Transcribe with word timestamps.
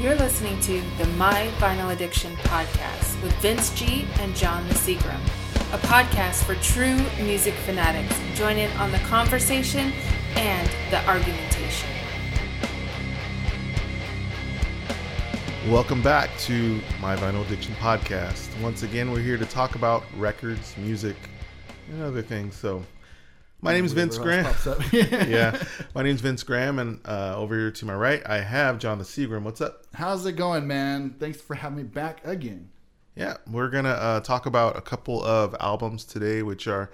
You're 0.00 0.16
listening 0.16 0.58
to 0.62 0.82
the 0.98 1.06
My 1.16 1.52
Vinyl 1.58 1.92
Addiction 1.92 2.34
podcast 2.38 3.22
with 3.22 3.32
Vince 3.34 3.72
G 3.78 4.04
and 4.18 4.34
John 4.34 4.66
the 4.66 4.74
Seagram, 4.74 5.20
a 5.72 5.78
podcast 5.86 6.42
for 6.42 6.56
true 6.56 6.96
music 7.24 7.54
fanatics. 7.54 8.12
Join 8.34 8.56
in 8.56 8.72
on 8.72 8.90
the 8.90 8.98
conversation 8.98 9.92
and 10.34 10.68
the 10.90 10.98
argumentation. 11.08 11.88
Welcome 15.68 16.02
back 16.02 16.36
to 16.38 16.80
My 17.00 17.14
Vinyl 17.14 17.46
Addiction 17.46 17.76
podcast. 17.76 18.48
Once 18.60 18.82
again, 18.82 19.12
we're 19.12 19.20
here 19.20 19.38
to 19.38 19.46
talk 19.46 19.76
about 19.76 20.02
records, 20.16 20.76
music, 20.76 21.14
and 21.92 22.02
other 22.02 22.20
things. 22.20 22.56
So, 22.56 22.82
my 23.64 23.72
name 23.72 23.86
is 23.86 23.92
Vince 23.94 24.18
Graham. 24.18 24.54
yeah, 24.92 25.58
my 25.94 26.02
name's 26.02 26.20
Vince 26.20 26.42
Graham, 26.42 26.78
and 26.78 27.00
uh, 27.06 27.34
over 27.36 27.56
here 27.56 27.70
to 27.70 27.86
my 27.86 27.94
right, 27.94 28.22
I 28.26 28.40
have 28.40 28.78
John 28.78 28.98
the 28.98 29.04
Seagram. 29.04 29.42
What's 29.42 29.60
up? 29.62 29.84
How's 29.94 30.26
it 30.26 30.32
going, 30.32 30.66
man? 30.66 31.16
Thanks 31.18 31.40
for 31.40 31.54
having 31.54 31.78
me 31.78 31.82
back 31.82 32.24
again. 32.26 32.68
Yeah, 33.16 33.38
we're 33.50 33.70
gonna 33.70 33.88
uh, 33.90 34.20
talk 34.20 34.44
about 34.46 34.76
a 34.76 34.82
couple 34.82 35.24
of 35.24 35.56
albums 35.60 36.04
today, 36.04 36.42
which 36.42 36.68
are, 36.68 36.90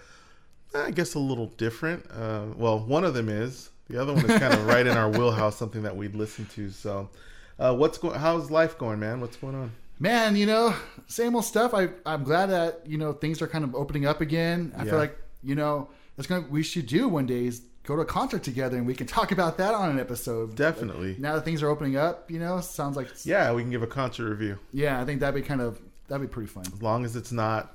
I 0.75 0.93
guess, 0.93 1.15
a 1.15 1.19
little 1.19 1.47
different. 1.57 2.07
Uh, 2.11 2.47
well, 2.57 2.79
one 2.79 3.05
of 3.05 3.15
them 3.15 3.29
is. 3.29 3.71
The 3.89 4.01
other 4.01 4.13
one 4.13 4.31
is 4.31 4.39
kind 4.39 4.55
of 4.55 4.65
right 4.69 4.87
in 4.87 4.97
our 4.97 5.11
wheelhouse, 5.11 5.57
something 5.57 5.83
that 5.83 5.97
we'd 5.97 6.15
listen 6.15 6.47
to. 6.55 6.71
So, 6.71 7.11
uh, 7.59 7.75
what's 7.75 7.99
going? 7.99 8.19
How's 8.19 8.49
life 8.51 8.79
going, 8.79 9.01
man? 9.01 9.21
What's 9.21 9.37
going 9.37 9.57
on? 9.57 9.73
Man, 9.99 10.37
you 10.37 10.47
know, 10.47 10.75
same 11.09 11.35
old 11.35 11.45
stuff. 11.45 11.75
I 11.75 11.89
I'm 12.07 12.23
glad 12.23 12.47
that 12.51 12.87
you 12.87 12.97
know 12.97 13.13
things 13.13 13.43
are 13.43 13.49
kind 13.49 13.65
of 13.65 13.75
opening 13.75 14.07
up 14.07 14.21
again. 14.21 14.73
I 14.77 14.85
Yeah. 14.85 14.91
feel 14.91 14.99
like 15.01 15.19
you 15.43 15.57
know 15.57 15.89
that's 16.21 16.29
gonna 16.29 16.47
we 16.51 16.63
should 16.63 16.85
do 16.87 17.09
one 17.09 17.25
day 17.25 17.47
is 17.47 17.63
go 17.85 17.97
to 17.97 18.03
a 18.03 18.05
concert 18.05 18.43
together 18.43 18.77
and 18.77 18.87
we 18.87 18.95
can 18.95 19.07
talk 19.07 19.33
about 19.33 19.57
that 19.57 19.75
on 19.75 19.89
an 19.89 19.99
episode. 19.99 20.55
Definitely. 20.55 21.17
Now 21.19 21.35
that 21.37 21.47
things 21.47 21.63
are 21.63 21.69
opening 21.71 21.97
up, 21.97 22.31
you 22.31 22.39
know, 22.39 22.61
sounds 22.61 22.95
like 22.95 23.09
Yeah, 23.25 23.53
we 23.55 23.63
can 23.63 23.71
give 23.71 23.83
a 23.83 23.87
concert 23.87 24.29
review. 24.29 24.59
yeah. 24.71 25.01
I 25.01 25.07
think 25.07 25.21
that'd 25.21 25.35
be 25.35 25.41
kind 25.41 25.63
of 25.63 25.81
that'd 26.09 26.21
be 26.21 26.31
pretty 26.31 26.49
fun. 26.49 26.65
as 26.67 26.83
long 26.83 27.07
as 27.07 27.17
it's 27.17 27.33
not 27.33 27.75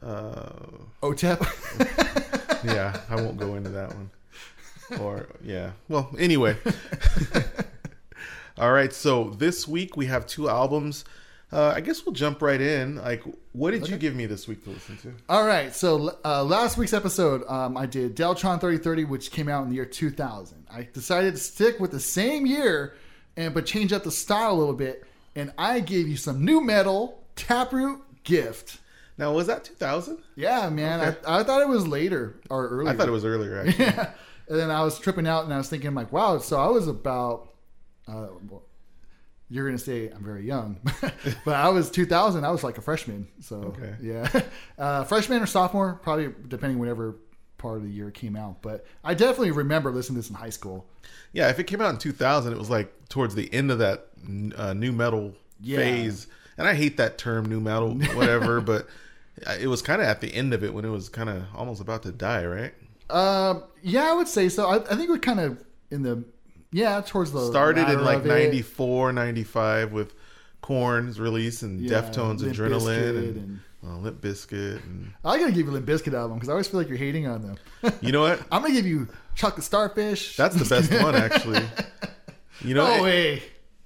uh 0.00 0.48
OTEP. 1.02 1.40
yeah 2.64 3.00
i 3.10 3.16
won't 3.16 3.36
go 3.36 3.54
into 3.56 3.70
that 3.70 3.88
one 3.94 4.10
or 5.00 5.26
yeah 5.42 5.70
well 5.88 6.08
anyway 6.18 6.56
all 8.58 8.72
right 8.72 8.92
so 8.92 9.30
this 9.38 9.66
week 9.66 9.96
we 9.96 10.06
have 10.06 10.26
two 10.26 10.48
albums 10.48 11.04
uh 11.52 11.72
i 11.76 11.80
guess 11.80 12.04
we'll 12.04 12.12
jump 12.14 12.42
right 12.42 12.60
in 12.60 12.96
like 12.96 13.22
what 13.52 13.70
did 13.70 13.88
you 13.88 13.96
give 13.96 14.14
me 14.14 14.26
this 14.26 14.46
week 14.48 14.62
to 14.64 14.70
listen 14.70 14.96
to 14.98 15.14
All 15.28 15.46
right, 15.46 15.74
so 15.74 16.18
uh, 16.24 16.44
last 16.44 16.76
week's 16.76 16.92
episode, 16.92 17.42
um, 17.48 17.76
I 17.76 17.86
did 17.86 18.14
Deltron 18.14 18.60
3030, 18.60 19.04
which 19.04 19.30
came 19.30 19.48
out 19.48 19.62
in 19.62 19.70
the 19.70 19.76
year 19.76 19.86
2000. 19.86 20.66
I 20.70 20.86
decided 20.92 21.32
to 21.34 21.40
stick 21.40 21.80
with 21.80 21.90
the 21.92 22.00
same 22.00 22.44
year, 22.44 22.94
and 23.36 23.54
but 23.54 23.64
change 23.64 23.94
up 23.94 24.02
the 24.04 24.10
style 24.10 24.52
a 24.52 24.58
little 24.58 24.74
bit, 24.74 25.04
and 25.34 25.52
I 25.56 25.80
gave 25.80 26.06
you 26.06 26.18
some 26.18 26.44
new 26.44 26.60
metal 26.60 27.22
Taproot 27.34 28.00
Gift. 28.24 28.78
now 29.16 29.32
was 29.32 29.46
that 29.46 29.64
2000 29.64 30.18
Yeah, 30.34 30.68
man, 30.68 31.00
Okay. 31.00 31.18
I, 31.26 31.40
I 31.40 31.42
thought 31.42 31.62
it 31.62 31.68
was 31.68 31.86
later 31.88 32.38
or 32.50 32.68
earlier. 32.68 32.90
i 32.90 32.96
thought 32.96 33.08
it 33.08 33.12
was 33.12 33.24
earlier 33.24 33.60
actually 33.66 33.84
Yeah, 33.86 34.10
and 34.48 34.58
then 34.58 34.70
I 34.70 34.82
was 34.84 34.98
tripping 34.98 35.26
out, 35.26 35.44
and 35.44 35.54
I 35.54 35.56
was 35.56 35.70
thinking 35.70 35.94
like, 35.94 36.12
wow, 36.12 36.36
so 36.38 36.58
I 36.60 36.66
was 36.68 36.88
about. 36.88 37.54
Uh, 38.06 38.26
well, 38.50 38.62
you're 39.48 39.66
gonna 39.66 39.78
say 39.78 40.08
I'm 40.10 40.24
very 40.24 40.44
young, 40.46 40.78
but 41.44 41.54
I 41.54 41.68
was 41.68 41.90
2000. 41.90 42.44
I 42.44 42.50
was 42.50 42.64
like 42.64 42.78
a 42.78 42.80
freshman. 42.82 43.28
So 43.40 43.56
Okay. 43.56 43.94
yeah, 44.02 44.40
uh, 44.78 45.04
freshman 45.04 45.42
or 45.42 45.46
sophomore, 45.46 46.00
probably 46.02 46.32
depending 46.48 46.78
whatever 46.78 47.16
part 47.58 47.76
of 47.78 47.84
the 47.84 47.88
year 47.90 48.08
it 48.08 48.14
came 48.14 48.36
out. 48.36 48.60
But 48.62 48.84
I 49.04 49.14
definitely 49.14 49.52
remember 49.52 49.90
listening 49.90 50.16
to 50.16 50.20
this 50.22 50.30
in 50.30 50.36
high 50.36 50.50
school. 50.50 50.86
yeah 51.32 51.48
if 51.48 51.58
it 51.58 51.64
came 51.64 51.80
out 51.80 51.90
in 51.90 51.98
2000 51.98 52.52
it 52.52 52.58
was 52.58 52.68
like 52.70 52.92
towards 53.08 53.34
the 53.34 53.52
end 53.54 53.70
of 53.70 53.78
that 53.78 54.06
uh, 54.56 54.72
new 54.74 54.92
metal 54.92 55.32
Yeah. 55.60 55.78
phase 55.78 56.26
and 56.58 56.66
i 56.66 56.74
hate 56.74 56.96
that 56.98 57.16
term 57.18 57.44
new 57.46 57.60
metal 57.60 57.94
whatever 58.14 58.60
but 58.72 58.86
it 59.60 59.68
was 59.68 59.80
kind 59.82 60.00
of 60.02 60.08
at 60.08 60.20
the 60.20 60.34
end 60.34 60.52
of 60.54 60.64
it 60.64 60.72
when 60.74 60.84
it 60.84 60.90
was 60.90 61.08
kind 61.08 61.28
of 61.30 61.44
almost 61.54 61.80
about 61.80 62.02
to 62.02 62.12
die 62.12 62.44
right 62.44 62.74
Um, 63.10 63.62
yeah, 63.82 64.10
I 64.10 64.12
would 64.14 64.26
say 64.28 64.48
so. 64.48 64.66
I, 64.68 64.76
I 64.76 64.96
think 64.96 65.08
we're 65.10 65.18
kind 65.18 65.38
of 65.40 65.62
in 65.90 66.02
the 66.02 66.24
yeah 66.72 67.00
towards 67.04 67.32
the 67.32 67.46
started 67.50 67.88
in 67.88 68.04
like 68.04 68.18
of 68.18 68.26
94 68.26 69.12
95 69.12 69.92
with 69.92 70.14
Korn's 70.62 71.20
release 71.20 71.62
and 71.62 71.80
Yeah, 71.80 72.00
deftones 72.02 72.40
Limp 72.40 72.56
adrenaline 72.56 73.08
and, 73.18 73.36
and- 73.36 73.60
uh, 73.86 73.96
Limp 73.98 74.20
Bizkit 74.20 74.82
and 74.84 75.12
I 75.24 75.38
gotta 75.38 75.52
give 75.52 75.66
you 75.66 75.70
Limp 75.72 75.86
Bizkit 75.86 76.12
album 76.12 76.38
because 76.38 76.48
I 76.48 76.52
always 76.52 76.66
feel 76.66 76.80
like 76.80 76.88
you're 76.88 76.98
hating 76.98 77.28
on 77.28 77.42
them. 77.42 77.56
you 78.00 78.10
know 78.10 78.22
what 78.22 78.40
I'm 78.50 78.62
gonna 78.62 78.74
give 78.74 78.86
you 78.86 79.06
Chocolate 79.36 79.64
Starfish. 79.64 80.36
that's 80.36 80.56
the 80.56 80.64
best 80.64 80.90
one 81.02 81.14
actually 81.14 81.62
you 82.62 82.74
know 82.74 82.84
no 82.86 82.94
it- 82.96 83.02
way, 83.02 83.42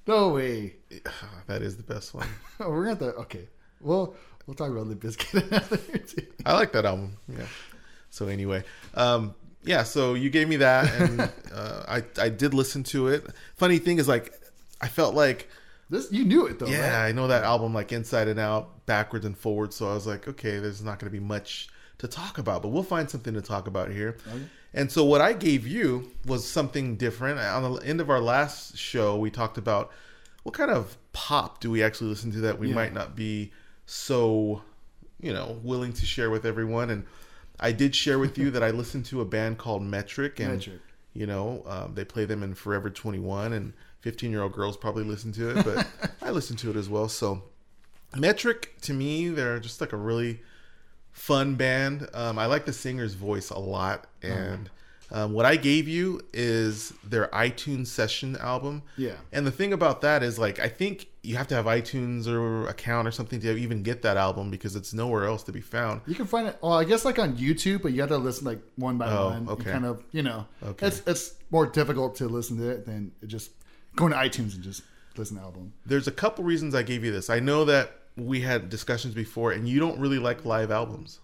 no 0.06 0.28
way. 0.30 0.76
that 1.48 1.60
is 1.60 1.76
the 1.76 1.82
best 1.82 2.14
one. 2.14 2.26
we're 2.60 2.84
gonna 2.84 2.88
have 2.90 2.98
to 3.00 3.04
okay. 3.22 3.48
Well, 3.80 4.14
we'll 4.46 4.54
talk 4.54 4.70
about 4.70 4.86
Limp 4.86 5.02
Bizkit. 5.02 6.26
i 6.46 6.54
like 6.54 6.72
that 6.72 6.86
album 6.86 7.16
yeah 7.28 7.44
so 8.08 8.26
anyway 8.28 8.64
um 8.94 9.34
yeah 9.64 9.82
so 9.82 10.14
you 10.14 10.30
gave 10.30 10.48
me 10.48 10.56
that 10.56 10.90
and 11.00 11.20
uh, 11.54 11.84
i 11.88 12.02
i 12.20 12.28
did 12.28 12.54
listen 12.54 12.82
to 12.82 13.08
it 13.08 13.26
funny 13.56 13.78
thing 13.78 13.98
is 13.98 14.08
like 14.08 14.32
i 14.80 14.88
felt 14.88 15.14
like 15.14 15.48
This 15.90 16.10
you 16.12 16.24
knew 16.24 16.46
it 16.46 16.58
though, 16.58 16.66
yeah, 16.66 17.02
right? 17.02 17.08
I 17.08 17.12
know 17.12 17.26
that 17.28 17.42
album 17.44 17.74
like 17.74 17.90
inside 17.92 18.28
and 18.28 18.38
out, 18.38 18.86
backwards 18.86 19.24
and 19.26 19.36
forwards. 19.36 19.74
So 19.76 19.90
I 19.90 19.94
was 19.94 20.06
like, 20.06 20.28
okay, 20.28 20.58
there's 20.60 20.82
not 20.82 20.98
going 21.00 21.12
to 21.12 21.18
be 21.20 21.24
much 21.36 21.68
to 21.98 22.06
talk 22.06 22.38
about, 22.38 22.62
but 22.62 22.68
we'll 22.68 22.84
find 22.84 23.10
something 23.10 23.34
to 23.34 23.42
talk 23.42 23.66
about 23.66 23.90
here. 23.90 24.16
And 24.72 24.90
so 24.90 25.04
what 25.04 25.20
I 25.20 25.32
gave 25.32 25.66
you 25.66 26.12
was 26.24 26.48
something 26.48 26.96
different. 26.96 27.40
On 27.40 27.74
the 27.74 27.80
end 27.84 28.00
of 28.00 28.08
our 28.08 28.20
last 28.20 28.78
show, 28.78 29.16
we 29.18 29.30
talked 29.30 29.58
about 29.58 29.90
what 30.44 30.54
kind 30.54 30.70
of 30.70 30.96
pop 31.12 31.60
do 31.60 31.70
we 31.72 31.82
actually 31.82 32.10
listen 32.10 32.30
to 32.32 32.40
that 32.42 32.58
we 32.60 32.68
Yeah. 32.68 32.76
might 32.76 32.94
not 32.94 33.16
be 33.16 33.50
so, 33.84 34.62
you 35.20 35.32
know, 35.32 35.58
willing 35.64 35.92
to 35.94 36.06
share 36.06 36.30
with 36.30 36.46
everyone. 36.46 36.88
And 36.90 37.04
I 37.60 37.72
did 37.72 37.94
share 37.94 38.18
with 38.18 38.38
you 38.38 38.50
that 38.52 38.62
I 38.62 38.70
listened 38.70 39.04
to 39.06 39.20
a 39.20 39.24
band 39.24 39.58
called 39.58 39.82
Metric, 39.82 40.40
and 40.40 40.54
Metric. 40.54 40.80
you 41.12 41.26
know, 41.26 41.62
um, 41.66 41.94
they 41.94 42.04
play 42.04 42.24
them 42.24 42.42
in 42.42 42.54
Forever 42.54 42.90
21, 42.90 43.52
and 43.52 43.72
15 44.00 44.30
year 44.30 44.42
old 44.42 44.52
girls 44.52 44.76
probably 44.76 45.04
listen 45.04 45.32
to 45.32 45.56
it, 45.56 45.64
but 45.64 45.86
I 46.22 46.30
listen 46.30 46.56
to 46.56 46.70
it 46.70 46.76
as 46.76 46.88
well. 46.88 47.08
So, 47.08 47.42
Metric 48.16 48.74
to 48.82 48.92
me, 48.92 49.28
they're 49.28 49.60
just 49.60 49.80
like 49.80 49.92
a 49.92 49.96
really 49.96 50.40
fun 51.12 51.54
band. 51.54 52.08
Um, 52.14 52.38
I 52.38 52.46
like 52.46 52.64
the 52.64 52.72
singer's 52.72 53.14
voice 53.14 53.50
a 53.50 53.58
lot, 53.58 54.06
and 54.22 54.70
um, 55.12 55.32
what 55.32 55.44
I 55.44 55.56
gave 55.56 55.88
you 55.88 56.20
is 56.32 56.92
their 57.04 57.28
iTunes 57.28 57.88
session 57.88 58.36
album. 58.36 58.82
Yeah. 58.96 59.16
And 59.32 59.46
the 59.46 59.50
thing 59.50 59.72
about 59.72 60.00
that 60.02 60.22
is, 60.22 60.38
like, 60.38 60.58
I 60.58 60.68
think 60.68 61.08
you 61.22 61.36
have 61.36 61.46
to 61.48 61.54
have 61.54 61.66
iTunes 61.66 62.26
or 62.26 62.66
account 62.68 63.06
or 63.06 63.10
something 63.10 63.40
to 63.40 63.54
even 63.56 63.82
get 63.82 64.02
that 64.02 64.16
album 64.16 64.50
because 64.50 64.74
it's 64.74 64.94
nowhere 64.94 65.26
else 65.26 65.42
to 65.44 65.52
be 65.52 65.60
found. 65.60 66.00
You 66.06 66.14
can 66.14 66.24
find 66.26 66.48
it. 66.48 66.56
Well, 66.62 66.72
I 66.72 66.84
guess 66.84 67.04
like 67.04 67.18
on 67.18 67.36
YouTube, 67.36 67.82
but 67.82 67.92
you 67.92 68.00
have 68.00 68.08
to 68.10 68.16
listen 68.18 68.46
like 68.46 68.60
one 68.76 68.96
by 68.96 69.10
Oh, 69.10 69.28
one. 69.30 69.48
okay. 69.48 69.70
kind 69.70 69.84
of, 69.84 70.02
you 70.12 70.22
know, 70.22 70.46
Okay. 70.62 70.86
it's 70.86 71.02
it's 71.06 71.34
more 71.50 71.66
difficult 71.66 72.14
to 72.16 72.28
listen 72.28 72.56
to 72.58 72.70
it 72.70 72.86
than 72.86 73.12
just 73.26 73.50
going 73.96 74.12
to 74.12 74.18
iTunes 74.18 74.54
and 74.54 74.62
just 74.62 74.82
listen 75.16 75.36
to 75.36 75.40
the 75.40 75.46
album. 75.46 75.72
there's 75.84 76.06
a 76.08 76.12
couple 76.12 76.42
reasons 76.44 76.74
I 76.74 76.82
gave 76.82 77.04
you 77.04 77.12
this. 77.12 77.28
I 77.28 77.40
know 77.40 77.64
that 77.66 77.92
we 78.16 78.40
had 78.40 78.68
discussions 78.70 79.14
before, 79.14 79.52
and 79.52 79.68
you 79.68 79.78
don't 79.80 79.98
really 79.98 80.18
like 80.18 80.44
live 80.44 80.70
albums, 80.70 81.20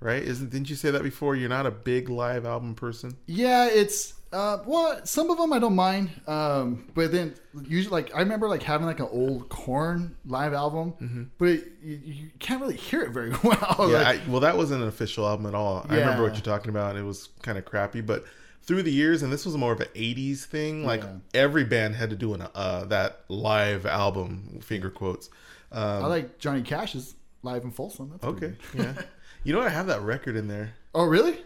right? 0.00 0.22
Isn't 0.22 0.50
didn't 0.50 0.70
you 0.70 0.76
say 0.76 0.90
that 0.90 1.02
before? 1.02 1.36
You're 1.36 1.48
not 1.48 1.66
a 1.66 1.70
big 1.70 2.08
live 2.08 2.46
album 2.46 2.74
person. 2.74 3.16
Yeah, 3.26 3.68
it's 3.68 4.14
uh, 4.32 4.58
well, 4.66 5.00
some 5.04 5.30
of 5.30 5.38
them 5.38 5.52
I 5.52 5.58
don't 5.58 5.74
mind, 5.74 6.10
um, 6.26 6.86
but 6.94 7.10
then 7.12 7.34
usually 7.66 7.90
like 7.92 8.14
I 8.14 8.18
remember 8.20 8.48
like 8.48 8.62
having 8.62 8.86
like 8.86 9.00
an 9.00 9.08
old 9.10 9.48
Korn 9.48 10.16
live 10.26 10.52
album, 10.52 11.30
but 11.38 11.48
it, 11.48 11.72
you, 11.82 11.96
you 12.04 12.30
can't 12.38 12.60
really 12.60 12.76
hear 12.76 13.02
it 13.02 13.10
very 13.10 13.30
well. 13.42 13.56
Mm-hmm. 13.56 13.92
Yeah, 13.92 14.02
Like, 14.02 14.20
I, 14.20 14.30
well, 14.30 14.40
that 14.40 14.56
wasn't 14.56 14.82
an 14.82 14.88
official 14.88 15.26
album 15.26 15.46
at 15.46 15.54
all. 15.54 15.86
I 15.88 15.96
remember 15.98 16.22
what 16.24 16.34
you're 16.34 16.42
talking 16.42 16.68
about. 16.70 16.90
and 16.90 16.98
It 16.98 17.04
was 17.04 17.28
kind 17.42 17.56
of 17.58 17.64
crappy, 17.64 18.00
but 18.00 18.24
through 18.62 18.82
the 18.82 18.92
years, 18.92 19.22
and 19.22 19.32
this 19.32 19.46
was 19.46 19.56
more 19.56 19.72
of 19.72 19.80
an 19.80 19.88
'80s 19.94 20.44
thing. 20.44 20.84
Like 20.84 21.02
Yeah. 21.02 21.12
every 21.34 21.64
band 21.64 21.94
had 21.96 22.10
to 22.10 22.16
do 22.16 22.34
an 22.34 22.46
uh, 22.54 22.84
that 22.86 23.20
live 23.28 23.86
album, 23.86 24.60
finger 24.62 24.90
quotes. 24.90 25.30
Um, 25.72 26.04
I 26.04 26.06
like 26.06 26.38
Johnny 26.38 26.62
Cash's 26.62 27.14
live 27.42 27.62
in 27.64 27.70
Folsom. 27.70 28.10
That's 28.10 28.24
okay, 28.24 28.54
yeah. 28.74 28.92
You 29.44 29.52
know, 29.52 29.60
what? 29.60 29.68
I 29.68 29.70
have 29.70 29.86
that 29.86 30.02
record 30.02 30.36
in 30.36 30.48
there. 30.48 30.74
Oh, 30.94 31.04
really? 31.04 31.38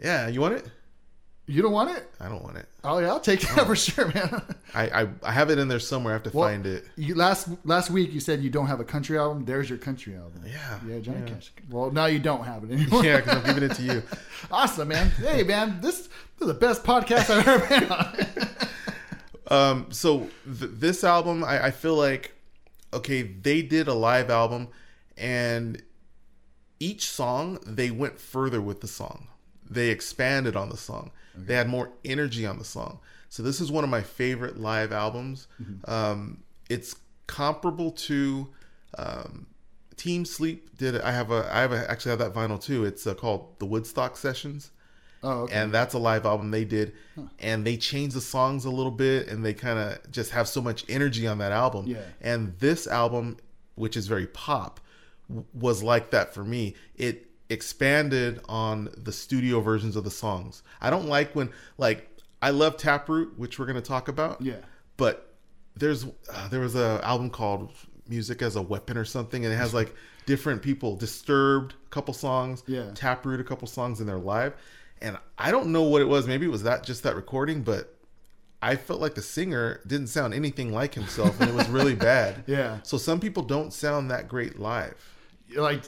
Yeah, 0.00 0.28
you 0.28 0.40
want 0.40 0.54
it? 0.54 0.66
You 1.48 1.62
don't 1.62 1.72
want 1.72 1.96
it? 1.96 2.06
I 2.20 2.28
don't 2.28 2.42
want 2.44 2.58
it. 2.58 2.66
Oh 2.84 2.98
yeah, 2.98 3.08
I'll 3.08 3.20
take 3.20 3.40
that 3.40 3.66
for 3.66 3.74
sure, 3.74 4.06
man. 4.12 4.42
I, 4.74 5.02
I 5.02 5.08
I 5.22 5.32
have 5.32 5.48
it 5.48 5.58
in 5.58 5.66
there 5.66 5.80
somewhere. 5.80 6.12
I 6.12 6.16
have 6.16 6.22
to 6.24 6.30
Well, 6.36 6.46
find 6.46 6.66
it. 6.66 6.84
You 6.96 7.14
last 7.14 7.48
last 7.64 7.88
week 7.90 8.12
you 8.12 8.20
said 8.20 8.42
you 8.42 8.50
don't 8.50 8.66
have 8.66 8.80
a 8.80 8.84
country 8.84 9.16
album. 9.18 9.46
There's 9.46 9.68
your 9.70 9.78
country 9.78 10.14
album. 10.14 10.42
Yeah, 10.46 10.78
Yeah, 10.86 10.98
Johnny 11.00 11.20
yeah. 11.20 11.34
Cash. 11.34 11.52
Well, 11.70 11.90
now 11.90 12.04
you 12.04 12.18
don't 12.18 12.44
have 12.44 12.64
it 12.64 12.70
anymore. 12.74 13.02
Yeah, 13.02 13.16
because 13.16 13.36
I'm 13.38 13.44
giving 13.46 13.62
it 13.70 13.74
to 13.76 13.82
you. 13.82 14.02
awesome, 14.52 14.88
man. 14.88 15.10
Hey, 15.10 15.42
man, 15.42 15.80
this, 15.80 16.02
this 16.02 16.08
is 16.42 16.46
the 16.48 16.54
best 16.54 16.84
podcast 16.84 17.30
I've 17.30 17.48
ever 17.48 17.66
been 17.66 17.90
on. 17.92 18.16
Um, 19.50 19.86
so 19.90 20.28
th- 20.44 20.72
this 20.74 21.02
album, 21.04 21.42
I, 21.42 21.66
I 21.66 21.70
feel 21.70 21.94
like, 21.94 22.34
okay, 22.92 23.22
they 23.22 23.62
did 23.62 23.88
a 23.88 23.94
live 23.94 24.28
album, 24.28 24.68
and 25.16 25.82
each 26.78 27.08
song 27.10 27.58
they 27.66 27.90
went 27.90 28.20
further 28.20 28.60
with 28.60 28.82
the 28.82 28.86
song. 28.88 29.28
They 29.68 29.88
expanded 29.88 30.54
on 30.54 30.68
the 30.68 30.76
song. 30.76 31.10
They 31.46 31.54
had 31.54 31.68
more 31.68 31.90
energy 32.04 32.46
on 32.46 32.58
the 32.58 32.64
song. 32.64 33.00
So 33.28 33.42
this 33.42 33.60
is 33.60 33.70
one 33.70 33.84
of 33.84 33.90
my 33.90 34.02
favorite 34.02 34.58
live 34.58 34.92
albums. 34.92 35.48
Um, 35.86 36.42
it's 36.70 36.96
comparable 37.26 37.90
to 37.92 38.48
um, 38.96 39.46
Team 39.96 40.24
Sleep. 40.24 40.76
Did 40.78 41.00
I 41.00 41.12
have 41.12 41.30
a? 41.30 41.48
I 41.52 41.60
have 41.60 41.72
a, 41.72 41.90
actually 41.90 42.10
have 42.10 42.18
that 42.20 42.32
vinyl 42.34 42.60
too. 42.62 42.84
It's 42.84 43.06
uh, 43.06 43.14
called 43.14 43.58
the 43.58 43.66
Woodstock 43.66 44.16
Sessions. 44.16 44.70
Oh, 45.20 45.30
okay. 45.42 45.54
and 45.56 45.72
that's 45.72 45.94
a 45.94 45.98
live 45.98 46.24
album 46.24 46.52
they 46.52 46.64
did 46.64 46.92
and 47.40 47.66
they 47.66 47.76
changed 47.76 48.14
the 48.14 48.20
songs 48.20 48.64
a 48.66 48.70
little 48.70 48.92
bit 48.92 49.26
and 49.26 49.44
they 49.44 49.52
kind 49.52 49.76
of 49.76 50.12
just 50.12 50.30
have 50.30 50.46
so 50.46 50.60
much 50.60 50.84
energy 50.88 51.26
on 51.26 51.38
that 51.38 51.50
album 51.50 51.88
Yeah. 51.88 52.02
and 52.20 52.56
this 52.60 52.86
album 52.86 53.36
which 53.74 53.96
is 53.96 54.06
very 54.06 54.28
pop 54.28 54.78
w- 55.28 55.44
was 55.52 55.82
like 55.82 56.12
that 56.12 56.32
for 56.34 56.44
me 56.44 56.76
it 56.94 57.26
expanded 57.50 58.40
on 58.48 58.88
the 58.96 59.12
studio 59.12 59.60
versions 59.60 59.96
of 59.96 60.04
the 60.04 60.10
songs 60.10 60.62
i 60.80 60.90
don't 60.90 61.06
like 61.06 61.34
when 61.34 61.50
like 61.78 62.08
i 62.42 62.50
love 62.50 62.76
taproot 62.76 63.38
which 63.38 63.58
we're 63.58 63.64
going 63.66 63.74
to 63.76 63.80
talk 63.82 64.08
about 64.08 64.40
Yeah. 64.42 64.56
but 64.96 65.34
there's 65.76 66.04
uh, 66.32 66.48
there 66.48 66.60
was 66.60 66.74
a 66.76 67.00
album 67.02 67.30
called 67.30 67.70
music 68.08 68.42
as 68.42 68.56
a 68.56 68.62
weapon 68.62 68.96
or 68.96 69.04
something 69.04 69.44
and 69.44 69.52
it 69.52 69.56
has 69.56 69.72
like 69.74 69.94
different 70.26 70.60
people 70.62 70.96
disturbed 70.96 71.74
a 71.86 71.90
couple 71.90 72.12
songs 72.14 72.62
Yeah. 72.66 72.90
taproot 72.94 73.40
a 73.40 73.44
couple 73.44 73.66
songs 73.66 74.00
in 74.00 74.06
their 74.06 74.18
live 74.18 74.54
and 75.00 75.16
i 75.38 75.50
don't 75.50 75.68
know 75.72 75.82
what 75.84 76.02
it 76.02 76.06
was 76.08 76.26
maybe 76.26 76.44
it 76.46 76.50
was 76.50 76.62
that 76.64 76.84
just 76.84 77.02
that 77.04 77.16
recording 77.16 77.62
but 77.62 77.94
i 78.60 78.76
felt 78.76 79.00
like 79.00 79.14
the 79.14 79.22
singer 79.22 79.80
didn't 79.86 80.08
sound 80.08 80.34
anything 80.34 80.72
like 80.72 80.94
himself 80.94 81.40
and 81.40 81.48
it 81.48 81.54
was 81.54 81.68
really 81.68 81.94
bad 82.10 82.44
Yeah. 82.46 82.80
so 82.82 82.98
some 82.98 83.20
people 83.20 83.42
don't 83.42 83.72
sound 83.72 84.10
that 84.10 84.28
great 84.28 84.58
live 84.58 84.94
like 85.56 85.84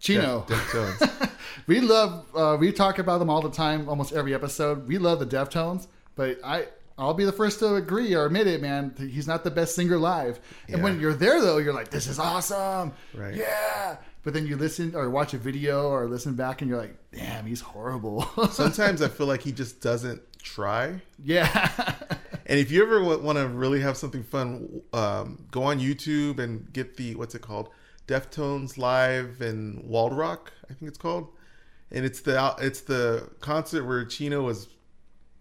Chino. 0.00 0.44
Def- 0.48 1.36
we 1.66 1.80
love 1.80 2.26
uh, 2.34 2.56
we 2.58 2.72
talk 2.72 2.98
about 2.98 3.18
them 3.18 3.30
all 3.30 3.40
the 3.42 3.50
time 3.50 3.88
almost 3.88 4.12
every 4.12 4.34
episode. 4.34 4.86
We 4.86 4.98
love 4.98 5.18
the 5.18 5.26
deftones 5.26 5.86
but 6.16 6.38
i 6.44 6.66
i'll 6.96 7.14
be 7.14 7.24
the 7.24 7.32
first 7.32 7.58
to 7.58 7.74
agree 7.74 8.14
or 8.14 8.26
admit 8.26 8.46
it 8.46 8.62
man 8.62 8.94
he's 8.96 9.26
not 9.26 9.42
the 9.44 9.50
best 9.50 9.74
singer 9.74 9.98
live. 9.98 10.38
And 10.68 10.82
when 10.82 11.00
you're 11.00 11.14
there 11.14 11.40
though 11.40 11.58
you're 11.58 11.74
like 11.74 11.90
this 11.90 12.06
is 12.06 12.18
awesome. 12.18 12.92
Right. 13.14 13.34
yeah. 13.34 13.96
But 14.22 14.32
then 14.32 14.46
you 14.46 14.56
listen 14.56 14.94
or 14.94 15.10
watch 15.10 15.34
a 15.34 15.38
video 15.38 15.88
or 15.88 16.08
listen 16.08 16.34
back 16.34 16.62
and 16.62 16.68
you're 16.68 16.78
like 16.78 16.96
damn 17.12 17.46
he's 17.46 17.60
horrible. 17.60 18.22
Sometimes 18.50 19.02
i 19.02 19.08
feel 19.08 19.26
like 19.26 19.42
he 19.42 19.52
just 19.52 19.80
doesn't 19.80 20.22
try. 20.42 21.00
Yeah. 21.22 21.92
And 22.46 22.58
if 22.58 22.70
you 22.70 22.82
ever 22.82 23.02
want 23.02 23.38
to 23.38 23.48
really 23.48 23.80
have 23.80 23.96
something 23.96 24.22
fun, 24.22 24.82
um, 24.92 25.46
go 25.50 25.62
on 25.62 25.80
YouTube 25.80 26.38
and 26.38 26.70
get 26.74 26.96
the 26.98 27.14
what's 27.14 27.34
it 27.34 27.40
called, 27.40 27.70
Deftones 28.06 28.76
live 28.76 29.40
in 29.40 29.82
Wald 29.86 30.12
Rock, 30.16 30.52
I 30.70 30.74
think 30.74 30.88
it's 30.88 30.98
called, 30.98 31.28
and 31.90 32.04
it's 32.04 32.20
the 32.20 32.54
it's 32.60 32.82
the 32.82 33.28
concert 33.40 33.84
where 33.84 34.04
Chino 34.04 34.42
was 34.42 34.68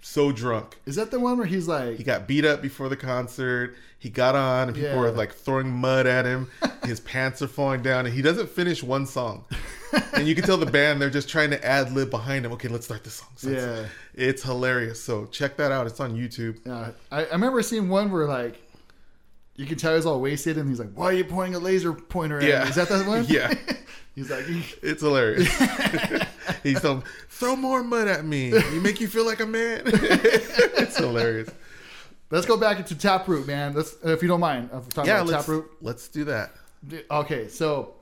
so 0.01 0.31
drunk. 0.31 0.79
is 0.85 0.95
that 0.95 1.11
the 1.11 1.19
one 1.19 1.37
where 1.37 1.47
he's 1.47 1.67
like 1.67 1.95
He 1.97 2.03
got 2.03 2.27
beat 2.27 2.43
up 2.45 2.61
before 2.61 2.89
the 2.89 2.97
concert. 2.97 3.75
He 3.99 4.09
got 4.09 4.35
on, 4.35 4.67
and 4.67 4.75
people 4.75 4.91
Yeah. 4.91 4.99
were 4.99 5.11
like 5.11 5.33
throwing 5.33 5.71
mud 5.71 6.05
at 6.07 6.25
him. 6.25 6.49
His 6.85 6.99
pants 6.99 7.41
are 7.41 7.47
falling 7.47 7.81
down, 7.81 8.05
and 8.05 8.13
he 8.13 8.21
doesn't 8.21 8.49
finish 8.49 8.83
one 8.83 9.05
song. 9.05 9.45
and 10.13 10.27
you 10.27 10.35
can 10.35 10.43
tell 10.43 10.57
the 10.57 10.65
band 10.65 11.01
they're 11.01 11.09
just 11.09 11.29
trying 11.29 11.51
to 11.51 11.65
ad 11.65 11.93
lib 11.93 12.09
behind 12.09 12.45
him. 12.45 12.51
Okay, 12.53 12.67
let's 12.67 12.83
start 12.85 13.03
this 13.05 13.13
song. 13.13 13.29
This 13.41 13.63
Yeah. 13.63 13.75
song. 13.77 13.85
it's 14.15 14.43
hilarious. 14.43 15.01
So 15.01 15.25
check 15.27 15.55
that 15.57 15.71
out. 15.71 15.87
It's 15.87 16.01
on 16.01 16.17
YouTube. 16.17 16.57
Uh, 16.67 16.91
I, 17.11 17.25
I 17.25 17.31
remember 17.31 17.61
seeing 17.61 17.87
one 17.87 18.11
where 18.11 18.25
like 18.27 18.61
you 19.55 19.65
can 19.65 19.77
tell 19.77 19.95
he's 19.95 20.05
all 20.05 20.19
wasted 20.21 20.57
and 20.57 20.67
he's 20.69 20.79
like, 20.79 20.91
"Why 20.93 21.05
are 21.05 21.13
you 21.13 21.23
pointing 21.25 21.55
a 21.55 21.59
laser 21.59 21.93
pointer 21.93 22.37
at 22.39 22.43
Yeah. 22.47 22.63
me?" 22.63 22.69
Is 22.69 22.75
that 22.75 22.89
that 22.89 23.05
one? 23.07 23.25
Yeah. 23.27 23.53
he's 24.15 24.29
like, 24.31 24.45
It's 24.81 25.01
hilarious. 25.01 25.47
He's 26.63 26.81
telling, 26.81 27.03
throw 27.29 27.55
more 27.55 27.83
mud 27.83 28.07
at 28.07 28.25
me. 28.25 28.49
You 28.49 28.81
make 28.81 28.99
you 29.01 29.07
feel 29.07 29.25
like 29.25 29.39
a 29.39 29.45
man. 29.45 29.81
it's 29.85 30.97
hilarious. 30.97 31.49
"Let's 32.31 32.45
go 32.45 32.57
back 32.57 32.77
into 32.79 32.95
Taproot, 32.95 33.45
man. 33.47 33.73
Let's, 33.73 33.95
if 34.03 34.21
you 34.21 34.27
don't 34.27 34.39
mind, 34.39 34.69
talking 34.71 35.05
Yeah, 35.05 35.21
about 35.21 35.27
let's, 35.27 35.45
Taproot." 35.45 35.71
let's 35.81 36.07
do 36.07 36.23
that. 36.25 36.51
Okay, 37.11 37.47
so 37.47 37.93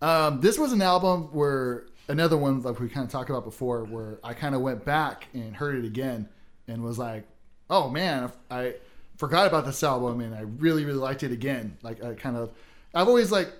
um, 0.00 0.40
this 0.40 0.58
was 0.58 0.72
an 0.72 0.82
album 0.82 1.28
where 1.32 1.86
another 2.08 2.36
one 2.36 2.62
like 2.62 2.78
we 2.80 2.88
kind 2.88 3.04
of 3.06 3.10
talked 3.12 3.30
about 3.30 3.44
before, 3.44 3.84
where 3.84 4.18
I 4.22 4.34
kind 4.34 4.54
of 4.54 4.60
went 4.60 4.84
back 4.84 5.26
and 5.34 5.54
heard 5.56 5.76
it 5.76 5.84
again 5.86 6.28
and 6.68 6.82
was 6.82 6.98
like, 6.98 7.24
"Oh 7.68 7.88
man, 7.90 8.30
I 8.50 8.74
forgot 9.16 9.46
about 9.46 9.64
this 9.66 9.82
album 9.82 10.20
and 10.20 10.34
I 10.34 10.40
really 10.40 10.84
really 10.84 10.98
liked 10.98 11.22
it 11.22 11.32
again." 11.32 11.76
Like 11.82 12.02
I 12.04 12.14
kind 12.14 12.36
of, 12.36 12.50
I've 12.94 13.08
always 13.08 13.30
like 13.32 13.52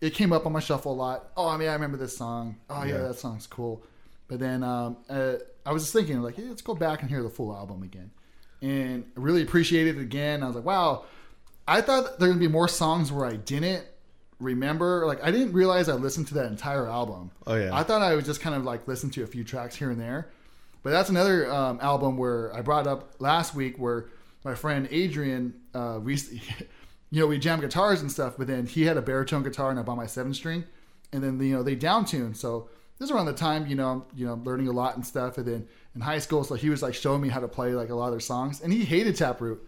it 0.00 0.14
came 0.14 0.32
up 0.32 0.46
on 0.46 0.52
my 0.52 0.60
shuffle 0.60 0.92
a 0.92 0.94
lot. 0.94 1.30
Oh, 1.36 1.48
I 1.48 1.56
mean, 1.56 1.68
I 1.68 1.72
remember 1.74 1.96
this 1.96 2.16
song. 2.16 2.56
Oh 2.70 2.82
yeah, 2.84 2.92
Yeah. 2.94 2.98
that 3.08 3.18
song's 3.18 3.46
cool. 3.46 3.82
But 4.28 4.38
then 4.40 4.62
um, 4.62 4.96
uh, 5.08 5.34
I 5.64 5.72
was 5.72 5.82
just 5.82 5.92
thinking 5.92 6.20
like, 6.22 6.36
hey, 6.36 6.42
let's 6.44 6.62
go 6.62 6.74
back 6.74 7.00
and 7.02 7.10
hear 7.10 7.22
the 7.22 7.30
full 7.30 7.54
album 7.54 7.82
again, 7.82 8.10
and 8.62 9.04
I 9.16 9.20
really 9.20 9.42
appreciate 9.42 9.86
it 9.88 9.98
again. 9.98 10.42
I 10.42 10.46
was 10.46 10.56
like, 10.56 10.64
wow. 10.64 11.04
I 11.68 11.80
thought 11.80 12.20
there 12.20 12.28
gonna 12.28 12.38
be 12.38 12.46
more 12.46 12.68
songs 12.68 13.10
where 13.10 13.26
I 13.26 13.34
didn't 13.34 13.84
remember. 14.38 15.04
Like 15.06 15.22
I 15.24 15.30
didn't 15.30 15.52
realize 15.52 15.88
I 15.88 15.94
listened 15.94 16.28
to 16.28 16.34
that 16.34 16.46
entire 16.46 16.86
album. 16.86 17.30
Oh, 17.46 17.56
yeah. 17.56 17.74
I 17.74 17.82
thought 17.82 18.02
I 18.02 18.14
would 18.14 18.24
just 18.24 18.40
kind 18.40 18.54
of 18.54 18.64
like 18.64 18.86
listen 18.86 19.10
to 19.10 19.22
a 19.24 19.26
few 19.26 19.42
tracks 19.44 19.74
here 19.74 19.90
and 19.90 20.00
there. 20.00 20.28
But 20.84 20.90
that's 20.90 21.08
another 21.10 21.50
um, 21.52 21.80
album 21.82 22.16
where 22.16 22.54
I 22.54 22.60
brought 22.62 22.86
up 22.86 23.14
last 23.18 23.54
week 23.56 23.78
where 23.78 24.06
my 24.46 24.54
friend 24.54 24.86
Adrian, 24.92 25.52
uh, 25.74 25.98
recently, 26.00 26.40
you 27.10 27.20
know, 27.20 27.26
we 27.26 27.36
jam 27.36 27.60
guitars 27.60 28.00
and 28.00 28.10
stuff. 28.10 28.36
But 28.38 28.46
then 28.46 28.64
he 28.64 28.84
had 28.84 28.96
a 28.96 29.02
baritone 29.02 29.42
guitar 29.42 29.70
and 29.70 29.78
I 29.78 29.82
bought 29.82 29.96
my 29.96 30.06
seven 30.06 30.32
string, 30.32 30.64
and 31.12 31.22
then 31.22 31.38
you 31.40 31.54
know 31.54 31.62
they 31.62 31.76
downtuned. 31.76 32.36
So 32.36 32.70
this 32.98 33.10
is 33.10 33.14
around 33.14 33.26
the 33.26 33.34
time 33.34 33.66
you 33.66 33.74
know 33.74 34.06
you 34.14 34.24
know 34.24 34.40
learning 34.44 34.68
a 34.68 34.72
lot 34.72 34.94
and 34.94 35.04
stuff. 35.04 35.36
And 35.36 35.46
then 35.46 35.68
in 35.96 36.00
high 36.00 36.20
school, 36.20 36.44
so 36.44 36.54
he 36.54 36.70
was 36.70 36.80
like 36.80 36.94
showing 36.94 37.20
me 37.20 37.28
how 37.28 37.40
to 37.40 37.48
play 37.48 37.72
like 37.72 37.90
a 37.90 37.94
lot 37.94 38.06
of 38.06 38.12
their 38.12 38.20
songs, 38.20 38.60
and 38.60 38.72
he 38.72 38.84
hated 38.84 39.16
Taproot. 39.16 39.60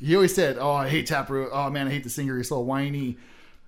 He 0.00 0.14
always 0.16 0.34
said, 0.34 0.56
"Oh, 0.58 0.72
I 0.72 0.88
hate 0.88 1.06
Taproot. 1.06 1.50
Oh 1.52 1.68
man, 1.68 1.86
I 1.86 1.90
hate 1.90 2.04
the 2.04 2.10
singer. 2.10 2.36
He's 2.38 2.48
so 2.48 2.58
whiny." 2.60 3.18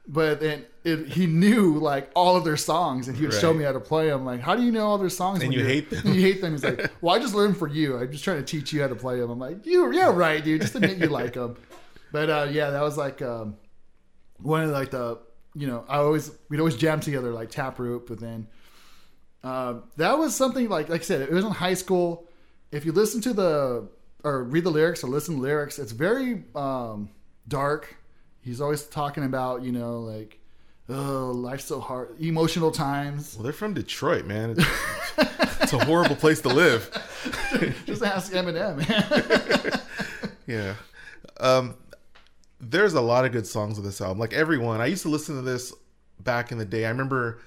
But 0.07 0.41
then 0.41 0.67
it, 0.85 1.09
he 1.09 1.27
knew 1.27 1.79
like 1.79 2.11
all 2.15 2.37
of 2.37 2.45
their 2.45 2.59
songs, 2.59 3.09
and 3.09 3.17
he 3.17 3.25
would 3.25 3.35
show 3.35 3.55
me 3.55 3.65
how 3.65 3.73
to 3.73 3.81
play 3.81 4.09
them. 4.09 4.27
Like, 4.27 4.41
how 4.41 4.55
do 4.55 4.63
you 4.63 4.71
know 4.71 4.87
all 4.87 4.99
their 4.99 5.09
songs? 5.09 5.43
And 5.43 5.53
you 5.55 5.65
hate 5.65 5.89
them? 5.89 6.13
You 6.13 6.21
hate 6.21 6.43
them. 6.43 6.53
He's 6.53 6.63
like, 6.63 6.91
well, 7.01 7.15
I 7.15 7.19
just 7.19 7.35
learned 7.35 7.57
for 7.57 7.69
you. 7.69 7.97
I'm 7.97 8.13
just 8.13 8.23
trying 8.23 8.37
to 8.37 8.45
teach 8.45 8.73
you 8.73 8.83
how 8.83 8.89
to 8.89 8.95
play 8.95 9.19
them. 9.19 9.31
I'm 9.31 9.39
like, 9.39 9.65
you, 9.65 9.93
yeah, 9.93 10.13
right, 10.13 10.45
dude. 10.45 10.61
Just 10.61 10.75
admit 10.75 10.99
you 10.99 11.07
like 11.07 11.33
them. 11.33 11.57
But 12.13 12.31
uh, 12.31 12.49
yeah, 12.51 12.71
that 12.71 12.83
was 12.83 12.99
like 12.99 13.23
um, 13.23 13.57
one 14.39 14.63
of 14.63 14.71
like 14.71 14.91
the 14.91 15.19
you 15.55 15.67
know 15.67 15.85
I 15.89 15.97
always 15.99 16.31
we'd 16.49 16.61
always 16.61 16.77
jam 16.77 17.01
together 17.01 17.33
like 17.33 17.51
Taproot, 17.51 18.07
but 18.07 18.21
then 18.21 18.47
uh, 19.43 19.81
that 19.97 20.19
was 20.19 20.35
something 20.35 20.69
like 20.69 20.89
like 20.89 21.01
I 21.01 21.05
said, 21.05 21.23
it 21.23 21.31
was 21.31 21.45
in 21.45 21.51
high 21.51 21.75
school. 21.75 22.29
If 22.71 22.85
you 22.85 22.93
listen 22.93 23.21
to 23.23 23.33
the 23.33 23.89
or 24.23 24.45
read 24.45 24.65
the 24.65 24.71
lyrics 24.71 25.03
or 25.03 25.09
listen 25.09 25.37
to 25.37 25.41
lyrics, 25.41 25.79
it's 25.79 25.93
very 25.93 26.45
um, 26.55 27.11
dark. 27.49 27.97
He's 28.45 28.61
always 28.61 28.85
talking 28.85 29.25
about 29.25 29.63
you 29.63 29.73
know 29.73 30.01
like 30.01 30.39
oh 30.89 31.33
life's 31.35 31.65
so 31.65 31.81
hard, 31.81 32.21
emotional 32.21 32.71
times. 32.71 33.35
Well, 33.35 33.45
they're 33.45 33.53
from 33.53 33.75
Detroit, 33.75 34.27
man. 34.27 34.51
It's, 34.51 34.67
it's 35.63 35.73
a 35.73 35.85
horrible 35.85 36.17
place 36.17 36.41
to 36.43 36.49
live. 36.49 36.91
Just 37.87 38.03
ask 38.03 38.33
Eminem. 38.33 38.89
man. 38.89 39.81
Yeah. 40.47 40.75
Um, 41.41 41.75
there's 42.61 42.93
a 42.93 43.01
lot 43.01 43.25
of 43.25 43.33
good 43.33 43.47
songs 43.47 43.79
of 43.79 43.85
this 43.85 44.03
album. 44.03 44.19
Like 44.19 44.35
everyone, 44.35 44.83
I 44.83 44.87
used 44.87 45.01
to 45.03 45.09
listen 45.09 45.37
to 45.37 45.43
this 45.43 45.73
back 46.21 46.53
in 46.53 46.59
the 46.59 46.67
day. 46.67 46.85
I 46.85 46.91
remember 46.91 47.41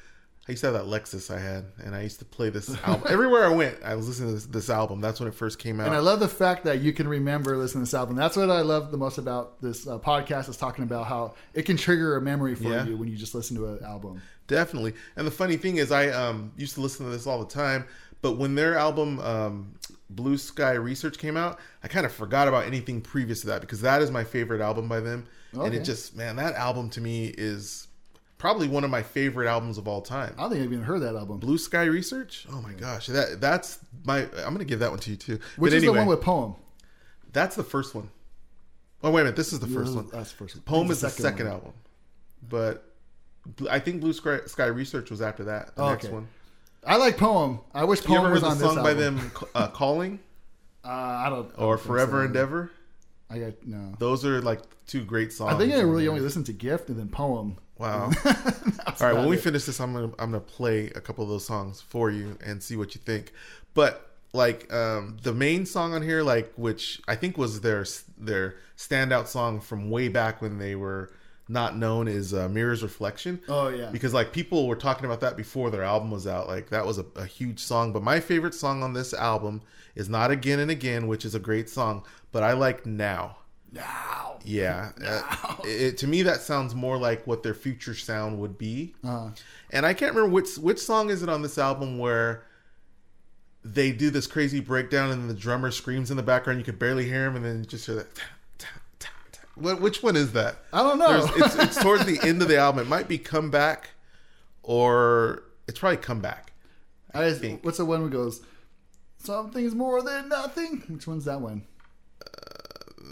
I 0.48 0.54
used 0.54 0.62
to 0.62 0.72
have 0.72 0.76
that 0.76 0.86
Lexus 0.86 1.34
I 1.34 1.40
had, 1.40 1.66
and 1.84 1.94
I 1.94 2.02
used 2.04 2.20
to 2.20 2.26
play 2.26 2.50
this 2.50 2.74
album 2.86 3.06
everywhere 3.10 3.44
I 3.46 3.50
went. 3.50 3.84
I 3.84 3.96
was 3.96 4.08
listening 4.08 4.30
to 4.30 4.36
this, 4.36 4.46
this 4.46 4.70
album. 4.70 5.02
That's 5.02 5.20
when 5.20 5.28
it 5.28 5.36
first 5.36 5.60
came 5.60 5.82
out. 5.82 5.88
And 5.88 5.96
I 5.96 6.00
love 6.00 6.22
the 6.22 6.28
fact 6.30 6.64
that 6.64 6.80
you 6.80 6.94
can 6.94 7.06
remember 7.08 7.58
listening 7.58 7.84
to 7.84 7.90
this 7.90 7.94
album. 7.94 8.16
That's 8.16 8.38
what 8.38 8.50
I 8.50 8.62
love 8.62 8.92
the 8.92 8.98
most 8.98 9.18
about 9.18 9.62
this 9.62 9.88
uh, 9.88 10.00
podcast 10.00 10.48
is 10.48 10.56
talking 10.56 10.86
about 10.86 11.08
how 11.08 11.34
it 11.54 11.64
can 11.64 11.76
trigger 11.76 12.16
a 12.16 12.22
memory 12.22 12.56
for 12.56 12.64
Yeah. 12.64 12.86
you 12.86 12.96
when 12.96 13.10
you 13.10 13.18
just 13.18 13.36
listen 13.36 13.58
to 13.58 13.68
an 13.68 13.84
album. 13.84 14.22
Definitely. 14.48 14.94
And 15.18 15.28
the 15.28 15.32
funny 15.32 15.58
thing 15.58 15.78
is, 15.78 15.92
I 15.92 16.08
um, 16.10 16.54
used 16.56 16.76
to 16.76 16.82
listen 16.82 17.06
to 17.06 17.12
this 17.12 17.28
all 17.28 17.40
the 17.44 17.54
time. 17.54 17.86
But 18.22 18.38
when 18.38 18.56
their 18.56 18.78
album 18.78 19.20
um, 19.20 19.76
Blue 20.10 20.38
Sky 20.38 20.72
Research 20.74 21.18
came 21.18 21.36
out, 21.36 21.60
I 21.84 21.88
kind 21.88 22.06
of 22.06 22.12
forgot 22.14 22.48
about 22.48 22.66
anything 22.66 23.02
previous 23.02 23.42
to 23.42 23.48
that 23.48 23.62
because 23.62 23.82
that 23.82 24.02
is 24.02 24.12
my 24.12 24.24
favorite 24.24 24.62
album 24.62 24.88
by 24.88 25.02
them. 25.02 25.26
And 25.54 25.74
it 25.74 25.84
just, 25.84 26.16
man, 26.16 26.36
that 26.36 26.54
album 26.56 26.90
to 26.92 27.02
me 27.02 27.34
is 27.38 27.87
probably 28.38 28.68
one 28.68 28.84
of 28.84 28.90
my 28.90 29.02
favorite 29.04 29.48
albums 29.48 29.78
of 29.78 29.88
all 29.88 30.02
time. 30.02 30.36
I 30.38 30.48
think 30.50 30.62
I've 30.62 30.72
even 30.72 30.84
heard 30.84 31.02
that 31.02 31.16
album. 31.16 31.38
Blue 31.40 31.58
Sky 31.58 31.84
Research. 31.86 32.46
Oh 32.52 32.62
my 32.62 32.74
gosh, 32.74 33.08
that 33.08 33.40
that's 33.42 33.80
my. 34.06 34.22
I'm 34.46 34.54
gonna 34.54 34.66
give 34.66 34.80
that 34.80 34.92
one 34.92 35.00
to 35.00 35.10
you 35.12 35.16
too. 35.18 35.40
Which 35.58 35.72
but 35.72 35.74
is 35.74 35.84
anyway, 35.84 35.94
the 35.94 36.00
one 36.00 36.08
with 36.08 36.22
Poem? 36.22 36.56
that's 37.34 37.56
the 37.56 37.64
first 37.64 37.94
one. 37.96 38.10
Oh 39.04 39.12
wait 39.12 39.22
a 39.22 39.24
minute, 39.26 39.36
this 39.36 39.54
is 39.54 39.60
the 39.60 39.68
first 39.68 39.94
one. 39.96 40.08
That's 40.12 40.32
the 40.32 40.38
first 40.38 40.56
one. 40.56 40.64
Poem 40.64 40.90
is 40.92 41.02
the 41.02 41.10
second 41.10 41.46
one. 41.46 41.56
album, 41.56 41.74
but 42.50 42.84
I 43.70 43.80
think 43.80 44.02
Blue 44.02 44.14
Sky, 44.14 44.40
Sky 44.46 44.66
Research 44.66 45.10
was 45.12 45.22
after 45.22 45.44
that. 45.46 45.76
The 45.76 45.84
Oh, 45.84 45.90
next 45.90 46.06
okay. 46.06 46.14
one. 46.14 46.28
I 46.86 46.96
like 46.98 47.18
Poem. 47.18 47.60
I 47.74 47.84
wish 47.84 48.00
You 48.02 48.08
Poem 48.08 48.20
ever 48.20 48.28
heard 48.28 48.34
was 48.34 48.42
the 48.44 48.48
on 48.50 48.58
this 48.58 48.74
song 48.74 48.84
by 48.84 48.94
them, 48.94 49.32
uh, 49.56 49.68
"Calling" 49.70 50.20
Uh, 50.86 50.90
I 50.90 51.30
don't. 51.30 51.52
I 51.58 51.62
or 51.64 51.76
don't 51.76 51.86
"Forever 51.86 52.22
so. 52.22 52.26
Endeavor"? 52.28 52.72
I 53.30 53.40
got 53.40 53.54
no. 53.66 53.94
Those 54.00 54.24
are 54.26 54.42
like 54.42 54.62
two 54.86 55.04
great 55.04 55.34
songs. 55.34 55.54
I 55.54 55.58
think 55.58 55.74
I 55.74 55.82
really 55.82 56.08
only 56.08 56.22
listened 56.22 56.46
to 56.46 56.54
Gift 56.54 56.88
and 56.90 56.98
then 56.98 57.10
Poem. 57.10 57.58
Wow. 57.80 58.12
All 58.26 58.94
right, 59.00 59.14
when 59.14 59.28
we 59.28 59.38
finish 59.38 59.66
this, 59.66 59.80
I'm 59.80 59.94
gonna 59.94 60.08
I'm 60.20 60.32
gonna 60.32 60.40
play 60.40 60.88
a 60.88 61.02
couple 61.02 61.24
of 61.24 61.30
those 61.30 61.46
songs 61.46 61.82
for 61.82 62.10
you 62.10 62.38
and 62.44 62.62
see 62.62 62.76
what 62.76 62.96
you 62.96 63.02
think. 63.04 63.34
But 63.74 64.10
like 64.34 64.72
um, 64.74 65.18
the 65.24 65.34
main 65.34 65.66
song 65.66 65.94
on 65.94 66.02
here, 66.02 66.24
like 66.24 66.54
which 66.56 67.02
I 67.08 67.16
think 67.16 67.38
was 67.38 67.62
their 67.62 67.86
their 68.18 68.56
standout 68.78 69.28
song 69.28 69.60
from 69.60 69.90
way 69.90 70.08
back 70.08 70.42
when 70.42 70.58
they 70.60 70.76
were 70.76 71.12
not 71.48 71.78
known, 71.78 72.08
is 72.08 72.34
uh, 72.34 72.50
"Mirror's 72.50 72.84
Reflection." 72.84 73.40
Oh 73.48 73.70
yeah. 73.70 73.90
because 73.92 74.14
like 74.14 74.34
people 74.34 74.68
were 74.68 74.76
talking 74.76 75.06
about 75.06 75.22
that 75.22 75.38
before 75.38 75.70
their 75.70 75.84
album 75.84 76.12
was 76.12 76.28
out 76.28 76.48
like 76.48 76.70
that 76.70 76.86
was 76.86 76.98
a, 76.98 77.06
a 77.16 77.26
huge 77.26 77.60
song 77.60 77.94
but 77.94 78.04
my 78.04 78.20
favorite 78.20 78.54
song 78.54 78.84
on 78.84 78.94
this 78.94 79.14
album 79.14 79.62
is 79.96 80.10
not 80.10 80.30
again 80.32 80.60
and 80.60 80.70
again 80.72 81.08
which 81.08 81.24
is 81.24 81.34
a 81.36 81.40
great 81.40 81.70
song 81.70 82.04
but 82.32 82.44
i 82.44 82.52
like 82.54 82.86
now 82.86 83.38
Now. 83.72 84.40
yeah 84.46 84.92
Uh, 85.06 85.56
it, 85.66 85.98
to 86.00 86.08
me 86.08 86.22
that 86.24 86.42
sounds 86.42 86.74
more 86.74 86.98
like 86.98 87.28
what 87.28 87.44
their 87.44 87.54
future 87.54 87.94
sound 87.94 88.40
would 88.40 88.58
be 88.58 88.96
Uh, 89.04 89.32
and 89.72 89.86
i 89.86 89.94
can't 89.94 90.16
remember 90.16 90.34
which 90.34 90.56
which 90.58 90.80
song 90.80 91.10
is 91.10 91.22
it 91.22 91.30
on 91.30 91.42
this 91.42 91.58
album 91.58 91.98
where 92.00 92.44
they 93.66 93.92
do 93.92 94.10
this 94.10 94.26
crazy 94.28 94.60
breakdown 94.62 95.12
and 95.12 95.30
the 95.30 95.34
drummer 95.34 95.70
screams 95.72 96.10
in 96.12 96.18
the 96.18 96.24
background 96.24 96.60
you 96.60 96.66
could 96.66 96.80
barely 96.80 97.06
hear 97.06 97.26
him 97.26 97.36
and 97.36 97.44
then 97.46 97.60
you 97.60 97.66
just 97.66 97.86
hear 97.86 97.96
that 97.96 98.08
what, 99.56 99.82
which 99.82 100.04
one 100.04 100.16
is 100.16 100.34
that 100.34 100.58
I 100.72 100.84
don't 100.84 101.00
know. 101.00 101.28
it's, 101.36 101.56
it's 101.56 101.82
towards 101.82 102.06
the 102.06 102.20
end 102.22 102.44
of 102.44 102.48
the 102.48 102.58
album. 102.60 102.80
It 102.86 102.88
might 102.88 103.08
be 103.08 103.18
come 103.18 103.50
back, 103.50 103.90
or 104.62 105.42
it's 105.68 105.80
probably 105.80 105.98
come 105.98 106.20
back. 106.22 106.54
I 107.12 107.28
just, 107.30 107.42
think. 107.42 107.66
what's 107.66 107.80
the 107.80 107.86
one 107.86 108.02
who 108.02 108.10
goes? 108.12 108.42
Something's 109.18 109.74
more 109.74 110.04
than 110.04 110.30
nothing. 110.30 110.84
Which 110.88 111.08
one's 111.08 111.26
that 111.26 111.42
one? 111.42 111.64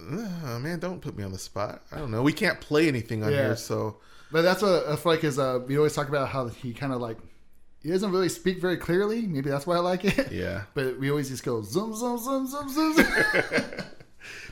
Oh, 0.07 0.59
man, 0.59 0.79
don't 0.79 1.01
put 1.01 1.17
me 1.17 1.23
on 1.23 1.31
the 1.31 1.37
spot. 1.37 1.81
I 1.91 1.97
don't 1.97 2.11
know. 2.11 2.21
We 2.21 2.33
can't 2.33 2.59
play 2.61 2.87
anything 2.87 3.23
on 3.23 3.31
Yeah. 3.31 3.37
here, 3.45 3.55
so 3.55 3.97
But 4.31 4.41
that's 4.43 4.61
what 4.61 4.87
I 4.87 4.95
feel 4.95 5.11
like 5.13 5.23
is. 5.23 5.39
Uh, 5.39 5.59
we 5.67 5.77
always 5.77 5.93
talk 5.93 6.09
about 6.09 6.27
how 6.29 6.47
he 6.47 6.73
kind 6.73 6.93
of 6.93 7.01
like 7.01 7.17
he 7.81 7.89
doesn't 7.91 8.11
really 8.11 8.29
speak 8.29 8.59
very 8.59 8.77
clearly. 8.77 9.21
Maybe 9.27 9.49
that's 9.49 9.67
why 9.67 9.75
I 9.75 9.79
like 9.79 10.03
it. 10.05 10.31
yeah. 10.31 10.63
But 10.73 10.99
we 10.99 11.09
always 11.11 11.29
just 11.29 11.43
go 11.43 11.61
zoom 11.61 11.93
zoom 11.95 12.17
zoom 12.17 12.47
zoom 12.47 12.69
zoom. 12.69 13.05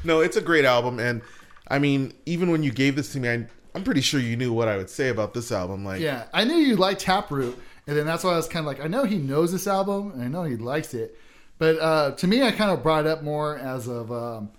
No, 0.03 0.19
it's 0.19 0.35
a 0.37 0.41
great 0.41 0.65
album, 0.65 0.99
and 0.99 1.21
I 1.67 1.79
mean, 1.79 2.13
even 2.25 2.51
when 2.51 2.61
you 2.61 2.71
gave 2.71 2.95
this 2.95 3.13
to 3.13 3.19
me, 3.19 3.29
I, 3.29 3.47
I'm 3.73 3.83
pretty 3.83 4.01
sure 4.01 4.19
you 4.19 4.35
knew 4.35 4.51
what 4.53 4.67
I 4.67 4.75
would 4.77 4.89
say 4.89 5.09
about 5.09 5.33
this 5.33 5.51
album. 5.51 5.83
Like, 5.85 6.01
yeah, 6.01 6.25
I 6.33 6.43
knew 6.43 6.55
you 6.57 6.75
liked 6.75 7.01
Taproot, 7.01 7.57
and 7.87 7.97
then 7.97 8.05
that's 8.05 8.23
why 8.23 8.33
I 8.33 8.35
was 8.37 8.47
kind 8.47 8.65
of 8.65 8.67
like, 8.67 8.83
I 8.83 8.87
know 8.87 9.05
he 9.05 9.17
knows 9.17 9.51
this 9.51 9.65
album, 9.65 10.11
and 10.11 10.21
I 10.21 10.27
know 10.27 10.43
he 10.43 10.57
likes 10.57 10.93
it. 10.93 11.17
But 11.57 11.79
uh, 11.79 12.11
to 12.17 12.27
me, 12.27 12.43
I 12.43 12.51
kind 12.51 12.69
of 12.69 12.83
brought 12.83 13.05
it 13.05 13.09
up 13.09 13.23
more 13.23 13.57
as 13.57 13.87
of, 13.87 14.11
um, 14.11 14.51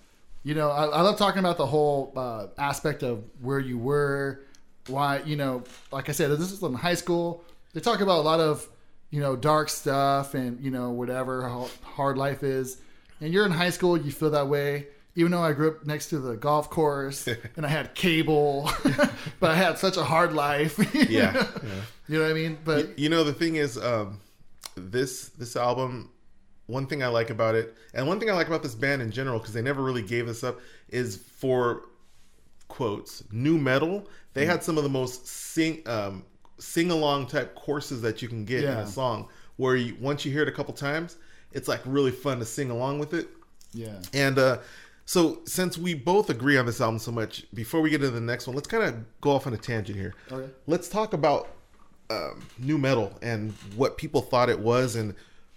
you 0.45 0.53
know, 0.53 0.69
I, 0.69 0.85
I 0.85 1.01
love 1.01 1.17
talking 1.17 1.39
about 1.39 1.57
the 1.57 1.65
whole 1.65 2.13
uh, 2.15 2.47
aspect 2.59 3.01
of 3.01 3.23
where 3.41 3.59
you 3.59 3.79
were, 3.79 4.43
why, 4.85 5.23
you 5.25 5.35
know, 5.35 5.63
like 5.91 6.07
I 6.07 6.11
said, 6.11 6.29
this 6.29 6.51
is 6.51 6.61
in 6.61 6.75
high 6.75 6.93
school. 6.93 7.43
They 7.73 7.81
talk 7.81 7.99
about 7.99 8.19
a 8.19 8.21
lot 8.21 8.39
of, 8.39 8.69
you 9.09 9.19
know, 9.19 9.35
dark 9.35 9.69
stuff 9.69 10.35
and 10.35 10.61
you 10.61 10.69
know 10.69 10.91
whatever 10.91 11.49
how 11.49 11.67
hard 11.81 12.17
life 12.17 12.43
is, 12.43 12.79
and 13.19 13.33
you're 13.33 13.45
in 13.45 13.51
high 13.51 13.71
school, 13.71 13.97
you 13.97 14.11
feel 14.11 14.29
that 14.31 14.47
way. 14.47 14.87
Even 15.15 15.31
though 15.31 15.41
I 15.41 15.53
grew 15.53 15.69
up 15.69 15.85
next 15.85 16.09
to 16.09 16.19
the 16.19 16.35
golf 16.35 16.69
course 16.69 17.27
and 17.55 17.65
I 17.65 17.69
had 17.69 17.95
cable, 17.95 18.69
but 19.39 19.49
I 19.49 19.55
had 19.55 19.79
such 19.79 19.97
a 19.97 20.03
hard 20.03 20.33
life. 20.33 20.77
yeah, 20.93 21.33
yeah. 21.33 21.47
You 22.07 22.17
know 22.19 22.23
what 22.23 22.31
I 22.31 22.33
mean? 22.33 22.57
But 22.63 22.99
You 22.99 23.09
know, 23.09 23.23
the 23.23 23.33
thing 23.33 23.55
is, 23.55 23.79
um, 23.79 24.19
this 24.75 25.29
this 25.29 25.55
album. 25.55 26.11
One 26.67 26.87
thing 26.87 27.03
I 27.03 27.07
like 27.07 27.29
about 27.29 27.55
it, 27.55 27.75
and 27.93 28.07
one 28.07 28.19
thing 28.19 28.29
I 28.29 28.33
like 28.33 28.47
about 28.47 28.63
this 28.63 28.75
band 28.75 29.01
in 29.01 29.11
general, 29.11 29.39
because 29.39 29.53
they 29.53 29.61
never 29.61 29.83
really 29.83 30.01
gave 30.01 30.25
this 30.27 30.43
up, 30.43 30.59
is 30.89 31.17
for 31.17 31.83
quotes 32.67 33.23
new 33.31 33.57
metal. 33.57 34.07
They 34.33 34.45
had 34.45 34.63
some 34.63 34.77
of 34.77 34.83
the 34.83 34.89
most 34.89 35.27
sing 35.27 35.81
um, 35.85 36.23
sing 36.57 36.91
along 36.91 37.27
type 37.27 37.55
courses 37.55 38.01
that 38.01 38.21
you 38.21 38.27
can 38.27 38.45
get 38.45 38.63
in 38.63 38.69
a 38.79 38.87
song, 38.87 39.27
where 39.57 39.75
you, 39.75 39.95
once 39.99 40.25
you 40.25 40.31
hear 40.31 40.41
it 40.41 40.47
a 40.47 40.51
couple 40.51 40.73
times, 40.73 41.17
it's 41.51 41.67
like 41.67 41.81
really 41.85 42.11
fun 42.11 42.39
to 42.39 42.45
sing 42.45 42.69
along 42.71 42.99
with 42.99 43.13
it. 43.13 43.27
yeah, 43.73 44.01
And 44.13 44.37
uh, 44.39 44.59
so, 45.05 45.41
since 45.45 45.77
we 45.77 45.93
both 45.93 46.29
agree 46.29 46.57
on 46.57 46.65
this 46.65 46.81
album 46.81 46.97
so 46.99 47.11
much, 47.11 47.45
before 47.53 47.81
we 47.81 47.89
get 47.91 48.01
into 48.01 48.11
the 48.11 48.21
next 48.21 48.47
one, 48.47 48.55
let's 48.55 48.67
kind 48.67 48.83
of 48.83 49.21
go 49.21 49.31
off 49.31 49.45
on 49.45 49.53
a 49.53 49.57
tangent 49.57 49.97
here. 49.97 50.15
Okay. 50.31 50.51
Let's 50.65 50.89
talk 50.89 51.13
about 51.13 51.49
um, 52.09 52.45
new 52.57 52.77
metal 52.77 53.17
and 53.21 53.51
what 53.75 53.97
people 53.97 54.21
thought 54.21 54.49
it 54.49 54.59
was, 54.59 54.95
and 54.95 55.13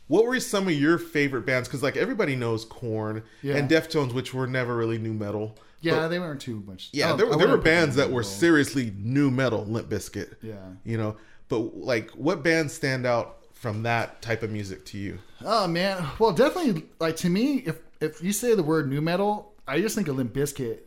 what 0.08 0.24
were 0.24 0.40
some 0.40 0.66
of 0.66 0.74
your 0.74 0.98
favorite 0.98 1.46
bands? 1.46 1.68
Because 1.68 1.82
like 1.82 1.96
everybody 1.96 2.34
knows 2.36 2.64
Korn 2.64 3.22
Yeah. 3.42 3.56
and 3.56 3.68
Deftones, 3.70 4.12
which 4.12 4.34
were 4.34 4.46
never 4.46 4.76
really 4.76 4.98
new 4.98 5.12
metal. 5.14 5.56
yeah, 5.80 5.92
But, 6.00 6.08
they 6.08 6.18
weren't 6.18 6.40
too 6.40 6.62
much. 6.66 6.88
yeah, 6.92 7.14
there, 7.14 7.26
there 7.36 7.48
were 7.48 7.56
bands 7.58 7.94
that 7.96 8.10
were 8.10 8.22
seriously 8.24 8.92
new 8.98 9.30
metal, 9.30 9.64
Limp 9.64 9.88
Bizkit. 9.88 10.34
Yeah. 10.42 10.56
you 10.84 10.98
know. 10.98 11.16
But 11.48 11.76
like, 11.76 12.10
what 12.10 12.42
bands 12.42 12.74
stand 12.74 13.06
out 13.06 13.36
from 13.54 13.82
that 13.84 14.20
type 14.22 14.42
of 14.42 14.50
music 14.50 14.84
to 14.86 14.98
you? 14.98 15.18
Oh 15.44 15.66
man, 15.66 16.04
well, 16.18 16.32
definitely. 16.32 16.84
Like 17.00 17.16
to 17.18 17.30
me, 17.30 17.58
if 17.66 17.78
if 18.00 18.22
you 18.22 18.32
say 18.32 18.54
the 18.54 18.62
word 18.62 18.88
new 18.90 19.00
metal, 19.00 19.52
I 19.66 19.80
just 19.80 19.94
think 19.94 20.08
of 20.08 20.16
Limp 20.16 20.32
Bizkit. 20.34 20.78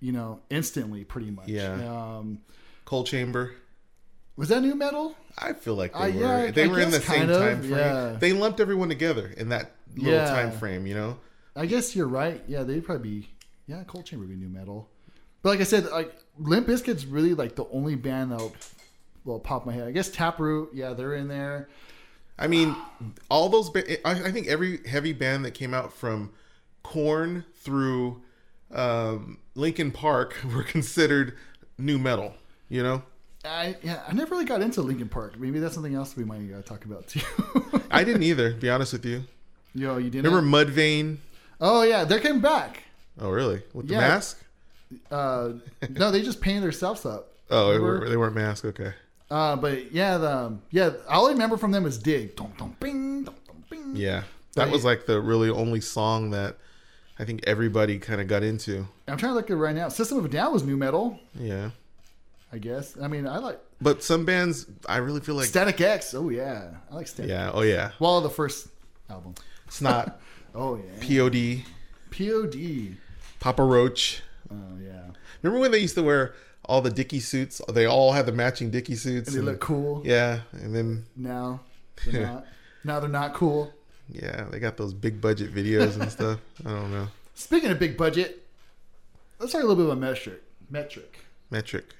You 0.00 0.12
know, 0.12 0.40
instantly, 0.50 1.02
pretty 1.04 1.30
much. 1.30 1.48
Yeah. 1.48 1.72
Um, 2.18 2.38
Coal 2.84 3.02
Chamber. 3.04 3.52
Was 4.38 4.48
that 4.50 4.62
new 4.62 4.74
metal? 4.76 5.16
I 5.36 5.52
feel 5.52 5.74
like 5.74 5.92
they 5.92 5.98
Uh, 5.98 6.02
were. 6.12 6.44
yeah, 6.44 6.50
they 6.52 6.64
I 6.64 6.66
were 6.68 6.78
in 6.80 6.90
the 6.92 7.00
same 7.00 7.28
of, 7.28 7.36
time 7.36 7.60
frame. 7.60 7.70
yeah. 7.72 8.16
They 8.18 8.32
lumped 8.32 8.60
everyone 8.60 8.88
together 8.88 9.34
in 9.36 9.48
that 9.50 9.72
little 9.96 10.12
Yeah. 10.12 10.30
time 10.30 10.52
frame. 10.52 10.86
You 10.86 10.94
know. 10.94 11.18
I 11.56 11.66
guess 11.66 11.94
you're 11.96 12.06
right. 12.08 12.42
Yeah, 12.46 12.62
they'd 12.62 12.84
probably 12.84 13.20
be. 13.20 13.28
Yeah, 13.66 13.82
Coal 13.84 14.02
Chamber 14.02 14.24
would 14.26 14.30
be 14.30 14.36
new 14.36 14.48
metal. 14.48 14.88
But 15.42 15.50
like 15.50 15.60
I 15.60 15.64
said, 15.64 15.86
like 15.90 16.14
Limp 16.38 16.68
Bizkit's 16.68 17.04
really 17.04 17.34
like 17.34 17.56
the 17.56 17.66
only 17.72 17.96
band 17.96 18.30
that 18.32 18.50
will, 19.24 19.40
pop 19.40 19.66
my 19.66 19.72
head. 19.72 19.86
I 19.88 19.90
guess 19.90 20.08
Taproot. 20.08 20.70
Yeah, 20.72 20.94
they're 20.94 21.14
in 21.14 21.28
there. 21.28 21.68
I 22.38 22.46
mean, 22.46 22.76
all 23.28 23.48
those. 23.48 23.68
Ba- 23.70 24.06
I, 24.06 24.28
I 24.28 24.32
think 24.32 24.46
every 24.46 24.86
heavy 24.86 25.12
band 25.12 25.44
that 25.44 25.50
came 25.52 25.74
out 25.74 25.92
from 25.92 26.30
Korn 26.84 27.44
through 27.56 28.22
um, 28.72 29.38
Linkin 29.56 29.90
Park 29.90 30.36
were 30.54 30.62
considered 30.62 31.34
new 31.76 31.98
metal. 31.98 32.34
You 32.68 32.82
know. 32.84 33.02
I 33.48 33.76
yeah, 33.82 34.02
I 34.06 34.12
never 34.12 34.32
really 34.32 34.44
got 34.44 34.60
into 34.62 34.82
Linkin 34.82 35.08
Park. 35.08 35.38
Maybe 35.38 35.58
that's 35.58 35.74
something 35.74 35.94
else 35.94 36.16
we 36.16 36.24
might 36.24 36.52
uh, 36.52 36.62
talk 36.62 36.84
about 36.84 37.06
too. 37.08 37.20
I 37.90 38.04
didn't 38.04 38.22
either. 38.22 38.52
Be 38.54 38.68
honest 38.70 38.92
with 38.92 39.04
you. 39.04 39.24
Yo, 39.74 39.96
you 39.98 40.10
didn't. 40.10 40.30
Remember 40.32 40.64
Mudvayne? 40.64 41.18
Oh 41.60 41.82
yeah, 41.82 42.04
they're 42.04 42.20
came 42.20 42.40
back. 42.40 42.82
Oh, 43.20 43.30
really? 43.30 43.62
With 43.74 43.88
the 43.88 43.94
Yeah. 43.94 44.00
mask? 44.00 44.40
Uh, 45.10 45.52
no, 45.90 46.10
they 46.10 46.22
just 46.22 46.40
painted 46.40 46.62
themselves 46.62 47.04
up. 47.14 47.32
Oh, 47.50 47.72
they, 47.72 47.78
were, 47.78 48.08
they 48.08 48.16
weren't 48.16 48.34
masked. 48.34 48.64
Okay. 48.66 48.92
Uh, 49.30 49.56
but 49.56 49.92
yeah, 49.92 50.16
the 50.18 50.30
um, 50.36 50.62
yeah, 50.70 50.90
all 51.08 51.26
I 51.28 51.32
remember 51.32 51.56
from 51.56 51.70
them 51.72 51.84
is 51.86 51.98
"Dig." 51.98 52.36
Dum, 52.36 52.52
dum, 52.56 52.76
bing, 52.80 53.24
dum, 53.24 53.34
dum, 53.46 53.64
bing. 53.68 53.96
Yeah, 53.96 54.22
that 54.54 54.66
But- 54.66 54.70
was 54.72 54.84
like 54.84 55.06
the 55.06 55.20
really 55.20 55.50
only 55.50 55.80
song 55.80 56.30
that 56.30 56.56
I 57.18 57.24
think 57.24 57.42
everybody 57.46 57.98
kind 57.98 58.20
of 58.20 58.28
got 58.28 58.42
into. 58.42 58.86
I'm 59.06 59.18
trying 59.18 59.30
to 59.32 59.34
look 59.34 59.46
at 59.50 59.54
it 59.54 59.56
right 59.56 59.74
now. 59.74 59.88
System 59.88 60.18
of 60.18 60.24
a 60.24 60.28
Down 60.28 60.52
was 60.52 60.62
new 60.62 60.76
metal, 60.76 61.18
Yeah. 61.34 61.70
I 62.52 62.58
guess. 62.58 62.96
I 63.00 63.08
mean, 63.08 63.26
I 63.26 63.38
like 63.38 63.58
But 63.80 64.02
some 64.02 64.24
bands, 64.24 64.66
I 64.88 64.98
really 64.98 65.20
feel 65.20 65.34
like, 65.34 65.46
Static 65.46 65.80
X. 65.80 66.14
Oh 66.14 66.28
yeah, 66.30 66.70
I 66.90 66.94
like 66.94 67.06
Static. 67.08 67.30
yeah, 67.30 67.50
oh 67.52 67.62
yeah, 67.62 67.90
Well, 67.98 68.20
the 68.20 68.30
first 68.30 68.68
album. 69.10 69.34
Snot, 69.68 70.18
Oh 70.54 70.76
yeah. 70.76 71.22
Pod, 71.30 71.58
Pod. 72.10 72.96
Papa 73.40 73.62
Roach. 73.62 74.22
Oh 74.50 74.56
yeah. 74.82 75.02
Remember 75.42 75.60
when 75.60 75.70
they 75.72 75.78
used 75.78 75.94
to 75.96 76.02
wear 76.02 76.34
all 76.64 76.80
the 76.80 76.90
Dickie 76.90 77.20
suits? 77.20 77.60
They 77.72 77.84
all 77.86 78.12
had 78.12 78.24
the 78.26 78.32
matching 78.32 78.70
Dickie 78.70 78.96
suits. 78.96 79.28
And 79.28 79.36
they 79.36 79.42
look 79.42 79.60
cool. 79.60 80.02
Yeah, 80.04 80.40
and 80.52 80.74
then 80.74 81.04
Now 81.14 81.60
they're 82.06 82.22
not. 82.26 82.46
now 82.82 82.98
they're 83.00 83.08
not 83.10 83.34
cool. 83.34 83.72
yeah, 84.08 84.46
they 84.50 84.58
got 84.58 84.76
those 84.78 84.94
big 84.94 85.20
budget 85.20 85.54
videos 85.54 86.00
and 86.00 86.10
stuff. 86.10 86.38
I 86.66 86.70
don't 86.70 86.90
know. 86.92 87.08
Speaking 87.34 87.70
of 87.70 87.78
big 87.78 87.96
budget, 87.98 88.46
let's 89.38 89.52
talk 89.52 89.62
a 89.62 89.66
little 89.66 89.76
bit 89.76 89.84
about 89.86 89.98
metric. 89.98 90.42
Metric. 90.70 91.18
Metric. 91.50 91.94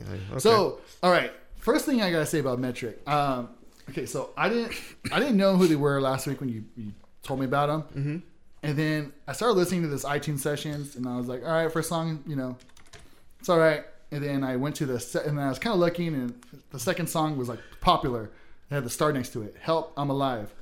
Okay. 0.00 0.38
So, 0.38 0.80
all 1.02 1.10
right. 1.10 1.32
First 1.56 1.84
thing 1.84 2.02
I 2.02 2.10
gotta 2.10 2.26
say 2.26 2.38
about 2.38 2.58
Metric. 2.58 3.00
Um, 3.08 3.48
okay, 3.90 4.06
so 4.06 4.30
I 4.36 4.48
didn't 4.48 4.72
I 5.10 5.18
didn't 5.18 5.36
know 5.36 5.56
who 5.56 5.66
they 5.66 5.76
were 5.76 6.00
last 6.00 6.26
week 6.26 6.40
when 6.40 6.48
you, 6.48 6.64
you 6.76 6.92
told 7.22 7.40
me 7.40 7.46
about 7.46 7.66
them, 7.66 7.82
mm-hmm. 7.82 8.16
and 8.62 8.78
then 8.78 9.12
I 9.26 9.32
started 9.32 9.54
listening 9.54 9.82
to 9.82 9.88
this 9.88 10.04
iTunes 10.04 10.40
sessions, 10.40 10.96
and 10.96 11.08
I 11.08 11.16
was 11.16 11.26
like, 11.26 11.42
all 11.42 11.50
right, 11.50 11.72
first 11.72 11.88
song, 11.88 12.22
you 12.26 12.36
know, 12.36 12.56
it's 13.40 13.48
all 13.48 13.58
right. 13.58 13.84
And 14.12 14.22
then 14.22 14.44
I 14.44 14.54
went 14.54 14.76
to 14.76 14.86
the 14.86 15.00
set, 15.00 15.26
and 15.26 15.36
then 15.36 15.44
I 15.44 15.48
was 15.48 15.58
kind 15.58 15.74
of 15.74 15.80
looking, 15.80 16.14
and 16.14 16.40
the 16.70 16.78
second 16.78 17.08
song 17.08 17.36
was 17.36 17.48
like 17.48 17.58
popular. 17.80 18.30
It 18.70 18.74
had 18.74 18.84
the 18.84 18.90
star 18.90 19.12
next 19.12 19.32
to 19.32 19.42
it. 19.42 19.56
Help, 19.60 19.92
I'm 19.96 20.10
alive. 20.10 20.52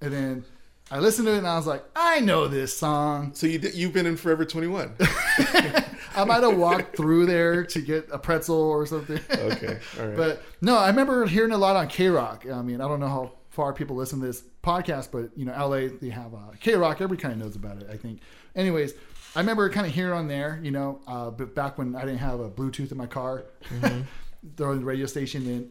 And 0.00 0.12
then 0.12 0.44
I 0.90 0.98
listened 0.98 1.26
to 1.26 1.34
it, 1.34 1.38
and 1.38 1.46
I 1.46 1.56
was 1.56 1.66
like, 1.66 1.84
I 1.94 2.20
know 2.20 2.48
this 2.48 2.76
song. 2.76 3.32
so 3.34 3.46
you 3.46 3.58
did, 3.58 3.74
you've 3.74 3.92
been 3.92 4.06
in 4.06 4.16
Forever 4.16 4.44
Twenty 4.44 4.66
One. 4.66 4.94
I 6.18 6.24
might 6.24 6.42
have 6.42 6.56
walked 6.56 6.96
through 6.96 7.26
there 7.26 7.64
to 7.64 7.80
get 7.80 8.08
a 8.12 8.18
pretzel 8.18 8.56
or 8.56 8.86
something. 8.86 9.20
okay, 9.30 9.78
all 9.98 10.06
right. 10.06 10.16
But 10.16 10.42
no, 10.60 10.76
I 10.76 10.88
remember 10.88 11.26
hearing 11.26 11.52
a 11.52 11.58
lot 11.58 11.76
on 11.76 11.88
KROQ. 11.88 12.52
I 12.52 12.62
mean, 12.62 12.80
I 12.80 12.88
don't 12.88 13.00
know 13.00 13.08
how 13.08 13.32
far 13.50 13.72
people 13.72 13.96
listen 13.96 14.20
to 14.20 14.26
this 14.26 14.42
podcast, 14.62 15.10
but 15.10 15.30
you 15.36 15.44
know, 15.44 15.52
LA 15.52 15.88
they 16.00 16.10
have 16.10 16.34
uh, 16.34 16.52
KROQ. 16.62 16.92
Everybody 16.94 17.20
kind 17.20 17.34
of 17.34 17.40
knows 17.40 17.56
about 17.56 17.80
it. 17.80 17.88
I 17.90 17.96
think. 17.96 18.20
Anyways, 18.56 18.94
I 19.36 19.40
remember 19.40 19.68
kind 19.70 19.86
of 19.86 19.94
hearing 19.94 20.12
on 20.12 20.28
there. 20.28 20.60
You 20.62 20.70
know, 20.70 21.00
uh, 21.06 21.30
but 21.30 21.54
back 21.54 21.78
when 21.78 21.94
I 21.94 22.00
didn't 22.00 22.18
have 22.18 22.40
a 22.40 22.50
Bluetooth 22.50 22.90
in 22.90 22.98
my 22.98 23.06
car, 23.06 23.44
throwing 24.56 24.80
the 24.80 24.84
radio 24.84 25.06
station 25.06 25.46
and 25.46 25.70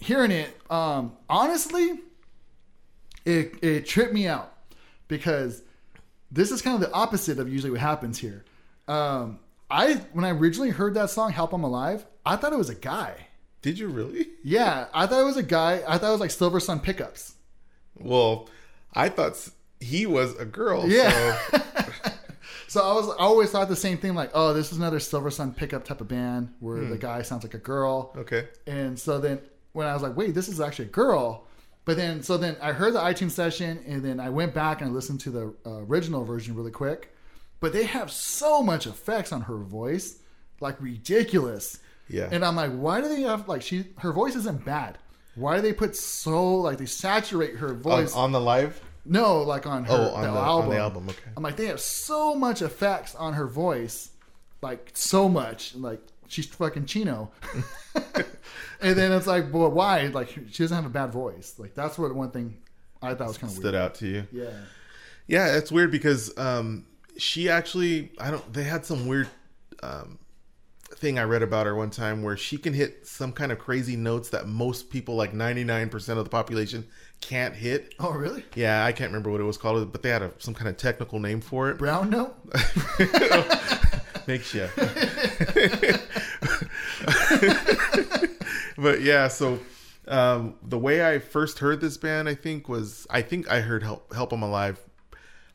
hearing 0.00 0.30
it. 0.30 0.56
Um, 0.70 1.12
honestly, 1.28 2.00
it 3.24 3.54
it 3.62 3.86
tripped 3.86 4.12
me 4.12 4.26
out 4.26 4.52
because 5.08 5.62
this 6.30 6.50
is 6.50 6.62
kind 6.62 6.74
of 6.74 6.80
the 6.80 6.94
opposite 6.94 7.38
of 7.38 7.50
usually 7.50 7.70
what 7.70 7.80
happens 7.80 8.18
here. 8.18 8.44
Um, 8.86 9.38
I 9.70 9.94
when 10.12 10.24
I 10.24 10.30
originally 10.30 10.70
heard 10.70 10.94
that 10.94 11.10
song 11.10 11.32
"Help 11.32 11.52
I'm 11.52 11.64
Alive," 11.64 12.06
I 12.24 12.36
thought 12.36 12.52
it 12.52 12.58
was 12.58 12.70
a 12.70 12.74
guy. 12.74 13.26
Did 13.62 13.78
you 13.78 13.88
really? 13.88 14.28
Yeah, 14.44 14.86
I 14.94 15.06
thought 15.06 15.20
it 15.20 15.24
was 15.24 15.36
a 15.36 15.42
guy. 15.42 15.82
I 15.86 15.98
thought 15.98 16.08
it 16.08 16.12
was 16.12 16.20
like 16.20 16.30
Silver 16.30 16.60
Sun 16.60 16.80
Pickups. 16.80 17.34
Well, 17.96 18.48
I 18.94 19.08
thought 19.10 19.48
he 19.80 20.06
was 20.06 20.34
a 20.36 20.44
girl. 20.46 20.88
Yeah. 20.88 21.36
So, 21.50 21.58
So 22.68 22.82
I 22.82 22.92
was 22.94 23.08
I 23.08 23.22
always 23.22 23.50
thought 23.50 23.68
the 23.68 23.76
same 23.76 23.96
thing, 23.98 24.14
like, 24.14 24.30
oh, 24.34 24.52
this 24.52 24.72
is 24.72 24.78
another 24.78 25.00
Silver 25.00 25.30
Sun 25.30 25.54
Pickup 25.54 25.84
type 25.84 26.00
of 26.02 26.08
band 26.08 26.52
where 26.60 26.84
the 26.84 26.98
guy 26.98 27.22
sounds 27.22 27.42
like 27.42 27.54
a 27.54 27.58
girl. 27.58 28.12
okay. 28.16 28.48
And 28.66 28.98
so 28.98 29.18
then 29.18 29.40
when 29.72 29.86
I 29.86 29.94
was 29.94 30.02
like, 30.02 30.16
wait, 30.16 30.34
this 30.34 30.48
is 30.48 30.60
actually 30.60 30.86
a 30.86 30.90
girl. 30.90 31.46
But 31.86 31.96
then, 31.96 32.22
so 32.22 32.36
then 32.36 32.56
I 32.60 32.72
heard 32.72 32.92
the 32.92 33.00
iTunes 33.00 33.30
session 33.30 33.80
and 33.86 34.04
then 34.04 34.20
I 34.20 34.28
went 34.28 34.52
back 34.52 34.82
and 34.82 34.90
I 34.90 34.92
listened 34.92 35.20
to 35.20 35.30
the 35.30 35.54
uh, 35.64 35.70
original 35.84 36.24
version 36.24 36.54
really 36.54 36.70
quick. 36.70 37.14
But 37.60 37.72
they 37.72 37.84
have 37.84 38.10
so 38.10 38.62
much 38.62 38.86
effects 38.86 39.32
on 39.32 39.42
her 39.42 39.56
voice, 39.58 40.18
like 40.60 40.80
ridiculous. 40.80 41.78
Yeah. 42.08 42.28
And 42.30 42.44
I'm 42.44 42.56
like, 42.56 42.72
why 42.72 43.00
do 43.00 43.08
they 43.08 43.22
have, 43.22 43.48
like, 43.48 43.62
she, 43.62 43.86
her 43.98 44.12
voice 44.12 44.34
isn't 44.36 44.64
bad. 44.64 44.96
Why 45.34 45.56
do 45.56 45.62
they 45.62 45.72
put 45.72 45.94
so, 45.96 46.54
like, 46.56 46.78
they 46.78 46.86
saturate 46.86 47.56
her 47.56 47.74
voice? 47.74 48.14
on 48.14 48.32
the 48.32 48.40
live? 48.40 48.80
no, 49.04 49.40
like 49.42 49.66
on 49.66 49.84
her 49.84 49.92
Oh, 49.92 50.14
on 50.14 50.22
the 50.22 50.30
the- 50.32 50.38
on 50.38 50.44
album. 50.48 50.70
the 50.70 50.76
album, 50.76 51.08
okay. 51.08 51.30
I'm 51.36 51.42
like, 51.42 51.56
they 51.56 51.66
have 51.66 51.80
so 51.80 52.34
much 52.34 52.60
effects 52.60 53.14
on 53.14 53.32
her 53.34 53.46
voice, 53.46 54.10
like 54.60 54.90
so 54.94 55.28
much, 55.30 55.74
like 55.76 56.00
she's 56.26 56.44
fucking 56.46 56.84
Chino. 56.86 57.30
and 58.80 58.96
then 58.96 59.12
it's 59.12 59.26
like, 59.26 59.52
well, 59.52 59.70
why? 59.70 60.06
Like 60.08 60.28
she 60.28 60.40
doesn't 60.62 60.74
have 60.76 60.84
a 60.86 60.90
bad 60.90 61.10
voice. 61.12 61.54
Like 61.58 61.74
that's 61.74 61.98
what 61.98 62.14
one 62.14 62.30
thing 62.30 62.58
I 63.02 63.14
thought 63.14 63.28
was 63.28 63.38
kind 63.38 63.50
of 63.50 63.56
Stood 63.56 63.72
weird. 63.72 63.74
out 63.76 63.94
to 63.96 64.06
you? 64.06 64.26
Yeah. 64.32 64.50
Yeah, 65.26 65.56
it's 65.56 65.70
weird 65.72 65.90
because 65.90 66.36
um, 66.38 66.84
she 67.18 67.48
actually, 67.48 68.12
I 68.18 68.30
don't, 68.30 68.52
they 68.52 68.64
had 68.64 68.86
some 68.86 69.06
weird 69.06 69.28
um, 69.82 70.18
thing 70.94 71.18
I 71.18 71.24
read 71.24 71.42
about 71.42 71.66
her 71.66 71.74
one 71.74 71.90
time 71.90 72.22
where 72.22 72.36
she 72.36 72.56
can 72.56 72.72
hit 72.72 73.06
some 73.06 73.32
kind 73.32 73.52
of 73.52 73.58
crazy 73.58 73.96
notes 73.96 74.30
that 74.30 74.46
most 74.46 74.90
people, 74.90 75.16
like 75.16 75.32
99% 75.32 76.08
of 76.16 76.24
the 76.24 76.30
population, 76.30 76.86
can't 77.20 77.54
hit. 77.54 77.94
Oh, 77.98 78.12
really? 78.12 78.44
Yeah, 78.54 78.84
I 78.84 78.92
can't 78.92 79.10
remember 79.10 79.30
what 79.30 79.40
it 79.40 79.44
was 79.44 79.58
called, 79.58 79.92
but 79.92 80.02
they 80.02 80.10
had 80.10 80.22
a, 80.22 80.32
some 80.38 80.54
kind 80.54 80.68
of 80.68 80.76
technical 80.76 81.18
name 81.18 81.40
for 81.40 81.70
it. 81.70 81.78
Brown 81.78 82.10
note? 82.14 82.34
Makeshift. 84.26 84.76
but 88.76 89.02
yeah, 89.02 89.28
so 89.28 89.58
um, 90.06 90.54
the 90.62 90.78
way 90.78 91.06
I 91.06 91.18
first 91.18 91.58
heard 91.58 91.80
this 91.80 91.96
band, 91.96 92.28
I 92.28 92.34
think 92.34 92.68
was 92.68 93.06
I 93.10 93.22
think 93.22 93.50
I 93.50 93.60
heard 93.60 93.82
Help 93.82 94.14
Help 94.14 94.32
'Em 94.32 94.42
Alive 94.42 94.78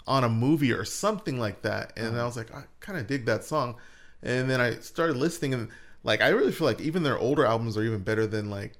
on 0.08 0.24
a 0.24 0.30
movie 0.30 0.72
or 0.74 0.86
something 0.86 1.40
like 1.40 1.62
that, 1.62 1.94
and 1.96 2.20
I 2.20 2.26
was 2.26 2.38
like, 2.38 2.54
I 2.54 2.64
kind 2.80 3.00
of 3.00 3.08
dig 3.08 3.26
that 3.26 3.44
song, 3.44 3.76
and 4.22 4.50
then 4.50 4.60
I 4.62 4.76
started 4.76 5.18
listening, 5.18 5.54
and 5.54 5.70
like 6.04 6.22
I 6.22 6.30
really 6.30 6.52
feel 6.52 6.68
like 6.68 6.82
even 6.82 7.04
their 7.04 7.18
older 7.18 7.46
albums 7.46 7.78
are 7.78 7.84
even 7.84 8.00
better 8.04 8.28
than 8.28 8.50
like, 8.50 8.74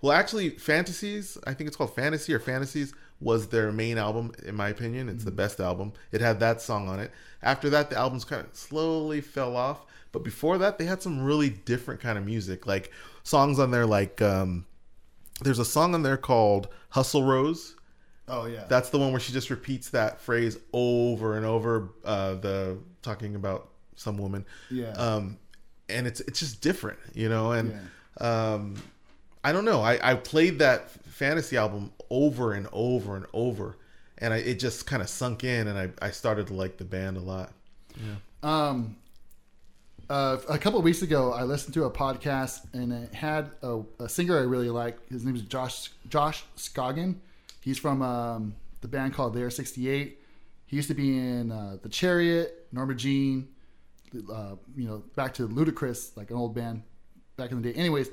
well, 0.00 0.12
actually, 0.12 0.50
Fantasies, 0.50 1.36
I 1.46 1.52
think 1.54 1.68
it's 1.68 1.76
called 1.76 1.94
Fantasy 1.94 2.32
or 2.32 2.38
Fantasies, 2.38 2.94
was 3.20 3.48
their 3.48 3.70
main 3.70 3.98
album 3.98 4.32
in 4.46 4.54
my 4.54 4.70
opinion. 4.70 5.10
It's 5.10 5.24
the 5.24 5.30
best 5.30 5.60
album. 5.60 5.92
It 6.10 6.22
had 6.22 6.40
that 6.40 6.62
song 6.62 6.88
on 6.88 6.98
it. 6.98 7.10
After 7.42 7.68
that, 7.70 7.90
the 7.90 7.98
albums 7.98 8.24
kind 8.24 8.46
of 8.46 8.54
slowly 8.56 9.20
fell 9.20 9.56
off, 9.56 9.84
but 10.12 10.24
before 10.24 10.56
that, 10.58 10.78
they 10.78 10.86
had 10.86 11.02
some 11.02 11.22
really 11.22 11.50
different 11.50 12.00
kind 12.00 12.16
of 12.16 12.24
music, 12.24 12.66
like 12.66 12.90
songs 13.22 13.58
on 13.58 13.70
there 13.70 13.86
like. 13.86 14.22
um 14.22 14.64
there's 15.42 15.58
a 15.58 15.64
song 15.64 15.94
on 15.94 16.02
there 16.02 16.16
called 16.16 16.68
Hustle 16.90 17.24
Rose. 17.24 17.76
Oh, 18.30 18.46
yeah. 18.46 18.64
That's 18.68 18.90
the 18.90 18.98
one 18.98 19.10
where 19.10 19.20
she 19.20 19.32
just 19.32 19.50
repeats 19.50 19.90
that 19.90 20.20
phrase 20.20 20.56
over 20.72 21.36
and 21.36 21.44
over. 21.44 21.90
Uh, 22.04 22.34
the 22.34 22.78
talking 23.02 23.34
about 23.34 23.68
some 23.96 24.16
woman. 24.18 24.46
Yeah. 24.70 24.90
Um, 24.92 25.38
and 25.88 26.06
it's 26.06 26.20
it's 26.20 26.38
just 26.38 26.60
different, 26.60 26.98
you 27.14 27.28
know. 27.28 27.52
And 27.52 27.78
um, 28.20 28.82
I 29.42 29.52
don't 29.52 29.64
know. 29.64 29.82
I 29.82 30.12
I 30.12 30.14
played 30.14 30.60
that 30.60 30.90
fantasy 30.90 31.56
album 31.56 31.92
over 32.10 32.52
and 32.52 32.68
over 32.72 33.16
and 33.16 33.26
over, 33.32 33.76
and 34.18 34.32
I, 34.32 34.38
it 34.38 34.60
just 34.60 34.86
kind 34.86 35.02
of 35.02 35.08
sunk 35.08 35.44
in, 35.44 35.66
and 35.66 35.78
I 35.78 35.90
I 36.00 36.10
started 36.12 36.46
to 36.48 36.54
like 36.54 36.76
the 36.76 36.84
band 36.84 37.16
a 37.16 37.20
lot. 37.20 37.52
Yeah. 37.96 38.14
Um, 38.42 38.96
uh, 40.08 40.38
a 40.48 40.58
couple 40.58 40.78
of 40.78 40.84
weeks 40.84 41.02
ago, 41.02 41.32
I 41.32 41.44
listened 41.44 41.74
to 41.74 41.84
a 41.84 41.90
podcast 41.90 42.62
and 42.72 42.92
it 42.92 43.14
had 43.14 43.50
a, 43.62 43.80
a 44.00 44.08
singer 44.08 44.36
I 44.36 44.42
really 44.42 44.68
like. 44.68 45.08
His 45.08 45.24
name 45.24 45.36
is 45.36 45.42
Josh 45.42 45.90
Josh 46.08 46.44
Scoggin. 46.56 47.16
He's 47.60 47.78
from 47.78 48.02
um, 48.02 48.54
the 48.80 48.88
band 48.88 49.14
called 49.14 49.34
Layer 49.34 49.50
68. 49.50 50.18
He 50.66 50.76
used 50.76 50.88
to 50.88 50.94
be 50.94 51.16
in 51.16 51.50
uh, 51.50 51.76
The 51.82 51.88
Chariot, 51.88 52.68
Norma 52.72 52.94
Jean, 52.94 53.48
uh, 54.32 54.56
you 54.76 54.86
know, 54.86 55.04
back 55.16 55.34
to 55.34 55.48
Ludacris, 55.48 56.16
like 56.16 56.30
an 56.30 56.36
old 56.36 56.54
band 56.54 56.82
back 57.36 57.50
in 57.50 57.60
the 57.60 57.72
day. 57.72 57.78
Anyways, 57.78 58.08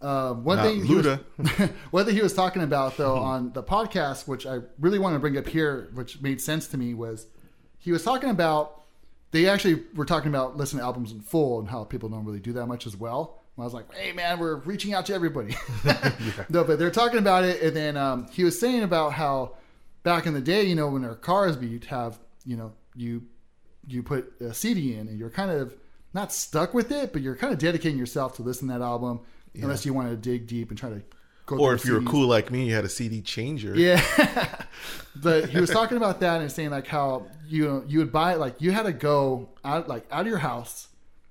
uh, 0.00 0.32
one 0.34 0.58
Not 0.58 0.66
thing 0.66 0.84
he 0.84 0.94
was, 0.94 1.06
one 1.90 2.06
thing 2.06 2.14
he 2.14 2.22
was 2.22 2.32
talking 2.32 2.62
about 2.62 2.96
though 2.96 3.16
on 3.16 3.52
the 3.52 3.62
podcast, 3.62 4.28
which 4.28 4.46
I 4.46 4.60
really 4.78 4.98
want 4.98 5.14
to 5.14 5.18
bring 5.18 5.36
up 5.36 5.48
here, 5.48 5.90
which 5.94 6.20
made 6.22 6.40
sense 6.40 6.68
to 6.68 6.78
me, 6.78 6.94
was 6.94 7.26
he 7.78 7.90
was 7.92 8.04
talking 8.04 8.30
about 8.30 8.82
they 9.30 9.48
actually 9.48 9.82
were 9.94 10.04
talking 10.04 10.28
about 10.28 10.56
listening 10.56 10.80
to 10.80 10.84
albums 10.84 11.12
in 11.12 11.20
full 11.20 11.58
and 11.58 11.68
how 11.68 11.84
people 11.84 12.08
don't 12.08 12.24
really 12.24 12.40
do 12.40 12.52
that 12.54 12.66
much 12.66 12.86
as 12.86 12.96
well. 12.96 13.37
I 13.62 13.64
was 13.64 13.74
like, 13.74 13.92
hey 13.94 14.12
man, 14.12 14.38
we're 14.38 14.56
reaching 14.56 14.94
out 14.94 15.06
to 15.06 15.14
everybody. 15.14 15.56
No, 16.48 16.64
but 16.64 16.78
they're 16.78 16.90
talking 16.90 17.18
about 17.18 17.44
it, 17.44 17.60
and 17.62 17.74
then 17.74 17.96
um, 17.96 18.28
he 18.30 18.44
was 18.44 18.58
saying 18.58 18.82
about 18.82 19.12
how 19.12 19.56
back 20.02 20.26
in 20.26 20.34
the 20.34 20.40
day, 20.40 20.62
you 20.62 20.74
know, 20.74 20.88
when 20.88 21.04
our 21.04 21.14
cars, 21.14 21.56
you'd 21.60 21.84
have, 21.86 22.18
you 22.44 22.56
know, 22.56 22.72
you 22.94 23.22
you 23.86 24.02
put 24.02 24.32
a 24.40 24.54
CD 24.54 24.94
in, 24.94 25.08
and 25.08 25.18
you're 25.18 25.30
kind 25.30 25.50
of 25.50 25.74
not 26.14 26.32
stuck 26.32 26.74
with 26.74 26.90
it, 26.92 27.12
but 27.12 27.22
you're 27.22 27.36
kind 27.36 27.52
of 27.52 27.58
dedicating 27.58 27.98
yourself 27.98 28.36
to 28.36 28.42
listen 28.42 28.68
to 28.68 28.74
that 28.74 28.82
album, 28.82 29.20
unless 29.54 29.84
you 29.84 29.92
want 29.92 30.08
to 30.08 30.16
dig 30.16 30.46
deep 30.46 30.70
and 30.70 30.78
try 30.78 30.90
to 30.90 31.02
go. 31.46 31.58
Or 31.58 31.74
if 31.74 31.84
you 31.84 31.94
were 31.94 32.02
cool 32.02 32.28
like 32.28 32.50
me, 32.50 32.66
you 32.66 32.74
had 32.74 32.84
a 32.84 32.88
CD 32.88 33.20
changer. 33.20 33.74
Yeah, 33.74 34.02
but 35.16 35.48
he 35.48 35.60
was 35.60 35.70
talking 35.70 35.96
about 35.96 36.20
that 36.20 36.40
and 36.40 36.50
saying 36.50 36.70
like 36.70 36.86
how 36.86 37.26
you 37.46 37.84
you 37.88 37.98
would 37.98 38.12
buy 38.12 38.34
it 38.34 38.38
like 38.38 38.60
you 38.60 38.70
had 38.70 38.84
to 38.84 38.92
go 38.92 39.48
out 39.64 39.88
like 39.88 40.06
out 40.10 40.22
of 40.22 40.26
your 40.26 40.38
house 40.38 40.88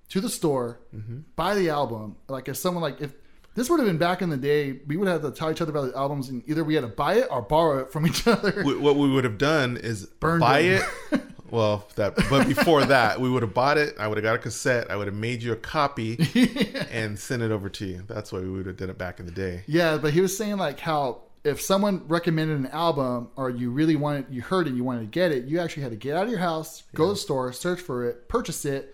to 0.09 0.21
the 0.21 0.29
store, 0.29 0.79
Mm-hmm. 0.95 1.19
buy 1.35 1.55
the 1.55 1.69
album. 1.69 2.15
Like 2.27 2.47
if 2.49 2.57
someone 2.57 2.81
like 2.81 3.01
if 3.01 3.13
this 3.55 3.69
would 3.69 3.79
have 3.79 3.87
been 3.87 3.97
back 3.97 4.21
in 4.21 4.29
the 4.29 4.37
day, 4.37 4.79
we 4.85 4.97
would 4.97 5.07
have 5.07 5.21
to 5.23 5.31
tell 5.31 5.51
each 5.51 5.61
other 5.61 5.71
about 5.71 5.91
the 5.91 5.97
albums, 5.97 6.29
and 6.29 6.43
either 6.47 6.63
we 6.63 6.75
had 6.75 6.81
to 6.81 6.87
buy 6.87 7.15
it 7.15 7.27
or 7.31 7.41
borrow 7.41 7.79
it 7.79 7.91
from 7.91 8.05
each 8.05 8.27
other. 8.27 8.63
What 8.63 8.95
we 8.97 9.09
would 9.09 9.23
have 9.23 9.37
done 9.37 9.77
is 9.77 10.05
Burned 10.05 10.41
buy 10.41 10.59
it. 10.59 10.83
it. 11.11 11.21
well, 11.49 11.87
that 11.95 12.15
but 12.29 12.47
before 12.47 12.85
that, 12.85 13.19
we 13.19 13.29
would 13.29 13.41
have 13.41 13.53
bought 13.55 13.77
it. 13.79 13.95
I 13.99 14.07
would 14.07 14.17
have 14.17 14.23
got 14.23 14.35
a 14.35 14.39
cassette. 14.39 14.91
I 14.91 14.95
would 14.95 15.07
have 15.07 15.15
made 15.15 15.41
you 15.41 15.53
a 15.53 15.55
copy 15.55 16.17
and 16.91 17.17
sent 17.17 17.41
it 17.41 17.51
over 17.51 17.67
to 17.69 17.85
you. 17.85 18.03
That's 18.07 18.31
why 18.31 18.39
we 18.39 18.49
would 18.49 18.65
have 18.67 18.77
done 18.77 18.89
it 18.91 18.97
back 18.97 19.19
in 19.19 19.25
the 19.25 19.31
day. 19.31 19.63
Yeah, 19.65 19.97
but 19.97 20.13
he 20.13 20.21
was 20.21 20.37
saying 20.37 20.57
like 20.57 20.79
how 20.79 21.21
if 21.43 21.59
someone 21.61 22.03
recommended 22.07 22.59
an 22.59 22.67
album 22.67 23.29
or 23.37 23.49
you 23.49 23.71
really 23.71 23.95
wanted 23.95 24.25
you 24.29 24.41
heard 24.43 24.67
it, 24.67 24.73
you 24.75 24.83
wanted 24.83 24.99
to 25.01 25.05
get 25.07 25.31
it, 25.31 25.45
you 25.45 25.59
actually 25.59 25.81
had 25.83 25.91
to 25.93 25.97
get 25.97 26.15
out 26.15 26.25
of 26.25 26.29
your 26.29 26.39
house, 26.39 26.83
go 26.93 27.05
to 27.05 27.09
the 27.13 27.15
store, 27.15 27.51
search 27.53 27.79
for 27.81 28.05
it, 28.07 28.27
purchase 28.29 28.65
it, 28.65 28.93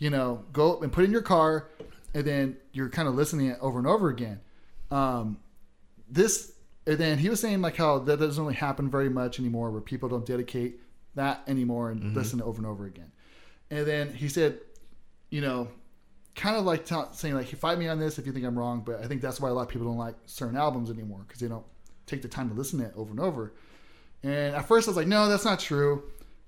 you 0.00 0.10
know, 0.10 0.44
go 0.52 0.80
and 0.80 0.90
put 0.92 1.02
it 1.02 1.04
in 1.04 1.12
your 1.12 1.22
car, 1.22 1.68
and 2.12 2.24
then 2.24 2.56
you're 2.72 2.88
kind 2.88 3.06
of 3.06 3.14
listening 3.14 3.46
it 3.46 3.58
over 3.60 3.78
and 3.78 3.86
over 3.86 4.08
again. 4.08 4.40
Um, 4.90 5.38
this 6.08 6.52
and 6.86 6.98
then 6.98 7.18
he 7.18 7.28
was 7.28 7.38
saying 7.38 7.60
like 7.60 7.76
how 7.76 8.00
that 8.00 8.18
doesn't 8.18 8.42
really 8.42 8.56
happen 8.56 8.90
very 8.90 9.08
much 9.08 9.38
anymore, 9.38 9.70
where 9.70 9.80
people 9.80 10.08
don't 10.08 10.26
dedicate 10.26 10.80
that 11.14 11.42
anymore 11.46 11.90
and 11.90 12.16
listen 12.16 12.38
to 12.38 12.44
it 12.44 12.48
over 12.48 12.58
and 12.58 12.66
over 12.66 12.86
again. 12.86 13.12
And 13.70 13.86
then 13.86 14.12
he 14.12 14.28
said, 14.28 14.58
you 15.28 15.40
know, 15.40 15.68
kind 16.34 16.56
of 16.56 16.64
like 16.64 16.84
t- 16.84 16.96
saying 17.12 17.34
like, 17.34 17.52
you 17.52 17.58
fight 17.58 17.78
me 17.78 17.86
on 17.86 18.00
this 18.00 18.18
if 18.18 18.26
you 18.26 18.32
think 18.32 18.44
I'm 18.44 18.58
wrong, 18.58 18.82
but 18.84 19.00
I 19.00 19.06
think 19.06 19.20
that's 19.20 19.40
why 19.40 19.48
a 19.48 19.52
lot 19.52 19.62
of 19.62 19.68
people 19.68 19.86
don't 19.86 19.98
like 19.98 20.16
certain 20.26 20.56
albums 20.56 20.90
anymore 20.90 21.24
because 21.26 21.40
they 21.40 21.48
don't 21.48 21.66
take 22.06 22.22
the 22.22 22.28
time 22.28 22.48
to 22.48 22.54
listen 22.54 22.78
to 22.80 22.86
it 22.86 22.94
over 22.96 23.10
and 23.10 23.20
over. 23.20 23.52
And 24.22 24.54
at 24.54 24.66
first 24.66 24.88
I 24.88 24.90
was 24.90 24.96
like, 24.96 25.06
no, 25.06 25.28
that's 25.28 25.44
not 25.44 25.60
true. 25.60 26.04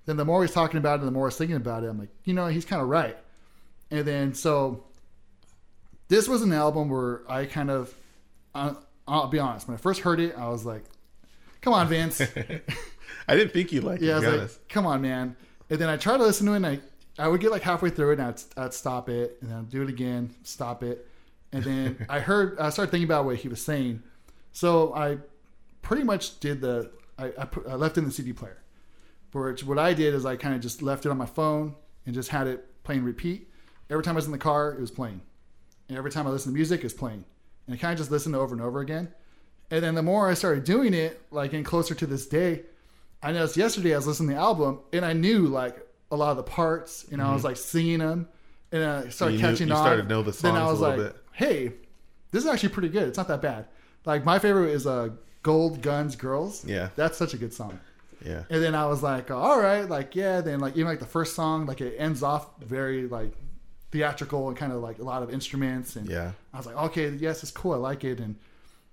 Then 0.07 0.17
the 0.17 0.25
more 0.25 0.43
he's 0.43 0.53
talking 0.53 0.79
about 0.79 1.01
it, 1.01 1.05
the 1.05 1.11
more 1.11 1.27
I 1.27 1.29
was 1.29 1.37
thinking 1.37 1.57
about 1.57 1.85
it. 1.85 1.89
I'm 1.89 1.99
like, 1.99 2.11
you 2.25 2.35
know, 2.35 2.47
he's 2.47 2.65
kind 2.65 2.83
of 2.83 2.89
right. 2.89 3.17
And 3.93 4.05
then 4.07 4.35
so 4.35 4.83
this 6.09 6.27
was 6.27 6.43
an 6.43 6.53
album 6.53 6.89
where 6.89 7.21
I 7.31 7.45
kind 7.45 7.71
of, 7.71 7.95
uh, 8.55 8.75
I'll 9.07 9.29
be 9.29 9.39
honest, 9.39 9.69
when 9.69 9.77
I 9.77 9.81
first 9.81 10.01
heard 10.01 10.19
it, 10.19 10.35
I 10.37 10.49
was 10.49 10.65
like, 10.65 10.85
come 11.61 11.73
on, 11.75 11.87
Vince. 11.89 12.21
I 13.29 13.37
didn't 13.37 13.53
think 13.53 13.71
you 13.73 13.83
liked 13.83 14.03
Yeah, 14.03 14.15
I 14.15 14.19
it. 14.19 14.21
be 14.23 14.37
like, 14.39 14.69
come 14.69 14.87
on, 14.87 15.01
man. 15.03 15.37
And 15.71 15.79
then 15.79 15.89
I 15.89 15.97
tried 15.97 16.17
to 16.19 16.25
listen 16.25 16.47
to 16.47 16.53
it, 16.55 16.57
and 16.57 16.67
I, 16.67 16.81
I 17.19 17.29
would 17.29 17.41
get 17.41 17.51
like 17.51 17.63
halfway 17.63 17.91
through 17.91 18.11
it, 18.13 18.19
and 18.19 18.29
I'd, 18.29 18.43
I'd 18.57 18.75
stop 18.75 19.09
it, 19.09 19.39
and 19.41 19.51
then 19.51 19.59
I'd 19.59 19.71
do 19.71 19.83
it 19.83 19.89
again, 19.89 20.35
stop 20.43 20.83
it. 20.83 21.07
And 21.53 21.63
then 21.63 22.07
I 22.09 22.21
heard, 22.21 22.59
I 22.59 22.71
started 22.71 22.91
thinking 22.91 23.07
about 23.07 23.25
what 23.27 23.37
he 23.37 23.49
was 23.49 23.61
saying. 23.63 24.03
So 24.53 24.95
I 24.95 25.19
pretty 25.83 26.03
much 26.03 26.41
did 26.41 26.61
the, 26.61 26.91
I, 27.19 27.27
I, 27.39 27.45
put, 27.45 27.67
I 27.69 27.75
left 27.75 27.97
in 27.99 28.05
the 28.05 28.11
CD 28.11 28.33
player. 28.33 28.59
Which 29.33 29.65
what 29.65 29.79
I 29.79 29.95
did 29.95 30.15
is 30.15 30.27
I 30.27 30.37
kind 30.37 30.55
of 30.55 30.61
just 30.61 30.83
left 30.83 31.07
it 31.07 31.11
on 31.11 31.17
my 31.17 31.27
phone 31.27 31.75
and 32.05 32.15
just 32.15 32.29
had 32.31 32.47
it 32.47 32.67
playing 32.85 33.03
repeat. 33.05 33.49
Every 33.91 34.03
time 34.03 34.15
I 34.15 34.17
was 34.17 34.27
in 34.27 34.33
the 34.33 34.39
car, 34.39 34.73
it 34.73 34.81
was 34.81 34.91
playing. 34.91 35.21
And 35.89 35.99
every 35.99 36.11
time 36.11 36.27
I 36.27 36.31
listened 36.31 36.53
to 36.53 36.57
music, 36.57 36.85
it's 36.85 36.95
playing. 36.95 37.25
And 37.67 37.75
I 37.75 37.79
kind 37.79 37.93
of 37.93 37.99
just 37.99 38.11
listened 38.11 38.35
over 38.35 38.55
and 38.55 38.63
over 38.63 38.81
again. 38.81 39.13
And 39.71 39.83
then 39.83 39.95
the 39.95 40.03
more 40.03 40.29
I 40.29 40.35
started 40.35 40.65
doing 40.65 40.95
it, 40.95 41.21
like 41.31 41.51
getting 41.51 41.65
closer 41.65 41.95
to 41.95 42.07
this 42.07 42.27
day, 42.27 42.63
I 43.23 43.33
noticed 43.33 43.57
yesterday 43.57 43.93
I 43.95 43.97
was 43.97 44.07
listening 44.07 44.31
to 44.31 44.35
the 44.35 44.41
album 44.41 44.81
and 44.93 45.05
I 45.05 45.13
knew 45.13 45.47
like 45.47 45.77
a 46.11 46.17
lot 46.17 46.31
of 46.31 46.37
the 46.37 46.43
parts 46.43 47.07
and 47.11 47.23
I 47.23 47.33
was 47.33 47.45
like 47.45 47.57
singing 47.57 48.01
them 48.01 48.29
and 48.71 48.83
I 48.85 49.09
started 49.09 49.13
Mm-hmm. 49.13 49.31
you 49.31 49.31
knew- 49.31 49.53
catching 49.53 49.69
you 49.69 49.75
on. 49.75 49.81
started 49.83 50.03
to 50.03 50.09
know 50.09 50.23
the 50.23 50.33
Then 50.33 50.57
I 50.57 50.65
was 50.71 50.81
like, 50.81 50.97
bit. 50.97 51.17
hey, 51.33 51.73
this 52.33 52.45
is 52.45 52.51
actually 52.51 52.71
pretty 52.71 52.89
good. 52.89 53.05
It's 53.09 53.17
not 53.19 53.29
that 53.29 53.41
bad. 53.41 53.67
Like 54.05 54.25
my 54.25 54.39
favorite 54.39 54.71
is 54.71 54.87
uh, 54.87 55.11
Gold 55.43 55.81
Guns 55.83 56.17
Girls. 56.17 56.65
Yeah. 56.65 56.89
That's 56.97 57.17
such 57.17 57.33
a 57.35 57.37
good 57.39 57.55
song. 57.55 57.79
Yeah. 58.25 58.43
And 58.51 58.63
then 58.63 58.75
I 58.75 58.87
was 58.87 59.03
like, 59.03 59.31
all 59.31 59.61
right, 59.61 59.89
like 59.89 60.15
yeah. 60.17 60.41
Then 60.41 60.61
like 60.61 60.75
even 60.77 60.87
like 60.87 61.01
the 61.01 61.07
first 61.07 61.35
song, 61.35 61.67
like 61.67 61.81
it 61.81 61.95
ends 61.99 62.23
off 62.23 62.49
very 62.61 63.07
like 63.09 63.33
theatrical 63.93 64.49
and 64.49 64.57
kind 64.57 64.73
of 64.73 64.81
like 64.81 64.99
a 64.99 65.03
lot 65.05 65.23
of 65.23 65.33
instruments 65.33 65.95
and 65.97 66.09
Yeah. 66.09 66.33
I 66.53 66.57
was 66.57 66.67
like, 66.67 66.77
okay, 66.77 67.11
yes, 67.11 67.43
it's 67.43 67.53
cool. 67.53 67.73
I 67.73 67.77
like 67.77 68.03
it. 68.05 68.19
And 68.19 68.37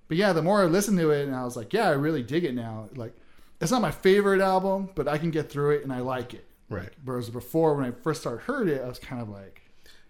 but 0.07 0.17
yeah, 0.17 0.33
the 0.33 0.41
more 0.41 0.61
I 0.61 0.65
listened 0.65 0.97
to 0.99 1.11
it, 1.11 1.27
and 1.27 1.35
I 1.35 1.43
was 1.43 1.55
like, 1.55 1.71
yeah, 1.73 1.87
I 1.87 1.91
really 1.93 2.21
dig 2.23 2.43
it 2.43 2.53
now. 2.53 2.89
Like 2.95 3.13
it's 3.61 3.71
not 3.71 3.81
my 3.81 3.91
favorite 3.91 4.41
album, 4.41 4.89
but 4.95 5.07
I 5.07 5.17
can 5.17 5.31
get 5.31 5.49
through 5.49 5.71
it 5.77 5.83
and 5.83 5.91
I 5.91 5.99
like 5.99 6.33
it. 6.33 6.45
Right. 6.69 6.89
Whereas 7.03 7.29
before, 7.29 7.75
when 7.75 7.85
I 7.85 7.91
first 7.91 8.21
started 8.21 8.41
heard 8.43 8.69
it, 8.69 8.81
I 8.81 8.87
was 8.87 8.99
kind 8.99 9.21
of 9.21 9.29
like, 9.29 9.61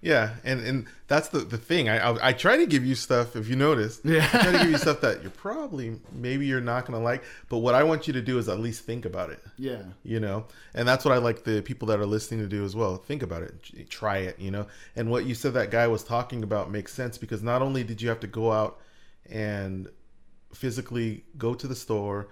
Yeah, 0.02 0.36
and 0.46 0.62
and 0.62 0.88
that's 1.08 1.28
the 1.28 1.40
the 1.40 1.58
thing. 1.58 1.90
I 1.90 1.98
I, 1.98 2.30
I 2.30 2.34
try 2.34 2.56
to 2.56 2.66
give 2.66 2.86
you 2.86 2.96
stuff 2.96 3.36
if 3.36 3.50
you 3.50 3.58
notice. 3.58 4.00
Yeah. 4.06 4.26
I 4.32 4.44
try 4.44 4.52
to 4.54 4.58
give 4.60 4.72
you 4.72 4.78
stuff 4.88 5.02
that 5.02 5.22
you're 5.22 5.32
probably 5.32 6.00
maybe 6.14 6.46
you're 6.46 6.62
not 6.62 6.86
gonna 6.86 7.04
like, 7.04 7.24
but 7.50 7.58
what 7.58 7.76
I 7.76 7.84
want 7.84 8.08
you 8.08 8.14
to 8.14 8.22
do 8.22 8.38
is 8.38 8.48
at 8.48 8.60
least 8.60 8.86
think 8.86 9.04
about 9.06 9.30
it. 9.30 9.44
yeah, 9.58 9.82
You 10.04 10.22
know, 10.22 10.46
and 10.74 10.88
that's 10.88 11.04
what 11.04 11.14
I 11.14 11.18
like 11.18 11.44
the 11.44 11.62
people 11.62 11.88
that 11.90 12.00
are 12.00 12.06
listening 12.06 12.40
to 12.40 12.48
do 12.48 12.64
as 12.64 12.78
well. 12.78 12.96
Think 12.96 13.24
about 13.24 13.44
it, 13.44 13.90
try 13.90 14.20
it. 14.20 14.40
You 14.40 14.52
know, 14.52 14.68
and 14.96 15.12
what 15.12 15.26
you 15.26 15.36
said 15.36 15.54
that 15.56 15.70
guy 15.70 15.88
was 15.88 16.04
talking 16.04 16.44
about 16.44 16.72
makes 16.72 16.94
sense 16.94 17.18
because 17.18 17.44
not 17.44 17.62
only 17.62 17.84
did 17.84 18.02
you 18.02 18.08
have 18.08 18.22
to 18.22 18.28
go 18.28 18.54
out 18.54 18.80
and 19.30 19.90
physically 20.54 21.26
go 21.38 21.54
to 21.54 21.68
the 21.68 21.76
store, 21.76 22.30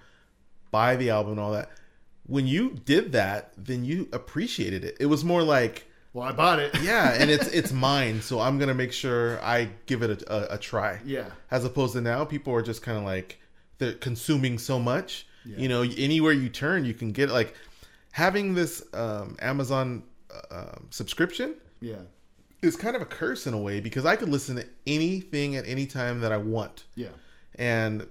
buy 0.70 0.96
the 0.96 1.10
album 1.10 1.32
and 1.32 1.40
all 1.40 1.52
that. 1.52 1.70
When 2.26 2.46
you 2.46 2.70
did 2.84 3.12
that, 3.12 3.52
then 3.56 3.84
you 3.84 4.08
appreciated 4.12 4.84
it. 4.84 4.96
It 5.00 5.06
was 5.06 5.24
more 5.24 5.42
like 5.42 5.86
well, 6.12 6.26
I 6.28 6.32
bought 6.32 6.58
it. 6.58 6.74
yeah 6.82 7.14
and 7.18 7.30
it's 7.30 7.46
it's 7.58 7.72
mine 7.72 8.20
so 8.22 8.40
i'm 8.40 8.58
gonna 8.58 8.74
make 8.74 8.92
sure 8.92 9.40
i 9.42 9.68
give 9.86 10.02
it 10.02 10.22
a, 10.22 10.34
a, 10.52 10.54
a 10.54 10.58
try 10.58 10.98
Yeah. 11.04 11.30
as 11.50 11.64
opposed 11.64 11.92
to 11.94 12.00
now 12.00 12.24
people 12.24 12.54
are 12.54 12.62
just 12.62 12.82
kind 12.82 12.98
of 12.98 13.04
like 13.04 13.38
they're 13.78 13.92
consuming 13.92 14.58
so 14.58 14.78
much 14.78 15.26
Yeah. 15.44 15.58
you 15.58 15.68
know 15.68 15.82
anywhere 15.82 16.32
you 16.32 16.48
turn 16.48 16.84
you 16.84 16.94
can 16.94 17.12
get 17.12 17.28
like 17.30 17.54
having 18.12 18.54
this 18.54 18.82
um, 18.94 19.36
amazon 19.40 20.02
uh, 20.34 20.54
um, 20.60 20.86
subscription 20.90 21.54
yeah, 21.80 21.96
is 22.62 22.74
kind 22.74 22.96
of 22.96 23.02
a 23.02 23.06
curse 23.06 23.46
in 23.46 23.54
a 23.54 23.58
way 23.58 23.78
because 23.80 24.04
i 24.04 24.16
could 24.16 24.28
listen 24.28 24.56
to 24.56 24.66
anything 24.86 25.54
at 25.56 25.66
any 25.68 25.86
time 25.86 26.20
that 26.20 26.32
i 26.32 26.36
want 26.36 26.84
yeah, 26.96 27.08
and 27.56 28.06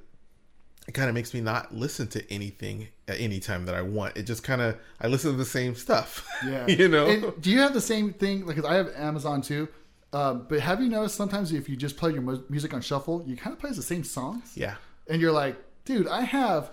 it 0.87 0.93
kind 0.93 1.09
of 1.09 1.15
makes 1.15 1.33
me 1.33 1.41
not 1.41 1.73
listen 1.75 2.07
to 2.07 2.31
anything 2.33 2.87
at 3.07 3.19
any 3.19 3.39
time 3.39 3.65
that 3.65 3.73
i 3.75 3.81
want 3.81 4.15
it 4.17 4.23
just 4.23 4.43
kind 4.43 4.61
of 4.61 4.75
i 5.01 5.07
listen 5.07 5.31
to 5.31 5.37
the 5.37 5.45
same 5.45 5.73
stuff 5.75 6.27
yeah. 6.45 6.67
you 6.67 6.87
know 6.87 7.07
And 7.07 7.41
do 7.41 7.49
you 7.49 7.59
have 7.59 7.73
the 7.73 7.81
same 7.81 8.13
thing? 8.13 8.45
Like, 8.45 8.55
'cause 8.57 8.65
I 8.65 8.75
have 8.75 8.89
Amazon 8.95 9.41
too. 9.41 9.67
Um, 10.13 10.45
but 10.49 10.59
have 10.61 10.81
you 10.81 10.87
noticed 10.89 11.15
sometimes 11.15 11.51
if 11.51 11.67
you 11.69 11.75
just 11.75 11.97
play 11.97 12.11
your 12.11 12.21
mu- 12.21 12.43
music 12.49 12.73
on 12.73 12.81
shuffle, 12.81 13.23
you 13.27 13.35
kind 13.35 13.53
of 13.53 13.59
plays 13.59 13.75
the 13.75 13.83
same 13.83 14.03
songs? 14.03 14.53
yeah 14.55 14.75
and 15.09 15.21
you're 15.21 15.31
like, 15.33 15.55
dude, 15.85 16.07
I 16.07 16.21
have 16.21 16.69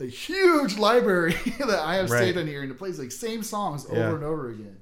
a 0.00 0.06
huge 0.06 0.76
library 0.78 1.32
that 1.58 1.78
I 1.78 1.96
have 1.96 2.10
Right. 2.10 2.18
saved 2.18 2.38
on 2.38 2.46
here, 2.46 2.62
and 2.62 2.70
it 2.70 2.78
plays 2.78 2.98
like 2.98 3.12
same 3.12 3.42
songs 3.42 3.84
over 3.86 3.96
Yeah. 3.96 4.14
and 4.14 4.24
over 4.24 4.48
again. 4.50 4.76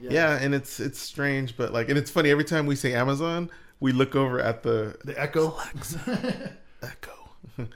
Yeah. 0.00 0.38
and 0.40 0.54
it's 0.54 0.80
it's 0.80 0.98
strange, 0.98 1.56
but 1.56 1.72
like, 1.72 1.88
and 1.88 1.98
it's 1.98 2.10
funny 2.10 2.30
every 2.30 2.44
time 2.44 2.66
we 2.66 2.74
say 2.76 2.92
Amazon, 2.94 3.50
we 3.80 3.92
look 3.92 4.14
over 4.16 4.38
at 4.40 4.62
the 4.62 4.96
The 5.04 5.18
echo. 5.20 5.56
echo 6.82 7.12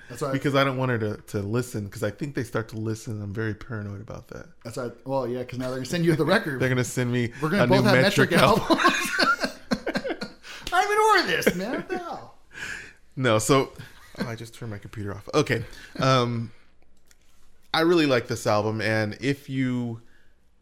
That's 0.09 0.23
why. 0.23 0.33
because 0.33 0.55
I 0.55 0.65
don't 0.65 0.77
want 0.77 0.91
her 0.91 0.99
to 0.99 1.17
to 1.17 1.41
listen 1.41 1.85
because 1.85 2.03
I 2.03 2.11
think 2.11 2.35
they 2.35 2.45
start 2.45 2.69
to 2.71 2.77
listen. 2.77 3.21
I'm 3.23 3.33
very 3.33 3.55
paranoid 3.55 4.01
about 4.01 4.29
that. 4.29 4.47
that's 4.63 4.77
why. 4.77 4.91
Well, 5.05 5.29
yeah, 5.29 5.41
because 5.41 5.59
now 5.59 5.67
they're 5.67 5.77
gonna 5.77 5.87
send 5.87 6.05
you 6.05 6.15
the 6.17 6.25
record. 6.25 6.61
They're 6.61 6.69
gonna 6.69 6.85
send 6.85 7.13
me 7.13 7.33
We're 7.43 7.51
gonna 7.51 7.65
a 7.65 7.67
both 7.67 7.85
new 7.85 7.91
have 7.91 8.03
metric, 8.03 8.31
metric 8.31 8.43
album. 8.43 8.65
albums. 8.71 9.11
I 10.73 10.81
haven't 10.81 10.99
ordered 10.99 11.27
this, 11.29 11.55
man. 11.55 11.85
Hell? 11.91 12.35
No, 13.17 13.39
so 13.39 13.73
oh, 14.19 14.27
I 14.29 14.35
just 14.35 14.55
turned 14.55 14.71
my 14.71 14.79
computer 14.79 15.15
off. 15.15 15.29
Okay, 15.35 15.65
um, 16.01 16.51
I 17.73 17.81
really 17.81 18.07
like 18.07 18.27
this 18.29 18.47
album, 18.47 18.81
and 18.81 19.17
if 19.21 19.49
you 19.49 20.01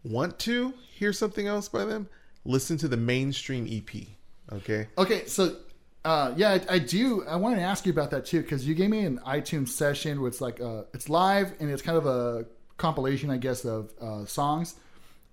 want 0.04 0.38
to 0.40 0.74
hear 0.92 1.12
something 1.12 1.46
else 1.46 1.68
by 1.68 1.84
them, 1.84 2.08
listen 2.44 2.76
to 2.78 2.88
the 2.88 2.96
mainstream 2.96 3.66
EP. 3.70 4.06
Okay. 4.52 4.88
Okay, 4.98 5.26
so 5.26 5.56
uh, 6.04 6.32
yeah, 6.36 6.58
I, 6.68 6.74
I 6.74 6.78
do. 6.78 7.24
I 7.26 7.36
wanted 7.36 7.56
to 7.56 7.62
ask 7.62 7.86
you 7.86 7.92
about 7.92 8.10
that 8.10 8.26
too 8.26 8.42
because 8.42 8.66
you 8.66 8.74
gave 8.74 8.90
me 8.90 9.04
an 9.04 9.18
iTunes 9.26 9.68
session 9.68 10.20
where 10.20 10.28
it's 10.28 10.40
like 10.40 10.60
uh, 10.60 10.82
it's 10.94 11.08
live 11.08 11.52
and 11.60 11.70
it's 11.70 11.82
kind 11.82 11.96
of 11.98 12.06
a 12.06 12.46
compilation, 12.76 13.30
I 13.30 13.36
guess, 13.36 13.64
of 13.64 13.90
uh, 14.00 14.24
songs. 14.26 14.74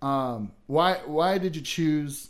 Um, 0.01 0.51
why 0.67 0.95
why 1.05 1.37
did 1.39 1.55
you 1.55 1.61
choose 1.61 2.29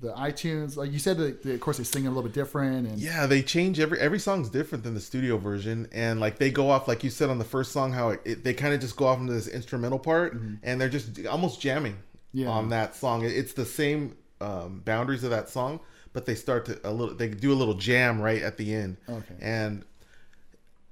the 0.00 0.12
iTunes? 0.14 0.76
Like 0.76 0.90
you 0.90 0.98
said, 0.98 1.18
that 1.18 1.42
they, 1.42 1.54
of 1.54 1.60
course 1.60 1.78
they 1.78 1.84
sing 1.84 2.06
a 2.06 2.10
little 2.10 2.22
bit 2.22 2.32
different, 2.32 2.86
and 2.88 2.98
Yeah, 2.98 3.26
they 3.26 3.42
change 3.42 3.78
every 3.78 4.00
every 4.00 4.18
song's 4.18 4.48
different 4.48 4.82
than 4.82 4.94
the 4.94 5.00
studio 5.00 5.36
version, 5.36 5.88
and 5.92 6.18
like 6.18 6.38
they 6.38 6.50
go 6.50 6.70
off 6.70 6.88
like 6.88 7.04
you 7.04 7.10
said 7.10 7.28
on 7.30 7.38
the 7.38 7.44
first 7.44 7.72
song, 7.72 7.92
how 7.92 8.08
it, 8.10 8.20
it, 8.24 8.44
they 8.44 8.54
kind 8.54 8.72
of 8.74 8.80
just 8.80 8.96
go 8.96 9.06
off 9.06 9.20
into 9.20 9.32
this 9.34 9.48
instrumental 9.48 9.98
part, 9.98 10.36
and 10.62 10.80
they're 10.80 10.88
just 10.88 11.26
almost 11.26 11.60
jamming 11.60 11.92
Mm-hmm. 12.34 12.44
Yeah. 12.44 12.48
on 12.48 12.68
that 12.70 12.94
song. 12.96 13.24
It- 13.24 13.32
It's 13.32 13.52
the 13.54 13.64
same 13.64 14.16
um, 14.42 14.82
boundaries 14.84 15.24
of 15.24 15.30
that 15.30 15.48
song, 15.48 15.80
but 16.16 16.24
they 16.24 16.34
start 16.34 16.64
to 16.64 16.80
a 16.82 16.90
little. 16.90 17.14
They 17.14 17.28
do 17.28 17.52
a 17.52 17.58
little 17.62 17.74
jam 17.74 18.20
right 18.22 18.40
at 18.40 18.56
the 18.56 18.74
end. 18.74 18.96
Okay. 19.06 19.34
and 19.40 19.84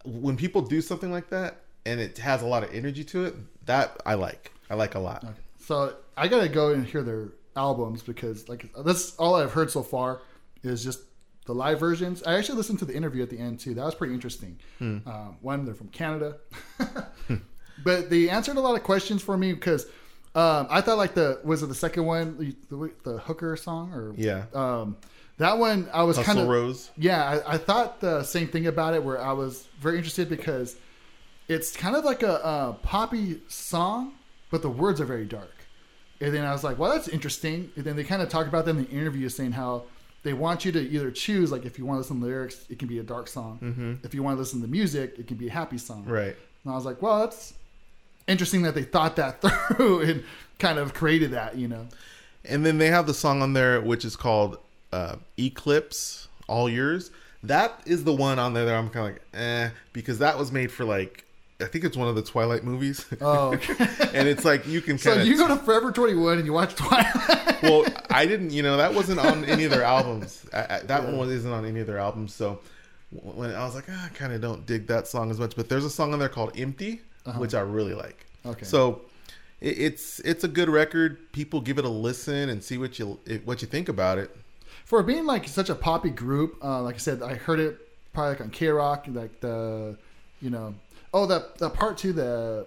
when 0.05 0.37
people 0.37 0.61
do 0.61 0.83
something 0.83 1.11
like 1.11 1.31
that, 1.31 1.61
and 1.87 1.99
it 1.99 2.19
has 2.19 2.43
a 2.43 2.47
lot 2.47 2.63
of 2.63 2.75
energy 2.75 3.05
to 3.05 3.25
it, 3.25 3.35
that 3.65 3.97
I 4.05 4.15
like. 4.15 4.53
I 4.69 4.75
like 4.75 4.95
a 4.95 4.99
lot. 4.99 5.25
Okay. 5.25 5.33
So 5.61 5.95
I 6.15 6.29
gotta 6.29 6.49
go 6.51 6.69
and 6.75 6.85
hear 6.87 7.03
their 7.03 7.29
albums 7.57 8.03
because 8.03 8.49
like 8.51 8.71
that's 8.85 9.17
all 9.17 9.35
I've 9.35 9.53
heard 9.53 9.71
so 9.71 9.83
far 9.83 10.21
is 10.63 10.85
just 10.85 11.01
the 11.47 11.55
live 11.55 11.81
versions. 11.81 12.23
I 12.25 12.35
actually 12.35 12.59
listened 12.59 12.81
to 12.81 12.85
the 12.85 12.95
interview 12.95 13.23
at 13.23 13.31
the 13.31 13.39
end 13.39 13.61
too. 13.61 13.73
That 13.73 13.85
was 13.87 13.95
pretty 13.95 14.13
interesting. 14.13 14.59
Um, 14.81 15.39
one, 15.41 15.65
they're 15.65 15.73
from 15.75 15.89
Canada, 15.89 16.37
but 17.83 18.11
they 18.11 18.29
answered 18.29 18.57
a 18.57 18.61
lot 18.61 18.77
of 18.77 18.83
questions 18.83 19.23
for 19.23 19.37
me 19.39 19.53
because 19.55 19.87
um, 20.35 20.67
I 20.71 20.81
thought 20.81 20.99
like 20.99 21.15
the 21.15 21.41
was 21.45 21.63
it 21.63 21.67
the 21.67 21.75
second 21.75 22.05
one 22.07 22.37
the, 22.39 22.57
the, 22.69 22.93
the 23.13 23.19
hooker 23.19 23.57
song 23.57 23.93
or 23.95 24.13
Yeah. 24.17 24.45
um, 24.53 24.97
that 25.39 25.59
one 25.59 25.89
I 25.93 26.05
was 26.05 26.19
kind 26.19 26.39
of 26.39 26.49
Rose. 26.49 26.91
yeah, 26.97 27.41
I, 27.47 27.55
I 27.55 27.59
thought 27.59 28.01
the 28.01 28.23
same 28.23 28.49
thing 28.49 28.67
about 28.67 28.95
it, 28.95 29.03
where 29.03 29.21
I 29.21 29.33
was 29.33 29.67
very 29.81 29.97
interested 29.97 30.29
because 30.29 30.77
it's 31.49 31.77
kind 31.77 31.97
of 31.97 32.05
like 32.05 32.23
a, 32.23 32.35
a 32.37 32.77
poppy 32.83 33.41
song, 33.49 34.15
but 34.51 34.63
the 34.63 34.71
words 34.71 35.01
are 35.01 35.05
very 35.05 35.25
dark. 35.25 35.51
And 36.21 36.33
then 36.33 36.45
I 36.45 36.53
was 36.53 36.65
like, 36.65 36.79
well, 36.79 36.93
that's 36.93 37.09
interesting. 37.09 37.71
And 37.77 37.85
then 37.85 37.97
they 37.97 38.05
kind 38.05 38.23
of 38.23 38.29
talk 38.29 38.47
about 38.47 38.65
them 38.65 38.79
in 38.79 38.85
the 38.85 38.91
interview, 38.91 39.29
saying 39.29 39.53
how 39.53 39.83
they 40.23 40.33
want 40.33 40.65
you 40.65 40.73
to 40.73 40.81
either 40.81 41.11
choose, 41.11 41.53
like, 41.53 41.67
if 41.67 41.79
you 41.79 41.85
want 41.85 41.97
to 41.97 42.01
listen 42.01 42.21
to 42.21 42.27
lyrics, 42.27 42.65
it 42.71 42.79
can 42.79 42.89
be 42.89 42.99
a 42.99 43.03
dark 43.03 43.29
song. 43.29 43.59
Mm-hmm. 43.63 43.95
If 44.05 44.15
you 44.15 44.23
want 44.23 44.37
to 44.37 44.39
listen 44.39 44.63
to 44.63 44.69
music, 44.69 45.17
it 45.19 45.27
can 45.27 45.37
be 45.37 45.49
a 45.49 45.53
happy 45.53 45.77
song. 45.77 46.05
Right. 46.07 46.35
And 46.65 46.73
I 46.73 46.77
was 46.77 46.87
like, 46.87 47.03
well, 47.03 47.21
that's 47.21 47.53
interesting 48.27 48.63
that 48.63 48.75
they 48.75 48.85
thought 48.85 49.17
that 49.17 49.43
through 49.77 50.01
and 50.03 50.25
kind 50.59 50.79
of 50.79 50.95
created 50.95 51.33
that, 51.33 51.57
you 51.57 51.69
know? 51.69 51.87
And 52.45 52.65
then 52.65 52.79
they 52.79 52.87
have 52.89 53.07
the 53.07 53.15
song 53.15 53.43
on 53.43 53.53
there 53.53 53.81
which 53.81 54.05
is 54.05 54.17
called 54.17 54.59
uh, 54.95 55.17
Eclipse 55.39 56.29
All 56.47 56.69
Yours. 56.69 57.11
That 57.43 57.81
is 57.85 58.05
the 58.05 58.13
one 58.13 58.39
on 58.39 58.55
there 58.55 58.65
that 58.65 58.75
I'm 58.75 58.89
kind 58.89 59.09
of 59.09 59.13
like, 59.15 59.23
eh, 59.35 59.71
because 59.93 60.19
that 60.21 60.39
was 60.39 60.51
made 60.51 60.71
for 60.73 60.85
like, 60.85 61.25
I 61.61 61.67
think 61.67 61.85
it's 61.85 61.97
one 61.97 62.09
of 62.09 62.15
the 62.15 62.23
Twilight 62.23 62.65
movies. 62.65 63.05
Oh, 63.21 63.53
and 64.15 64.29
it's 64.29 64.45
like 64.45 64.67
you 64.67 64.81
can 64.81 64.97
so 64.99 65.11
kind 65.11 65.23
of. 65.23 65.27
you 65.27 65.37
go 65.37 65.49
to 65.49 65.57
Forever 65.57 65.93
21 65.93 66.39
and 66.39 66.47
you 66.47 66.53
watch 66.53 66.75
Twilight. 66.75 67.63
well, 67.63 67.85
I 68.11 68.27
didn't, 68.27 68.51
you 68.51 68.63
know, 68.63 68.77
that 68.77 68.95
wasn't 68.95 69.21
on 69.21 69.45
any 69.45 69.65
of 69.65 69.71
their 69.71 69.83
albums. 69.83 70.47
I, 70.53 70.59
I, 70.59 70.79
that 70.81 71.13
one 71.13 71.29
isn't 71.31 71.53
on 71.53 71.65
any 71.65 71.81
of 71.81 71.87
their 71.87 71.99
albums. 71.99 72.35
So 72.35 72.61
when 73.11 73.55
I 73.55 73.65
was 73.65 73.75
like, 73.75 73.87
ah, 73.91 74.07
I 74.07 74.09
kind 74.15 74.33
of 74.33 74.41
don't 74.41 74.65
dig 74.65 74.87
that 74.87 75.07
song 75.07 75.31
as 75.31 75.39
much. 75.39 75.55
But 75.57 75.69
there's 75.69 75.85
a 75.85 75.91
song 75.91 76.13
on 76.13 76.19
there 76.19 76.29
called 76.29 76.59
Empty, 76.59 77.03
which 77.37 77.55
I 77.55 77.61
really 77.61 77.95
like. 77.95 78.27
Uh-huh. 78.45 78.53
Okay. 78.53 78.65
So 78.65 79.03
it, 79.61 79.79
it's 79.79 80.21
it's 80.21 80.45
a 80.45 80.49
good 80.49 80.69
record. 80.69 81.33
People 81.33 81.61
give 81.61 81.79
it 81.79 81.85
a 81.85 81.89
listen 81.89 82.49
and 82.49 82.63
see 82.63 82.79
what 82.79 82.99
you 82.99 83.19
what 83.45 83.61
you 83.61 83.69
think 83.69 83.89
about 83.89 84.19
it. 84.19 84.35
For 84.85 85.03
being 85.03 85.27
like 85.27 85.49
such 85.49 85.71
a 85.71 85.75
poppy 85.75 86.11
group, 86.11 86.57
uh, 86.63 86.83
like 86.83 86.97
I 86.97 86.99
said, 86.99 87.23
I 87.23 87.35
heard 87.35 87.59
it 87.61 87.79
probably 88.13 88.31
like 88.33 88.41
on 88.43 88.51
KROQ, 88.51 89.15
like 89.15 89.41
the, 89.41 89.97
you 90.41 90.51
know, 90.51 90.75
oh 91.13 91.27
that 91.27 91.59
that 91.59 91.75
part 91.75 91.97
too, 91.99 92.13
the 92.13 92.67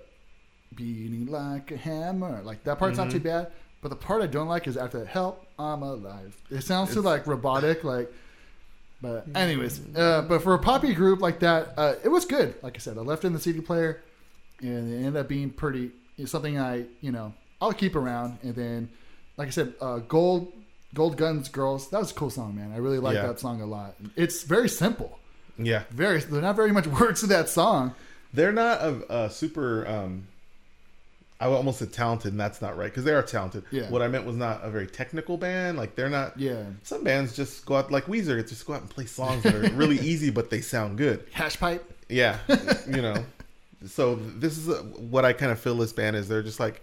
beating 0.75 1.27
like 1.27 1.71
a 1.71 1.77
hammer, 1.77 2.41
like 2.43 2.63
that 2.63 2.80
part's 2.80 2.97
not 2.97 3.10
too 3.12 3.19
Mm-hmm. 3.19 3.27
bad. 3.27 3.51
But 3.82 3.89
the 3.89 3.95
part 3.95 4.23
I 4.23 4.27
don't 4.27 4.47
like 4.47 4.67
is 4.67 4.75
after 4.75 5.06
help, 5.06 5.45
I'm 5.60 5.84
alive. 5.84 6.36
It 6.49 6.62
sounds 6.62 6.93
too 6.93 7.01
like 7.01 7.27
robotic, 7.27 7.84
like. 7.84 8.12
But 9.01 9.27
anyways, 9.36 9.80
uh, 9.95 10.23
but 10.23 10.41
for 10.41 10.56
a 10.56 10.60
poppy 10.60 10.93
group 10.95 11.21
like 11.21 11.39
that, 11.41 11.73
uh, 11.77 11.95
it 12.03 12.10
was 12.10 12.25
good. 12.25 12.56
Like 12.63 12.75
I 12.75 12.80
said, 12.80 12.97
I 12.97 13.01
left 13.01 13.25
in 13.25 13.34
the 13.34 13.39
CD 13.39 13.62
player, 13.62 14.01
and 14.62 14.91
it 14.91 14.97
ended 14.97 15.17
up 15.17 15.27
being 15.27 15.51
pretty 15.51 15.91
it's 16.17 16.32
something 16.32 16.58
I 16.58 16.86
you 17.01 17.12
know 17.12 17.34
I'll 17.62 17.73
keep 17.73 17.95
around. 17.95 18.39
And 18.41 18.56
then, 18.56 18.89
like 19.38 19.49
I 19.49 19.51
said, 19.51 19.75
uh, 19.80 19.99
gold 19.99 20.51
gold 20.93 21.17
guns 21.17 21.50
girls 21.50 21.89
that 21.89 22.00
was 22.00 22.12
a 22.12 22.13
cool 22.13 22.30
song, 22.30 22.56
man. 22.56 22.71
I 22.73 22.78
really 22.78 23.00
like 23.00 23.15
Yeah. 23.15 23.28
that 23.28 23.39
song 23.39 23.62
a 23.62 23.65
lot. 23.65 23.95
It's 24.15 24.43
very 24.43 24.69
simple, 24.69 25.19
Yeah, 25.58 25.84
very 25.89 26.19
there's 26.21 26.41
not 26.41 26.56
very 26.56 26.71
much 26.71 26.88
words 27.00 27.21
to 27.21 27.28
that 27.28 27.50
song. 27.50 27.93
they're 28.34 28.52
not 28.54 28.82
a, 28.82 29.15
a 29.26 29.30
super 29.30 29.88
um, 29.88 30.28
I 31.39 31.45
almost 31.45 31.78
said 31.80 31.93
talented, 31.93 32.32
and 32.32 32.39
that's 32.39 32.63
not 32.63 32.76
right 32.78 32.89
because 32.89 33.04
they 33.04 33.13
are 33.13 33.21
talented. 33.21 33.63
Yeah. 33.69 33.89
What 33.91 34.02
I 34.02 34.08
meant 34.08 34.26
was 34.26 34.36
not 34.36 34.63
a 34.63 34.71
very 34.71 34.88
technical 34.88 35.38
band. 35.38 35.78
Like 35.78 35.93
they're 35.95 36.10
not. 36.10 36.39
Yeah. 36.39 36.63
Some 36.82 37.04
bands 37.04 37.36
just 37.36 37.63
go 37.63 37.76
out 37.76 37.91
like 37.91 38.06
Weezer, 38.06 38.47
just 38.47 38.65
go 38.65 38.73
out 38.73 38.82
and 38.82 38.89
play 38.89 39.06
songs 39.06 39.43
that 39.43 39.54
are 39.54 39.69
really 39.76 40.00
easy, 40.12 40.32
but 40.32 40.50
they 40.50 40.62
sound 40.62 40.97
good. 40.97 41.28
Hash 41.32 41.60
pipe. 41.60 41.84
Yeah, 42.10 42.39
you 42.88 43.04
know. 43.04 43.23
So 43.86 44.15
this 44.15 44.58
is 44.58 44.67
a, 44.67 44.78
what 44.84 45.26
I 45.26 45.34
kind 45.34 45.52
of 45.52 45.60
feel 45.60 45.76
this 45.76 45.93
band 45.93 46.15
is. 46.15 46.28
They're 46.28 46.41
just 46.41 46.60
like, 46.60 46.82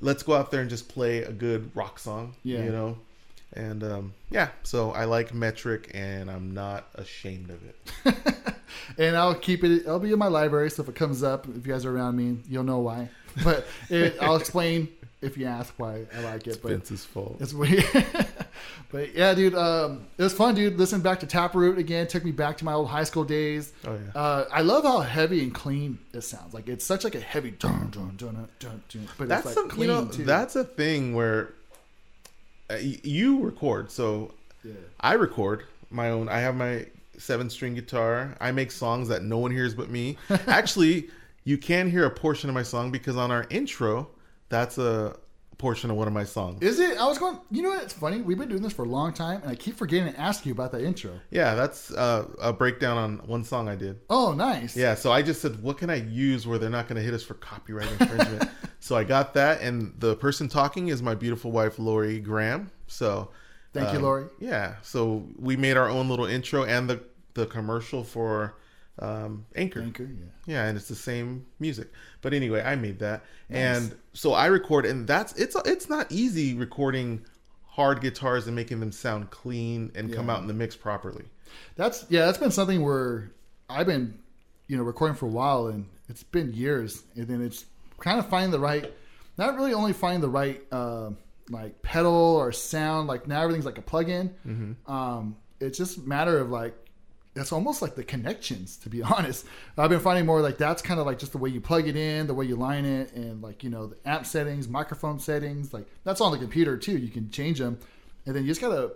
let's 0.00 0.22
go 0.22 0.32
out 0.32 0.50
there 0.50 0.62
and 0.62 0.70
just 0.70 0.88
play 0.88 1.18
a 1.24 1.32
good 1.32 1.70
rock 1.74 1.98
song. 1.98 2.34
Yeah. 2.44 2.64
You 2.64 2.70
know. 2.72 2.96
And 3.52 3.82
um, 3.84 4.14
yeah, 4.30 4.48
so 4.62 4.90
I 4.92 5.04
like 5.04 5.32
Metric, 5.32 5.90
and 5.94 6.30
I'm 6.30 6.52
not 6.52 6.88
ashamed 6.94 7.50
of 7.50 7.60
it. 7.64 8.16
and 8.98 9.16
I'll 9.16 9.34
keep 9.34 9.64
it. 9.64 9.86
I'll 9.86 9.98
be 9.98 10.12
in 10.12 10.18
my 10.18 10.28
library, 10.28 10.70
so 10.70 10.82
if 10.82 10.88
it 10.88 10.94
comes 10.94 11.22
up, 11.22 11.46
if 11.48 11.66
you 11.66 11.72
guys 11.72 11.84
are 11.84 11.96
around 11.96 12.16
me, 12.16 12.38
you'll 12.48 12.64
know 12.64 12.80
why. 12.80 13.08
But 13.44 13.66
it, 13.88 14.16
I'll 14.20 14.36
explain 14.36 14.88
if 15.22 15.38
you 15.38 15.46
ask 15.46 15.72
why 15.78 16.06
I 16.14 16.20
like 16.20 16.46
it. 16.46 16.60
But 16.62 16.72
Vince's 16.72 17.04
fault. 17.04 17.36
it's 17.40 17.54
weird. 17.54 17.84
but 18.90 19.14
yeah, 19.14 19.32
dude, 19.34 19.54
um, 19.54 20.06
it 20.18 20.22
was 20.22 20.34
fun, 20.34 20.54
dude. 20.54 20.78
Listening 20.78 21.02
back 21.02 21.20
to 21.20 21.26
Taproot 21.26 21.78
again 21.78 22.06
took 22.06 22.24
me 22.24 22.32
back 22.32 22.58
to 22.58 22.64
my 22.64 22.72
old 22.72 22.88
high 22.88 23.04
school 23.04 23.24
days. 23.24 23.72
Oh, 23.86 23.94
yeah. 23.94 24.20
Uh, 24.20 24.44
I 24.52 24.62
love 24.62 24.84
how 24.84 25.00
heavy 25.00 25.42
and 25.42 25.54
clean 25.54 25.98
it 26.12 26.22
sounds. 26.22 26.52
Like 26.52 26.68
it's 26.68 26.84
such 26.84 27.04
like 27.04 27.14
a 27.14 27.20
heavy 27.20 27.52
dun 27.52 27.90
dun 27.90 28.14
dun 28.16 28.48
dun 28.58 28.82
dun, 28.88 29.08
but 29.18 29.28
that's 29.28 29.46
it's 29.46 29.56
like 29.56 29.66
a, 29.66 29.68
clean 29.68 29.88
you 29.88 29.94
know 29.94 30.06
too. 30.06 30.24
that's 30.24 30.56
a 30.56 30.64
thing 30.64 31.14
where 31.14 31.54
you 32.80 33.40
record 33.40 33.90
so 33.90 34.32
yeah. 34.64 34.72
i 35.00 35.12
record 35.12 35.64
my 35.90 36.10
own 36.10 36.28
i 36.28 36.38
have 36.38 36.54
my 36.56 36.84
seven 37.18 37.48
string 37.48 37.74
guitar 37.74 38.36
i 38.40 38.50
make 38.52 38.70
songs 38.70 39.08
that 39.08 39.22
no 39.22 39.38
one 39.38 39.50
hears 39.50 39.74
but 39.74 39.88
me 39.90 40.16
actually 40.46 41.08
you 41.44 41.56
can 41.56 41.88
hear 41.90 42.04
a 42.04 42.10
portion 42.10 42.50
of 42.50 42.54
my 42.54 42.62
song 42.62 42.90
because 42.90 43.16
on 43.16 43.30
our 43.30 43.46
intro 43.50 44.08
that's 44.48 44.78
a 44.78 45.16
portion 45.58 45.90
of 45.90 45.96
one 45.96 46.06
of 46.06 46.12
my 46.12 46.24
songs 46.24 46.60
Is 46.62 46.78
it? 46.78 46.98
I 46.98 47.06
was 47.06 47.16
going. 47.16 47.38
You 47.50 47.62
know 47.62 47.70
what? 47.70 47.82
It's 47.84 47.94
funny. 47.94 48.20
We've 48.20 48.36
been 48.36 48.50
doing 48.50 48.60
this 48.60 48.74
for 48.74 48.84
a 48.84 48.88
long 48.88 49.14
time, 49.14 49.40
and 49.40 49.50
I 49.50 49.54
keep 49.54 49.74
forgetting 49.74 50.12
to 50.12 50.20
ask 50.20 50.44
you 50.44 50.52
about 50.52 50.70
that 50.72 50.82
intro. 50.82 51.12
yeah 51.30 51.54
that's 51.54 51.90
uh, 51.92 52.26
a 52.42 52.52
breakdown 52.52 52.98
on 52.98 53.26
one 53.26 53.42
song 53.42 53.66
i 53.66 53.74
did 53.74 53.98
Oh, 54.10 54.34
nice. 54.34 54.76
Yeah, 54.76 54.94
so 54.94 55.12
I 55.12 55.22
just 55.22 55.40
said, 55.40 55.62
what 55.62 55.78
can 55.78 55.88
I 55.88 55.94
use 55.96 56.46
where 56.46 56.58
they're 56.58 56.68
not 56.68 56.88
going 56.88 56.96
to 56.96 57.02
hit 57.02 57.14
us 57.14 57.22
for 57.22 57.32
copyright 57.34 57.90
infringement? 58.00 58.50
So 58.80 58.96
I 58.96 59.04
got 59.04 59.34
that, 59.34 59.60
and 59.60 59.94
the 59.98 60.16
person 60.16 60.48
talking 60.48 60.88
is 60.88 61.02
my 61.02 61.14
beautiful 61.14 61.50
wife, 61.50 61.78
Lori 61.78 62.20
Graham. 62.20 62.70
So 62.86 63.30
Thank 63.76 63.92
you, 63.92 63.98
um, 63.98 64.04
Lori. 64.04 64.24
Yeah, 64.38 64.76
so 64.82 65.26
we 65.38 65.56
made 65.56 65.76
our 65.76 65.88
own 65.88 66.08
little 66.08 66.26
intro 66.26 66.64
and 66.64 66.88
the 66.88 67.02
the 67.34 67.46
commercial 67.46 68.02
for 68.02 68.56
um, 68.98 69.44
Anchor. 69.54 69.82
Anchor. 69.82 70.04
Yeah. 70.04 70.54
Yeah, 70.54 70.64
and 70.66 70.76
it's 70.76 70.88
the 70.88 70.94
same 70.94 71.44
music. 71.60 71.92
But 72.22 72.32
anyway, 72.32 72.62
I 72.62 72.76
made 72.76 72.98
that, 73.00 73.24
and 73.50 73.94
so 74.14 74.32
I 74.32 74.46
record, 74.46 74.86
and 74.86 75.06
that's 75.06 75.34
it's 75.34 75.56
it's 75.66 75.88
not 75.88 76.10
easy 76.10 76.54
recording 76.54 77.24
hard 77.66 78.00
guitars 78.00 78.46
and 78.46 78.56
making 78.56 78.80
them 78.80 78.90
sound 78.90 79.30
clean 79.30 79.92
and 79.94 80.12
come 80.12 80.30
out 80.30 80.40
in 80.40 80.46
the 80.46 80.54
mix 80.54 80.74
properly. 80.74 81.24
That's 81.76 82.06
yeah. 82.08 82.24
That's 82.24 82.38
been 82.38 82.50
something 82.50 82.82
where 82.82 83.30
I've 83.68 83.86
been, 83.86 84.18
you 84.68 84.76
know, 84.76 84.82
recording 84.82 85.16
for 85.16 85.26
a 85.26 85.30
while, 85.30 85.66
and 85.66 85.86
it's 86.08 86.22
been 86.22 86.52
years, 86.54 87.02
and 87.14 87.28
then 87.28 87.42
it's 87.42 87.66
kind 88.06 88.20
of 88.20 88.28
finding 88.28 88.52
the 88.52 88.60
right, 88.60 88.92
not 89.36 89.56
really 89.56 89.74
only 89.74 89.92
finding 89.92 90.20
the 90.20 90.28
right 90.28 90.62
uh, 90.70 91.10
like 91.50 91.82
pedal 91.82 92.12
or 92.14 92.52
sound. 92.52 93.08
Like 93.08 93.26
now 93.26 93.42
everything's 93.42 93.66
like 93.66 93.78
a 93.78 93.82
plug-in. 93.82 94.28
Mm-hmm. 94.46 94.90
Um, 94.92 95.36
it's 95.60 95.76
just 95.76 95.98
a 95.98 96.00
matter 96.02 96.38
of 96.38 96.50
like. 96.50 96.74
It's 97.38 97.52
almost 97.52 97.82
like 97.82 97.94
the 97.96 98.02
connections, 98.04 98.78
to 98.78 98.88
be 98.88 99.02
honest. 99.14 99.44
I've 99.76 99.90
been 99.90 100.00
finding 100.00 100.24
more 100.24 100.40
like 100.40 100.56
that's 100.56 100.80
kind 100.80 100.98
of 101.00 101.04
like 101.04 101.18
just 101.18 101.32
the 101.32 101.38
way 101.38 101.50
you 101.50 101.60
plug 101.60 101.86
it 101.86 101.94
in, 101.96 102.26
the 102.26 102.32
way 102.32 102.46
you 102.46 102.56
line 102.56 102.86
it, 102.86 103.12
and 103.12 103.42
like 103.42 103.62
you 103.64 103.68
know 103.70 103.88
the 103.88 103.96
amp 104.08 104.24
settings, 104.24 104.68
microphone 104.68 105.18
settings. 105.18 105.74
Like 105.74 105.86
that's 106.04 106.20
on 106.22 106.32
the 106.32 106.38
computer 106.38 106.78
too. 106.78 106.96
You 106.96 107.08
can 107.08 107.30
change 107.30 107.58
them, 107.58 107.78
and 108.24 108.34
then 108.34 108.44
you 108.44 108.48
just 108.48 108.60
gotta 108.62 108.92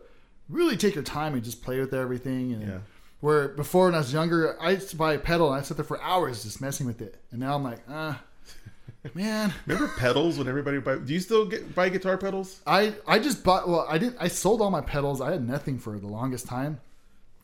really 0.48 0.76
take 0.78 0.94
your 0.94 1.04
time 1.04 1.34
and 1.34 1.42
just 1.44 1.62
play 1.62 1.80
with 1.80 1.92
everything. 1.92 2.52
And 2.54 2.62
Yeah. 2.66 2.78
where 3.20 3.48
before 3.48 3.84
when 3.86 3.94
I 3.94 3.98
was 3.98 4.12
younger, 4.12 4.56
I 4.58 4.70
used 4.70 4.88
to 4.90 4.96
buy 4.96 5.12
a 5.14 5.18
pedal 5.18 5.52
and 5.52 5.60
I 5.60 5.62
sit 5.62 5.76
there 5.76 5.84
for 5.84 6.00
hours 6.00 6.42
just 6.44 6.62
messing 6.62 6.86
with 6.86 7.02
it. 7.02 7.16
And 7.32 7.40
now 7.40 7.54
I'm 7.56 7.62
like, 7.62 7.80
ah, 7.90 8.22
man. 9.14 9.52
Remember 9.66 9.92
pedals 9.96 10.38
when 10.38 10.48
everybody 10.48 10.78
buy? 10.78 10.96
Do 10.96 11.12
you 11.12 11.20
still 11.20 11.46
get 11.46 11.74
buy 11.74 11.88
guitar 11.88 12.18
pedals? 12.18 12.60
I 12.66 12.94
I 13.06 13.18
just 13.18 13.42
bought. 13.44 13.68
Well, 13.68 13.86
I 13.88 13.98
didn't. 13.98 14.16
I 14.20 14.28
sold 14.28 14.60
all 14.60 14.70
my 14.70 14.80
pedals. 14.80 15.20
I 15.20 15.32
had 15.32 15.46
nothing 15.46 15.78
for 15.78 15.98
the 15.98 16.06
longest 16.06 16.46
time, 16.46 16.80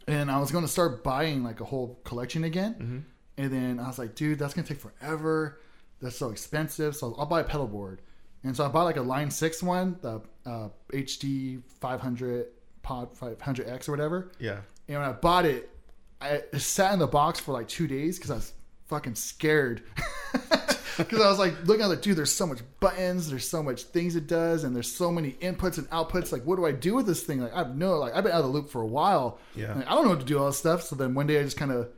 and 0.06 0.30
I 0.30 0.38
was 0.38 0.50
going 0.50 0.64
to 0.64 0.70
start 0.70 1.02
buying 1.02 1.42
like 1.44 1.60
a 1.60 1.64
whole 1.64 1.98
collection 2.04 2.44
again. 2.44 3.04
And 3.38 3.52
then 3.52 3.78
I 3.78 3.86
was 3.86 3.98
like, 3.98 4.14
dude, 4.14 4.38
that's 4.38 4.54
gonna 4.54 4.66
take 4.66 4.80
forever. 4.80 5.60
That's 6.00 6.16
so 6.16 6.30
expensive. 6.30 6.96
So 6.96 7.14
I'll 7.18 7.26
buy 7.26 7.40
a 7.40 7.44
pedal 7.44 7.66
board. 7.66 8.00
And 8.44 8.56
so 8.56 8.64
I 8.64 8.68
bought 8.68 8.84
like 8.84 8.96
a 8.96 9.02
Line 9.02 9.30
Six 9.30 9.62
one, 9.62 9.96
the 10.02 10.20
uh, 10.44 10.68
HD 10.92 11.62
500 11.80 12.46
Pod 12.82 13.14
500X 13.14 13.88
or 13.88 13.92
whatever. 13.92 14.30
Yeah. 14.38 14.60
And 14.88 14.98
when 15.00 15.08
I 15.08 15.12
bought 15.12 15.44
it, 15.44 15.70
I 16.20 16.42
sat 16.56 16.92
in 16.92 16.98
the 16.98 17.06
box 17.06 17.40
for 17.40 17.52
like 17.52 17.66
two 17.68 17.86
days 17.88 18.16
because 18.16 18.30
I 18.30 18.34
was 18.36 18.52
fucking 18.86 19.16
scared. 19.16 19.82
Because 20.96 21.20
I 21.20 21.28
was 21.28 21.38
like 21.38 21.54
looking 21.66 21.82
at 21.82 21.88
like, 21.88 22.02
dude, 22.02 22.16
there's 22.16 22.32
so 22.32 22.46
much 22.46 22.60
buttons, 22.80 23.28
there's 23.30 23.48
so 23.48 23.62
much 23.62 23.82
things 23.84 24.16
it 24.16 24.26
does, 24.26 24.64
and 24.64 24.74
there's 24.74 24.90
so 24.90 25.10
many 25.12 25.32
inputs 25.32 25.78
and 25.78 25.88
outputs. 25.90 26.32
Like, 26.32 26.44
what 26.44 26.56
do 26.56 26.64
I 26.66 26.72
do 26.72 26.94
with 26.94 27.06
this 27.06 27.22
thing? 27.22 27.40
Like, 27.40 27.54
I've 27.54 27.76
no, 27.76 27.98
like, 27.98 28.14
I've 28.14 28.24
been 28.24 28.32
out 28.32 28.38
of 28.40 28.46
the 28.46 28.50
loop 28.50 28.70
for 28.70 28.80
a 28.82 28.86
while. 28.86 29.38
Yeah. 29.54 29.74
Like, 29.74 29.86
I 29.86 29.90
don't 29.90 30.04
know 30.04 30.10
what 30.10 30.20
to 30.20 30.26
do 30.26 30.38
all 30.38 30.46
this 30.46 30.58
stuff. 30.58 30.82
So 30.82 30.96
then 30.96 31.14
one 31.14 31.26
day 31.26 31.38
I 31.38 31.42
just 31.42 31.56
kind 31.56 31.72
of 31.72 31.88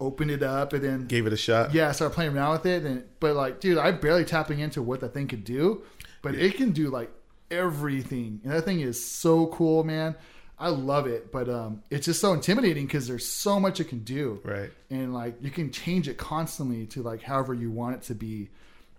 opened 0.00 0.30
it 0.30 0.42
up 0.42 0.72
and 0.72 0.82
then 0.82 1.06
Gave 1.06 1.26
it 1.26 1.32
a 1.32 1.36
shot. 1.36 1.72
yeah, 1.72 1.88
I 1.88 1.92
started 1.92 2.14
playing 2.14 2.36
around 2.36 2.52
with 2.52 2.66
it. 2.66 2.82
And 2.84 3.04
but 3.20 3.34
like, 3.36 3.60
dude, 3.60 3.78
I'm 3.78 3.98
barely 4.00 4.24
tapping 4.24 4.58
into 4.58 4.82
what 4.82 5.00
that 5.00 5.14
thing 5.14 5.28
could 5.28 5.44
do, 5.44 5.82
but 6.22 6.34
it 6.34 6.56
can 6.56 6.72
do 6.72 6.90
like 6.90 7.10
everything. 7.50 8.40
And 8.44 8.52
that 8.52 8.62
thing 8.62 8.80
is 8.80 9.02
so 9.04 9.46
cool, 9.48 9.84
man. 9.84 10.14
I 10.58 10.68
love 10.68 11.06
it, 11.06 11.32
but 11.32 11.48
um, 11.48 11.82
it's 11.90 12.06
just 12.06 12.20
so 12.20 12.32
intimidating 12.32 12.86
because 12.86 13.08
there's 13.08 13.26
so 13.26 13.58
much 13.58 13.80
it 13.80 13.88
can 13.88 14.00
do, 14.04 14.40
Right. 14.44 14.70
and 14.90 15.12
like 15.12 15.34
you 15.42 15.50
can 15.50 15.72
change 15.72 16.08
it 16.08 16.16
constantly 16.16 16.86
to 16.86 17.02
like 17.02 17.22
however 17.22 17.54
you 17.54 17.70
want 17.70 17.96
it 17.96 18.02
to 18.04 18.14
be. 18.14 18.50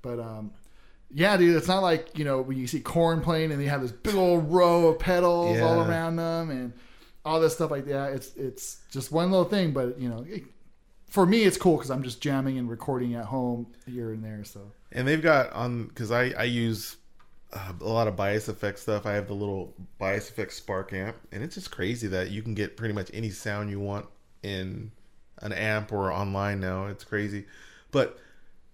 But 0.01 0.19
um, 0.19 0.51
yeah, 1.09 1.37
dude, 1.37 1.55
it's 1.55 1.67
not 1.67 1.81
like 1.81 2.17
you 2.17 2.25
know 2.25 2.41
when 2.41 2.57
you 2.57 2.67
see 2.67 2.81
Korn 2.81 3.21
playing 3.21 3.51
and 3.51 3.61
they 3.61 3.65
have 3.67 3.81
this 3.81 3.91
big 3.93 4.15
old 4.15 4.51
row 4.51 4.87
of 4.89 4.99
pedals 4.99 5.59
all 5.61 5.81
around 5.81 6.17
them 6.17 6.49
and 6.49 6.73
all 7.23 7.39
this 7.39 7.53
stuff 7.55 7.71
like 7.71 7.85
that. 7.85 8.11
It's 8.13 8.35
it's 8.35 8.77
just 8.91 9.11
one 9.11 9.31
little 9.31 9.45
thing, 9.45 9.71
but 9.71 9.97
you 9.99 10.09
know, 10.09 10.25
it, 10.27 10.43
for 11.09 11.25
me, 11.25 11.43
it's 11.43 11.57
cool 11.57 11.77
because 11.77 11.89
I'm 11.89 12.03
just 12.03 12.21
jamming 12.21 12.57
and 12.57 12.69
recording 12.69 13.15
at 13.15 13.25
home 13.25 13.67
here 13.87 14.11
and 14.11 14.21
there. 14.23 14.43
So 14.43 14.71
And 14.91 15.07
they've 15.07 15.21
got 15.21 15.53
on 15.53 15.85
because 15.87 16.11
I 16.11 16.31
I 16.31 16.43
use 16.43 16.97
uh, 17.53 17.73
a 17.79 17.83
lot 17.83 18.07
of 18.07 18.15
bias 18.15 18.47
effect 18.47 18.79
stuff. 18.79 19.05
I 19.05 19.13
have 19.13 19.27
the 19.27 19.33
little 19.33 19.73
bias 19.97 20.29
effect 20.29 20.53
Spark 20.53 20.93
amp, 20.93 21.15
and 21.31 21.43
it's 21.43 21.55
just 21.55 21.71
crazy 21.71 22.07
that 22.07 22.31
you 22.31 22.41
can 22.41 22.53
get 22.53 22.77
pretty 22.77 22.93
much 22.93 23.09
any 23.13 23.29
sound 23.29 23.69
you 23.69 23.79
want 23.79 24.05
in 24.43 24.91
an 25.41 25.53
amp 25.53 25.91
or 25.91 26.11
online 26.11 26.59
now. 26.59 26.87
It's 26.87 27.03
crazy, 27.03 27.45
but 27.91 28.19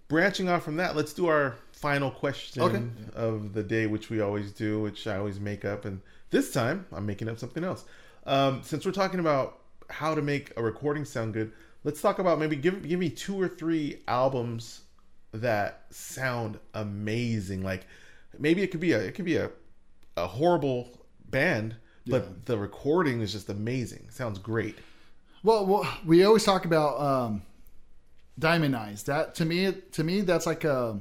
branching 0.07 0.49
off 0.49 0.63
from 0.63 0.77
that, 0.77 0.95
let's 0.95 1.13
do 1.13 1.27
our 1.27 1.55
final 1.73 2.11
question 2.11 2.61
Okay. 2.63 2.83
of 3.15 3.53
the 3.53 3.63
day, 3.63 3.87
which 3.87 4.09
we 4.09 4.21
always 4.21 4.51
do, 4.51 4.81
which 4.81 5.07
I 5.07 5.17
always 5.17 5.39
make 5.39 5.65
up, 5.65 5.85
and 5.85 6.01
this 6.29 6.51
time 6.51 6.85
I'm 6.91 7.05
making 7.05 7.29
up 7.29 7.39
something 7.39 7.63
else. 7.63 7.85
Um, 8.25 8.61
since 8.63 8.85
we're 8.85 8.91
talking 8.91 9.19
about 9.19 9.59
how 9.89 10.15
to 10.15 10.21
make 10.21 10.53
a 10.57 10.63
recording 10.63 11.05
sound 11.05 11.33
good, 11.33 11.51
let's 11.83 12.01
talk 12.01 12.19
about 12.19 12.39
maybe 12.39 12.55
give 12.55 12.87
give 12.87 12.99
me 12.99 13.09
two 13.09 13.39
or 13.39 13.47
three 13.47 14.01
albums 14.07 14.81
that 15.33 15.85
sound 15.89 16.59
amazing. 16.73 17.63
Like 17.63 17.85
maybe 18.39 18.61
it 18.63 18.71
could 18.71 18.79
be 18.79 18.91
a 18.93 18.99
it 18.99 19.15
could 19.15 19.25
be 19.25 19.37
a 19.37 19.49
a 20.17 20.27
horrible 20.27 21.05
band, 21.29 21.75
but 22.05 22.23
Yeah. 22.23 22.29
the 22.45 22.57
recording 22.57 23.21
is 23.21 23.31
just 23.31 23.49
amazing. 23.49 24.07
sounds 24.11 24.39
great. 24.39 24.75
Well, 25.43 25.65
well, 25.65 25.87
we 26.05 26.23
always 26.23 26.43
talk 26.43 26.65
about 26.65 26.99
um, 27.01 27.41
Diamond 28.37 28.75
Eyes. 28.75 29.03
That 29.03 29.35
to 29.35 29.45
me, 29.45 29.71
to 29.93 30.03
me, 30.03 30.21
that's 30.21 30.45
like 30.45 30.63
a, 30.63 30.99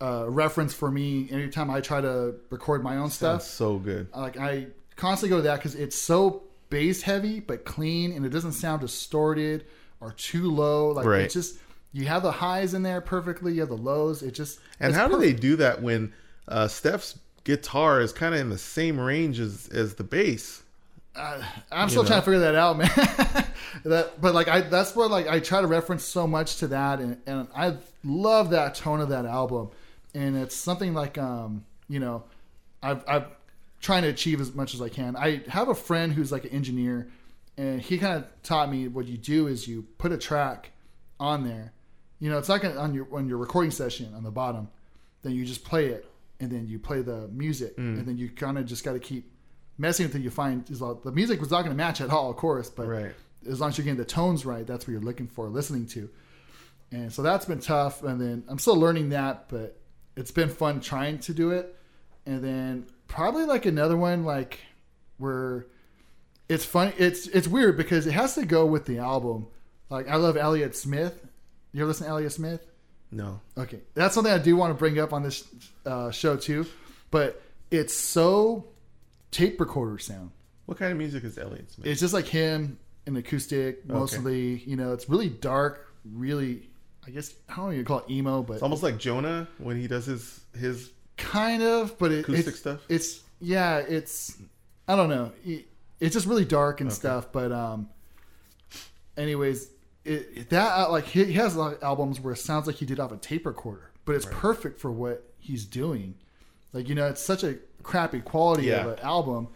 a 0.00 0.30
reference 0.30 0.72
for 0.72 0.90
me. 0.90 1.28
Anytime 1.30 1.70
I 1.70 1.80
try 1.80 2.00
to 2.00 2.34
record 2.50 2.82
my 2.82 2.96
own 2.96 3.10
Sounds 3.10 3.14
stuff, 3.14 3.42
so 3.42 3.78
good. 3.78 4.08
like 4.14 4.38
I 4.38 4.68
constantly 4.96 5.30
go 5.30 5.36
to 5.38 5.42
that 5.48 5.56
because 5.56 5.74
it's 5.74 5.96
so 5.96 6.44
bass 6.70 7.02
heavy 7.02 7.40
but 7.40 7.64
clean, 7.64 8.12
and 8.12 8.24
it 8.24 8.30
doesn't 8.30 8.52
sound 8.52 8.80
distorted 8.80 9.66
or 10.00 10.12
too 10.12 10.50
low. 10.50 10.90
Like 10.92 11.06
Right. 11.06 11.20
it's 11.22 11.34
just 11.34 11.58
you 11.92 12.06
have 12.06 12.22
the 12.22 12.32
highs 12.32 12.74
in 12.74 12.82
there 12.82 13.00
perfectly. 13.00 13.54
You 13.54 13.60
have 13.60 13.68
the 13.68 13.76
lows. 13.76 14.22
It 14.22 14.32
just 14.32 14.60
And 14.80 14.90
it's 14.90 14.98
how 14.98 15.08
do 15.08 15.18
they 15.18 15.32
do 15.32 15.56
that 15.56 15.82
when 15.82 16.12
uh, 16.48 16.68
Steph's 16.68 17.18
guitar 17.44 18.00
is 18.00 18.12
kind 18.12 18.34
of 18.34 18.40
in 18.40 18.50
the 18.50 18.58
same 18.58 18.98
range 18.98 19.40
as 19.40 19.68
as 19.68 19.94
the 19.94 20.04
bass? 20.04 20.62
I'm 21.16 21.88
still 21.88 22.02
know? 22.02 22.08
trying 22.08 22.20
to 22.20 22.24
figure 22.24 22.40
that 22.40 22.54
out, 22.56 22.76
man. 22.78 22.90
that, 23.84 24.20
but 24.20 24.34
like 24.34 24.48
I, 24.48 24.62
that's 24.62 24.96
what 24.96 25.10
like 25.10 25.28
I 25.28 25.38
try 25.40 25.60
to 25.60 25.66
reference 25.66 26.04
so 26.04 26.26
much 26.26 26.56
to 26.56 26.68
that, 26.68 26.98
and, 26.98 27.18
and 27.26 27.48
I 27.54 27.76
love 28.02 28.50
that 28.50 28.74
tone 28.74 29.00
of 29.00 29.10
that 29.10 29.24
album, 29.24 29.70
and 30.12 30.36
it's 30.36 30.56
something 30.56 30.92
like 30.92 31.16
um, 31.16 31.64
you 31.88 32.00
know, 32.00 32.24
I've 32.82 33.04
I've 33.06 33.26
trying 33.80 34.02
to 34.02 34.08
achieve 34.08 34.40
as 34.40 34.54
much 34.54 34.74
as 34.74 34.80
I 34.80 34.88
can. 34.88 35.14
I 35.14 35.42
have 35.48 35.68
a 35.68 35.74
friend 35.74 36.12
who's 36.12 36.32
like 36.32 36.44
an 36.44 36.50
engineer, 36.50 37.08
and 37.56 37.80
he 37.80 37.98
kind 37.98 38.16
of 38.16 38.42
taught 38.42 38.70
me 38.70 38.88
what 38.88 39.06
you 39.06 39.16
do 39.16 39.46
is 39.46 39.68
you 39.68 39.86
put 39.98 40.10
a 40.10 40.18
track 40.18 40.70
on 41.20 41.46
there. 41.46 41.72
You 42.18 42.30
know, 42.30 42.38
it's 42.38 42.48
like 42.48 42.64
on 42.64 42.94
your 42.94 43.06
on 43.12 43.28
your 43.28 43.38
recording 43.38 43.70
session 43.70 44.12
on 44.16 44.24
the 44.24 44.30
bottom. 44.32 44.68
then 45.22 45.32
you 45.32 45.44
just 45.44 45.64
play 45.64 45.86
it, 45.86 46.06
and 46.40 46.50
then 46.50 46.66
you 46.68 46.78
play 46.78 47.02
the 47.02 47.28
music, 47.28 47.76
Mm. 47.76 47.98
and 47.98 48.06
then 48.06 48.18
you 48.18 48.28
kind 48.30 48.58
of 48.58 48.66
just 48.66 48.84
got 48.84 48.92
to 48.94 48.98
keep 48.98 49.30
messing 49.78 50.06
until 50.06 50.20
you 50.20 50.30
find 50.30 50.68
is 50.70 50.80
like- 50.80 51.02
the 51.02 51.12
music 51.12 51.40
was 51.40 51.50
not 51.50 51.58
going 51.62 51.70
to 51.70 51.76
match 51.76 52.00
at 52.00 52.10
all, 52.10 52.30
of 52.30 52.36
course, 52.36 52.70
but 52.70 52.86
Right. 52.86 53.12
as 53.48 53.60
long 53.60 53.70
as 53.70 53.78
you're 53.78 53.84
getting 53.84 53.98
the 53.98 54.04
tones 54.04 54.44
right, 54.46 54.66
that's 54.66 54.86
what 54.86 54.92
you're 54.92 55.00
looking 55.00 55.26
for, 55.28 55.48
listening 55.48 55.86
to. 55.86 56.08
And 56.92 57.12
so 57.12 57.22
that's 57.22 57.44
been 57.46 57.58
tough. 57.60 58.02
And 58.04 58.20
then 58.20 58.44
I'm 58.48 58.58
still 58.58 58.76
learning 58.76 59.08
that, 59.10 59.48
but 59.48 59.80
it's 60.16 60.30
been 60.30 60.48
fun 60.48 60.80
trying 60.80 61.18
to 61.20 61.34
do 61.34 61.50
it. 61.50 61.74
And 62.26 62.42
then 62.42 62.86
probably 63.08 63.44
like 63.44 63.66
another 63.66 63.96
one, 63.96 64.24
like 64.24 64.60
where 65.18 65.66
it's 66.48 66.64
funny. 66.64 66.92
It's 66.98 67.26
it's 67.28 67.48
weird 67.48 67.76
because 67.76 68.06
it 68.06 68.12
has 68.12 68.34
to 68.36 68.44
go 68.46 68.64
with 68.66 68.84
the 68.86 68.98
album. 68.98 69.46
Like 69.90 70.08
I 70.08 70.16
love 70.16 70.36
Elliott 70.36 70.76
Smith. 70.76 71.26
You 71.72 71.80
ever 71.80 71.88
listen 71.88 72.04
to 72.06 72.10
Elliott 72.10 72.32
Smith? 72.32 72.64
No. 73.10 73.40
Okay, 73.56 73.80
that's 73.94 74.14
something 74.14 74.32
I 74.32 74.38
do 74.38 74.56
want 74.56 74.70
to 74.72 74.74
bring 74.78 74.98
up 74.98 75.12
on 75.12 75.22
this 75.22 75.44
uh, 75.86 76.10
show 76.10 76.36
too. 76.36 76.66
But 77.10 77.40
it's 77.70 77.94
so 77.94 78.66
tape 79.30 79.60
recorder 79.60 79.98
sound. 79.98 80.30
What 80.66 80.78
kind 80.78 80.90
of 80.92 80.98
music 80.98 81.22
is 81.24 81.38
Elliott 81.38 81.70
Smith? 81.70 81.86
It's 81.86 82.00
just 82.00 82.14
like 82.14 82.26
him, 82.26 82.78
an 83.06 83.16
acoustic 83.16 83.86
mostly. 83.86 84.58
You 84.66 84.76
know, 84.76 84.92
it's 84.92 85.08
really 85.08 85.28
dark, 85.28 85.92
really. 86.04 86.68
I 87.06 87.10
guess 87.10 87.34
I 87.48 87.56
don't 87.56 87.72
even 87.74 87.84
call 87.84 87.98
it 87.98 88.10
emo, 88.10 88.42
but 88.42 88.54
It's 88.54 88.62
almost 88.62 88.82
like 88.82 88.98
Jonah 88.98 89.46
when 89.58 89.78
he 89.80 89.86
does 89.86 90.06
his 90.06 90.40
his. 90.58 90.90
kind 91.16 91.62
of. 91.62 91.98
But 91.98 92.12
it, 92.12 92.20
Acoustic 92.20 92.46
it's, 92.48 92.58
stuff? 92.58 92.80
It's 92.88 93.20
yeah. 93.40 93.76
It's 93.78 94.36
I 94.88 94.96
don't 94.96 95.08
know. 95.10 95.32
It- 95.44 95.66
It's 96.00 96.14
just 96.14 96.26
really 96.26 96.44
dark 96.46 96.80
and 96.80 96.92
stuff. 96.92 97.30
But 97.30 97.52
um, 97.52 97.88
anyways, 99.16 99.68
it, 100.04 100.50
that 100.50 100.72
uh, 100.78 100.90
like 100.90 101.04
he, 101.06 101.24
he 101.24 101.32
has 101.34 101.54
a 101.54 101.58
lot 101.58 101.74
of 101.74 101.82
albums 101.82 102.20
where 102.20 102.34
it 102.34 102.38
sounds 102.38 102.66
like 102.66 102.76
he 102.76 102.86
did 102.86 103.00
off 103.00 103.12
a 103.12 103.16
tape 103.16 103.46
recorder, 103.46 103.90
but 104.04 104.14
it's 104.14 104.26
perfect 104.30 104.80
for 104.80 104.90
what 104.90 105.30
he's 105.38 105.64
doing. 105.64 106.14
Like 106.72 106.88
you 106.88 106.94
know, 106.94 107.06
it's 107.06 107.22
such 107.22 107.42
a 107.44 107.56
crappy 107.82 108.20
quality 108.20 108.64
Yeah. 108.66 108.84
of 108.86 108.98
an 108.98 108.98
album, 109.00 109.48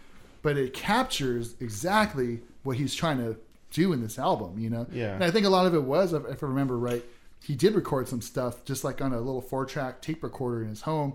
but 0.42 0.56
it 0.56 0.72
captures 0.74 1.54
exactly 1.60 2.40
what 2.62 2.76
he's 2.76 2.94
trying 2.94 3.18
to 3.18 3.36
do 3.72 3.92
in 3.92 4.00
this 4.02 4.18
album. 4.18 4.58
You 4.58 4.70
know, 4.70 4.86
Yeah. 4.90 5.14
And 5.14 5.24
I 5.24 5.30
think 5.30 5.44
a 5.46 5.50
lot 5.50 5.66
of 5.66 5.74
it 5.74 5.82
was, 5.82 6.12
if 6.12 6.24
if 6.26 6.42
I 6.42 6.46
remember 6.46 6.78
right, 6.78 7.04
he 7.42 7.54
did 7.54 7.74
record 7.74 8.08
some 8.08 8.20
stuff 8.20 8.64
just 8.64 8.84
like 8.84 9.00
on 9.00 9.12
a 9.12 9.20
little 9.20 9.40
four 9.42 9.64
track 9.66 10.00
tape 10.02 10.22
recorder 10.22 10.62
in 10.62 10.68
his 10.68 10.82
home, 10.82 11.14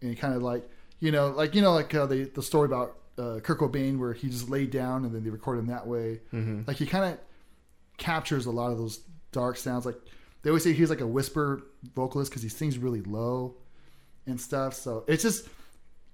and 0.00 0.10
he 0.10 0.16
kind 0.16 0.34
of 0.34 0.42
like 0.42 0.68
you 1.00 1.10
know, 1.10 1.28
like 1.30 1.54
you 1.54 1.62
know, 1.62 1.72
like 1.72 1.94
uh, 1.94 2.06
the 2.06 2.24
the 2.24 2.42
story 2.42 2.66
about 2.66 2.96
uh, 3.18 3.38
Kurt 3.42 3.58
Cobain 3.58 3.98
where 3.98 4.12
he 4.12 4.28
just 4.28 4.48
laid 4.48 4.70
down 4.70 5.04
and 5.04 5.14
then 5.14 5.22
they 5.24 5.30
record 5.30 5.58
him 5.58 5.66
that 5.66 5.86
way. 5.86 6.20
Mm-hmm. 6.32 6.62
Like 6.66 6.76
he 6.78 6.86
kind 6.86 7.04
of 7.12 7.18
captures 7.98 8.46
a 8.46 8.50
lot 8.50 8.72
of 8.72 8.78
those 8.78 9.00
dark 9.32 9.56
sounds. 9.56 9.86
Like 9.86 9.96
they 10.42 10.50
always 10.50 10.64
say 10.64 10.72
he's 10.72 10.90
like 10.90 11.00
a 11.00 11.06
whisper 11.06 11.62
vocalist 11.94 12.30
because 12.30 12.42
he 12.42 12.48
sings 12.48 12.78
really 12.78 13.02
low 13.02 13.56
and 14.26 14.40
stuff. 14.40 14.74
So 14.74 15.04
it's 15.06 15.22
just 15.22 15.48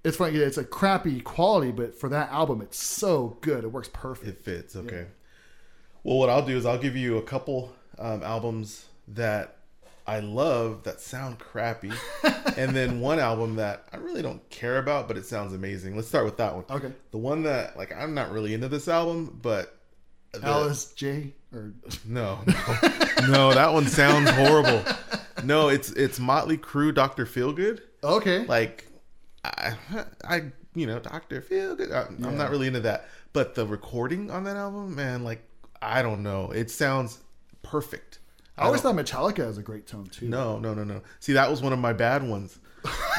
it's 0.03 0.17
funny. 0.17 0.37
It's 0.37 0.57
a 0.57 0.63
crappy 0.63 1.21
quality, 1.21 1.71
but 1.71 1.99
for 1.99 2.09
that 2.09 2.31
album, 2.31 2.61
it's 2.61 2.81
so 2.81 3.37
good. 3.41 3.63
It 3.63 3.71
works 3.71 3.89
perfect. 3.91 4.27
It 4.27 4.37
fits. 4.37 4.75
Okay. 4.75 5.07
Well, 6.03 6.17
what 6.17 6.29
I'll 6.29 6.45
do 6.45 6.55
is 6.55 6.65
I'll 6.65 6.77
give 6.77 6.95
you 6.95 7.17
a 7.17 7.21
couple 7.21 7.73
um, 7.97 8.23
albums 8.23 8.85
that 9.09 9.57
I 10.07 10.21
love 10.21 10.83
that 10.83 11.01
sound 11.01 11.37
crappy, 11.39 11.91
and 12.57 12.75
then 12.75 13.01
one 13.01 13.19
album 13.19 13.57
that 13.57 13.83
I 13.91 13.97
really 13.97 14.21
don't 14.21 14.47
care 14.49 14.77
about, 14.77 15.07
but 15.07 15.17
it 15.17 15.25
sounds 15.25 15.53
amazing. 15.53 15.95
Let's 15.95 16.07
start 16.07 16.25
with 16.25 16.37
that 16.37 16.55
one. 16.55 16.63
Okay. 16.69 16.93
The 17.11 17.17
one 17.17 17.43
that 17.43 17.77
like 17.77 17.93
I'm 17.93 18.13
not 18.13 18.31
really 18.31 18.53
into 18.53 18.69
this 18.69 18.87
album, 18.87 19.37
but 19.41 19.78
the- 20.33 20.45
Alice 20.45 20.91
J 20.93 21.33
or 21.53 21.73
No, 22.05 22.39
no, 22.47 23.27
no, 23.27 23.53
that 23.53 23.71
one 23.73 23.87
sounds 23.87 24.29
horrible. 24.31 24.83
No, 25.43 25.69
it's 25.69 25.91
it's 25.91 26.19
Motley 26.19 26.57
Crue, 26.57 26.93
Doctor 26.93 27.25
Feelgood. 27.25 27.79
okay, 28.03 28.45
Like, 28.45 28.85
I, 29.43 29.73
I, 30.23 30.43
you 30.75 30.85
know, 30.85 30.99
Doctor 30.99 31.41
Feelgood. 31.41 31.91
I, 31.93 32.03
I'm 32.27 32.37
not 32.37 32.51
really 32.51 32.67
into 32.67 32.81
that, 32.81 33.07
but 33.33 33.55
the 33.55 33.65
recording 33.65 34.29
on 34.31 34.43
that 34.43 34.57
album, 34.57 34.95
man, 34.95 35.23
like, 35.23 35.41
I 35.81 36.01
don't 36.01 36.23
know, 36.23 36.51
it 36.51 36.69
sounds 36.69 37.19
perfect. 37.63 38.19
I 38.57 38.65
always 38.65 38.81
don't- 38.81 38.95
thought 38.97 39.05
Metallica 39.05 39.37
has 39.45 39.57
a 39.57 39.61
great 39.63 39.87
tone 39.87 40.07
too. 40.07 40.27
no, 40.27 40.59
no, 40.59 40.73
no, 40.73 40.83
no. 40.83 41.01
See, 41.21 41.33
that 41.33 41.49
was 41.49 41.61
one 41.61 41.71
of 41.73 41.79
my 41.79 41.93
bad 41.93 42.27
ones. 42.27 42.59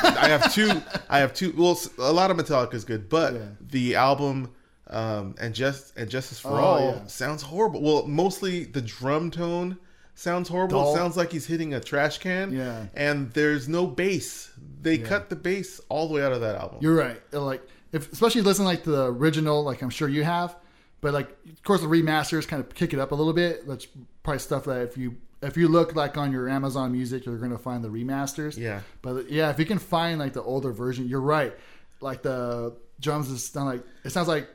I 0.02 0.28
have 0.28 0.52
two. 0.54 0.70
I 1.10 1.18
have 1.18 1.34
two. 1.34 1.52
Well, 1.56 1.78
a 1.98 2.12
lot 2.12 2.30
of 2.30 2.36
Metallica 2.38 2.74
is 2.74 2.84
good, 2.84 3.08
but 3.10 3.34
Yeah. 3.34 3.40
the 3.60 3.94
album 3.94 4.52
um, 4.90 5.34
and 5.40 5.54
just 5.54 5.96
and 5.96 6.10
Justice 6.10 6.38
for 6.40 6.48
Oh, 6.50 6.54
All 6.54 6.80
yeah. 6.80 7.06
sounds 7.06 7.42
horrible. 7.42 7.80
Well, 7.82 8.06
mostly 8.06 8.64
the 8.64 8.82
drum 8.82 9.30
tone 9.30 9.78
sounds 10.14 10.48
horrible. 10.48 10.82
Dull. 10.82 10.92
It 10.94 10.96
sounds 10.98 11.16
like 11.16 11.32
he's 11.32 11.46
hitting 11.46 11.72
a 11.74 11.80
trash 11.80 12.18
can. 12.18 12.52
Yeah. 12.52 12.86
and 12.94 13.30
there's 13.32 13.68
no 13.68 13.86
bass. 13.86 14.50
They 14.82 14.98
cut 14.98 15.30
the 15.30 15.36
bass 15.36 15.80
all 15.88 16.08
the 16.08 16.14
way 16.14 16.22
out 16.22 16.32
of 16.32 16.40
that 16.42 16.56
album. 16.56 16.78
You're 16.80 16.94
right. 16.96 17.20
Like 17.32 17.62
if 17.92 18.12
especially 18.12 18.42
listen 18.42 18.64
like 18.64 18.84
the 18.84 19.06
original, 19.06 19.62
like 19.62 19.82
I'm 19.82 19.90
sure 19.90 20.08
you 20.08 20.24
have, 20.24 20.56
but 21.00 21.14
like 21.14 21.28
of 21.48 21.62
course 21.62 21.80
the 21.80 21.86
remasters 21.86 22.46
kind 22.46 22.62
of 22.62 22.74
kick 22.74 22.92
it 22.92 22.98
up 22.98 23.12
a 23.12 23.14
little 23.14 23.32
bit. 23.32 23.66
That's 23.66 23.86
probably 24.22 24.38
stuff 24.40 24.64
that 24.64 24.82
if 24.82 24.96
you 24.98 25.16
if 25.42 25.56
you 25.56 25.68
look 25.68 25.94
like 25.96 26.18
on 26.18 26.32
your 26.32 26.48
Amazon 26.48 26.92
Music, 26.92 27.24
you're 27.24 27.38
gonna 27.38 27.56
find 27.58 27.82
the 27.82 27.88
remasters. 27.88 28.56
Yeah. 28.58 28.80
But 29.02 29.30
yeah, 29.30 29.50
if 29.50 29.58
you 29.58 29.64
can 29.66 29.78
find 29.78 30.18
like 30.18 30.32
the 30.34 30.42
older 30.42 30.72
version, 30.72 31.08
you're 31.08 31.20
right. 31.22 31.54
Like 32.00 32.22
the 32.22 32.74
drums 33.00 33.30
is 33.30 33.44
sound 33.46 33.66
like 33.68 33.82
it 34.04 34.10
sounds 34.10 34.28
like 34.28 34.48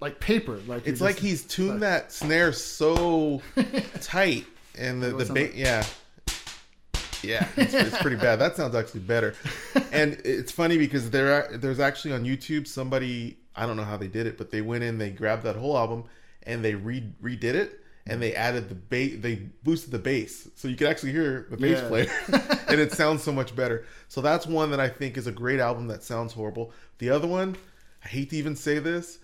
like 0.00 0.20
paper. 0.20 0.60
Like 0.66 0.86
it's 0.86 1.00
like 1.00 1.16
he's 1.18 1.44
tuned 1.44 1.82
that 1.82 2.12
snare 2.12 2.52
so 2.52 3.42
tight, 4.00 4.46
and 4.78 5.02
the 5.02 5.08
the 5.12 5.32
bass, 5.32 5.48
like- 5.50 5.56
yeah, 5.56 5.84
yeah, 7.22 7.48
it's, 7.56 7.74
it's 7.74 7.98
pretty 7.98 8.16
bad. 8.16 8.36
That 8.36 8.56
sounds 8.56 8.74
actually 8.74 9.00
better. 9.00 9.34
And 9.92 10.20
it's 10.26 10.52
funny 10.52 10.76
because 10.76 11.10
there 11.10 11.32
are, 11.32 11.56
there's 11.56 11.80
actually 11.80 12.12
on 12.12 12.24
YouTube 12.24 12.66
somebody 12.66 13.38
I 13.54 13.64
don't 13.66 13.76
know 13.78 13.84
how 13.84 13.96
they 13.96 14.08
did 14.08 14.26
it, 14.26 14.36
but 14.36 14.50
they 14.50 14.60
went 14.60 14.84
in, 14.84 14.98
they 14.98 15.08
grabbed 15.10 15.44
that 15.44 15.56
whole 15.56 15.78
album, 15.78 16.04
and 16.42 16.62
they 16.62 16.74
re- 16.74 17.12
redid 17.22 17.54
it. 17.54 17.80
And 18.06 18.20
they 18.22 18.34
added 18.34 18.68
the 18.68 18.74
bass, 18.74 19.16
they 19.20 19.36
boosted 19.64 19.90
the 19.90 19.98
bass, 19.98 20.48
so 20.54 20.68
you 20.68 20.76
could 20.76 20.86
actually 20.88 21.12
hear 21.12 21.46
the 21.50 21.56
bass 21.56 21.78
Yeah. 21.80 21.88
player, 21.88 22.10
and 22.68 22.78
it 22.80 22.92
sounds 22.92 23.22
so 23.24 23.32
much 23.32 23.56
better. 23.56 23.84
So 24.08 24.20
that's 24.20 24.46
one 24.46 24.70
that 24.70 24.78
I 24.80 24.88
think 24.88 25.16
is 25.16 25.26
a 25.26 25.32
great 25.32 25.58
album 25.60 25.88
that 25.88 26.02
sounds 26.04 26.32
horrible. 26.32 26.72
The 26.98 27.10
other 27.10 27.26
one, 27.26 27.56
I 28.04 28.08
hate 28.08 28.30
to 28.30 28.36
even 28.36 28.54
say 28.54 28.78
this, 28.78 29.18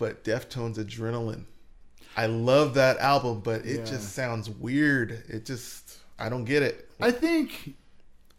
but 0.00 0.24
Deftones 0.24 0.76
Adrenaline. 0.78 1.44
I 2.16 2.26
love 2.26 2.74
that 2.74 2.98
album, 2.98 3.40
but 3.40 3.64
it 3.64 3.78
Yeah. 3.80 3.84
just 3.84 4.12
sounds 4.14 4.50
weird. 4.50 5.22
It 5.28 5.44
just 5.46 5.98
I 6.18 6.28
don't 6.28 6.44
get 6.44 6.62
it. 6.64 6.90
I 7.00 7.12
think, 7.12 7.76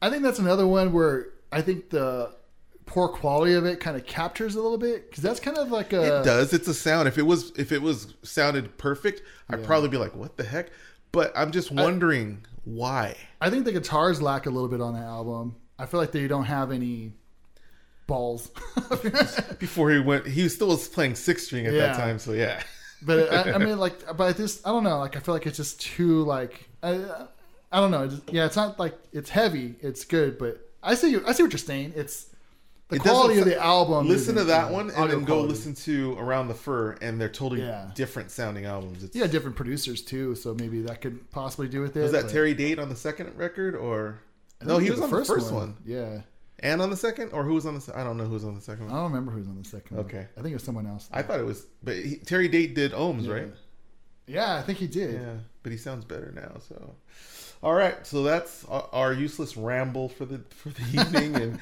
I 0.01 0.09
think 0.09 0.21
that's 0.23 0.37
another 0.39 0.67
one 0.67 0.91
where 0.91 1.29
I 1.51 1.61
think 1.61 1.89
the 1.89 2.35
poor 2.85 3.07
quality 3.07 3.53
of 3.53 3.65
it 3.65 3.79
kind 3.79 3.95
of 3.95 4.05
captures 4.05 4.55
a 4.55 4.61
little 4.61 4.77
bit 4.77 5.09
because 5.09 5.23
that's 5.23 5.39
kind 5.39 5.57
of 5.57 5.71
like 5.71 5.93
a 5.93 6.19
It 6.19 6.25
does. 6.25 6.51
It's 6.53 6.67
a 6.67 6.73
sound. 6.73 7.07
If 7.07 7.17
it 7.17 7.25
was 7.25 7.51
if 7.55 7.71
it 7.71 7.81
was 7.81 8.13
sounded 8.23 8.77
perfect, 8.77 9.21
I'd 9.49 9.63
probably 9.63 9.87
be 9.89 9.97
like, 9.97 10.13
"What 10.15 10.35
the 10.37 10.43
heck?" 10.43 10.69
But 11.13 11.31
I'm 11.35 11.51
just 11.51 11.71
wondering 11.71 12.45
why. 12.65 13.15
I 13.39 13.49
think 13.49 13.65
the 13.65 13.71
guitars 13.71 14.21
lack 14.21 14.45
a 14.45 14.49
little 14.49 14.69
bit 14.69 14.81
on 14.81 14.93
that 14.93 15.03
album. 15.03 15.55
I 15.79 15.85
feel 15.85 15.99
like 15.99 16.11
they 16.11 16.27
don't 16.27 16.45
have 16.45 16.71
any 16.71 17.13
balls. 18.11 18.51
Before 19.59 19.91
he 19.91 19.99
went, 19.99 20.27
he 20.27 20.43
was 20.43 20.53
still 20.53 20.67
was 20.67 20.87
playing 20.87 21.15
six 21.15 21.45
string 21.45 21.65
at 21.65 21.73
Yeah. 21.73 21.87
that 21.87 21.97
time. 21.97 22.19
So 22.19 22.33
yeah, 22.33 22.61
but 23.01 23.31
I, 23.33 23.53
I 23.53 23.57
mean, 23.57 23.77
like, 23.85 23.95
but 24.17 24.23
I 24.27 24.33
just 24.33 24.65
I 24.67 24.71
don't 24.71 24.83
know. 24.83 24.99
Like, 24.99 25.15
I 25.15 25.19
feel 25.19 25.33
like 25.33 25.45
it's 25.47 25.57
just 25.57 25.81
too 25.81 26.23
like 26.23 26.67
I, 26.83 26.93
I 27.71 27.79
don't 27.79 27.91
know. 27.91 28.03
It 28.03 28.09
just- 28.09 28.33
yeah, 28.33 28.45
it's 28.45 28.55
not 28.55 28.77
like 28.79 28.95
it's 29.11 29.29
heavy. 29.29 29.75
It's 29.81 30.03
good, 30.05 30.37
but 30.37 30.59
I 30.83 30.95
see 30.95 31.09
you. 31.11 31.23
I 31.27 31.31
see 31.33 31.43
what 31.43 31.51
you're 31.53 31.59
saying. 31.59 31.93
It's 31.95 32.27
the 32.89 32.97
It 32.97 33.01
quality 33.03 33.39
of 33.39 33.45
the 33.45 33.57
album. 33.57 34.07
listen 34.09 34.35
to 34.35 34.43
that 34.45 34.67
uh, 34.69 34.73
one 34.73 34.89
and 34.89 35.09
then 35.09 35.19
go 35.21 35.25
quality. 35.35 35.49
listen 35.53 35.73
to 35.75 36.17
Around 36.19 36.49
the 36.49 36.53
Fur, 36.53 36.97
and 37.01 37.19
they're 37.21 37.29
totally 37.29 37.61
Yeah. 37.61 37.89
different 37.95 38.31
sounding 38.31 38.65
albums. 38.65 39.03
It's, 39.03 39.15
You 39.15 39.21
got 39.21 39.31
different 39.31 39.55
producers 39.55 40.01
too, 40.01 40.35
so 40.35 40.53
maybe 40.53 40.81
that 40.81 40.99
could 40.99 41.31
possibly 41.31 41.69
do 41.69 41.79
with 41.81 41.95
it. 41.95 42.01
was 42.01 42.11
that 42.11 42.27
Terry 42.29 42.53
Date 42.53 42.79
on 42.79 42.89
the 42.89 42.95
second 42.97 43.37
record, 43.37 43.75
or 43.75 44.19
no? 44.61 44.77
He 44.79 44.91
was 44.91 44.99
on 44.99 45.09
the 45.09 45.23
first 45.25 45.53
one. 45.53 45.77
Yeah, 45.85 46.21
and 46.61 46.81
on 46.81 46.89
the 46.89 46.97
second, 46.97 47.31
or 47.33 47.43
who 47.43 47.53
was 47.53 47.65
on 47.65 47.75
the? 47.75 47.81
se- 47.81 47.93
I 47.95 48.03
don't 48.03 48.17
know 48.17 48.25
who 48.25 48.33
was 48.33 48.45
on 48.45 48.55
the 48.55 48.61
second 48.61 48.87
I 48.89 48.93
don't 48.93 49.05
remember 49.11 49.31
who's 49.31 49.47
on 49.47 49.57
the 49.61 49.67
second. 49.67 49.97
one. 49.97 50.05
Okay. 50.05 50.27
I 50.37 50.41
think 50.41 50.51
it 50.51 50.55
was 50.55 50.63
someone 50.63 50.87
else. 50.87 51.09
I 51.11 51.21
thought 51.21 51.39
it 51.39 51.45
was, 51.45 51.65
but 51.83 51.95
he, 51.95 52.17
Terry 52.17 52.47
Date 52.47 52.75
did 52.75 52.91
Ohms, 52.93 53.27
right? 53.29 53.51
Yeah, 54.27 54.55
I 54.55 54.61
think 54.61 54.77
he 54.77 54.87
did. 54.87 55.15
Yeah, 55.15 55.33
but 55.63 55.71
he 55.71 55.77
sounds 55.77 56.05
better 56.05 56.31
now. 56.35 56.59
So, 56.67 56.95
all 57.63 57.73
right. 57.73 58.05
So 58.05 58.23
that's 58.23 58.63
our, 58.65 58.87
our 58.93 59.13
useless 59.13 59.57
ramble 59.57 60.09
for 60.09 60.25
the 60.25 60.39
for 60.49 60.69
the 60.69 60.83
evening. 61.01 61.35
and 61.35 61.59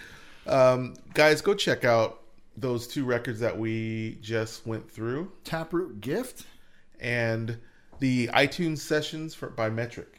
um, 0.47 0.95
guys, 1.13 1.41
go 1.41 1.53
check 1.53 1.85
out 1.85 2.21
those 2.57 2.87
two 2.87 3.05
records 3.05 3.39
that 3.39 3.57
we 3.57 4.17
just 4.21 4.67
went 4.67 4.91
through, 4.91 5.31
Taproot 5.45 6.01
Gift. 6.01 6.45
and 6.99 7.57
the 7.99 8.27
iTunes 8.27 8.79
sessions 8.79 9.33
for 9.35 9.49
by 9.49 9.69
Metric. 9.69 10.18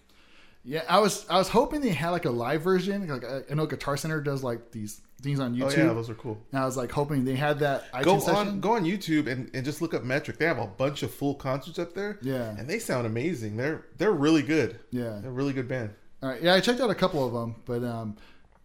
Yeah, 0.62 0.82
I 0.88 0.98
was 0.98 1.24
I 1.30 1.38
was 1.38 1.48
hoping 1.48 1.80
they 1.80 1.88
had 1.90 2.10
like 2.10 2.26
a 2.26 2.30
live 2.30 2.62
version. 2.62 3.08
Like 3.08 3.24
I 3.24 3.40
I 3.50 3.54
know 3.54 3.66
Guitar 3.66 3.96
Center 3.96 4.20
does 4.20 4.42
like 4.44 4.70
these 4.72 5.00
things 5.22 5.40
on 5.40 5.52
Oh 5.60 5.66
YouTube. 5.66 5.76
yeah, 5.78 5.92
those 5.92 6.10
are 6.10 6.14
cool. 6.14 6.38
and 6.52 6.60
I 6.62 6.64
was 6.66 6.76
like 6.76 6.90
hoping 6.92 7.24
they 7.24 7.34
had 7.36 7.58
that 7.60 7.84
Go 8.02 8.18
session. 8.18 8.34
on, 8.36 8.60
go 8.60 8.72
on 8.72 8.84
YouTube 8.84 9.26
and, 9.26 9.50
and 9.54 9.64
just 9.64 9.80
look 9.82 9.92
up 9.94 10.02
Metric. 10.04 10.38
They 10.38 10.46
have 10.46 10.58
a 10.58 10.66
bunch 10.66 11.02
of 11.02 11.12
full 11.12 11.34
concerts 11.34 11.78
up 11.78 11.94
there. 11.94 12.18
Yeah. 12.22 12.50
and 12.58 12.68
they 12.68 12.78
sound 12.78 13.06
amazing. 13.06 13.56
They're 13.56 13.86
they're 13.98 14.12
really 14.12 14.42
good. 14.42 14.78
Yeah. 14.90 15.18
They're 15.20 15.30
a 15.30 15.34
really 15.34 15.52
good 15.54 15.68
band. 15.68 15.90
All 16.22 16.28
right, 16.28 16.42
yeah, 16.42 16.54
I 16.54 16.60
checked 16.60 16.80
out 16.80 16.90
a 16.90 16.94
couple 16.94 17.26
of 17.26 17.32
them, 17.32 17.54
but 17.64 17.82
um, 17.82 18.16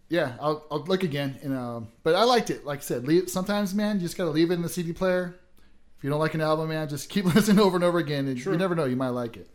yeah, 0.10 0.34
I'll, 0.42 0.66
I'll 0.70 0.84
look 0.84 1.04
again. 1.04 1.40
And 1.42 1.56
um, 1.58 1.88
but 2.04 2.14
I 2.16 2.26
liked 2.26 2.50
it. 2.50 2.66
Like 2.66 2.80
I 2.80 2.82
said, 2.82 3.08
leave, 3.08 3.30
sometimes 3.30 3.74
man, 3.74 3.96
you 3.96 4.02
just 4.02 4.18
gotta 4.18 4.32
leave 4.32 4.52
it 4.52 4.56
in 4.56 4.62
the 4.62 4.68
CD 4.70 4.92
player. 4.92 5.36
If 5.98 6.04
you 6.04 6.10
don't 6.10 6.20
like 6.20 6.34
an 6.34 6.42
album, 6.42 6.68
man, 6.68 6.90
just 6.90 7.08
keep 7.10 7.24
listening 7.36 7.60
over 7.60 7.78
and 7.78 7.84
over 7.86 8.00
again. 8.00 8.28
And 8.28 8.38
you 8.44 8.58
never 8.58 8.76
know, 8.76 8.84
you 8.84 8.98
might 8.98 9.10
like 9.10 9.38
it. 9.38 9.50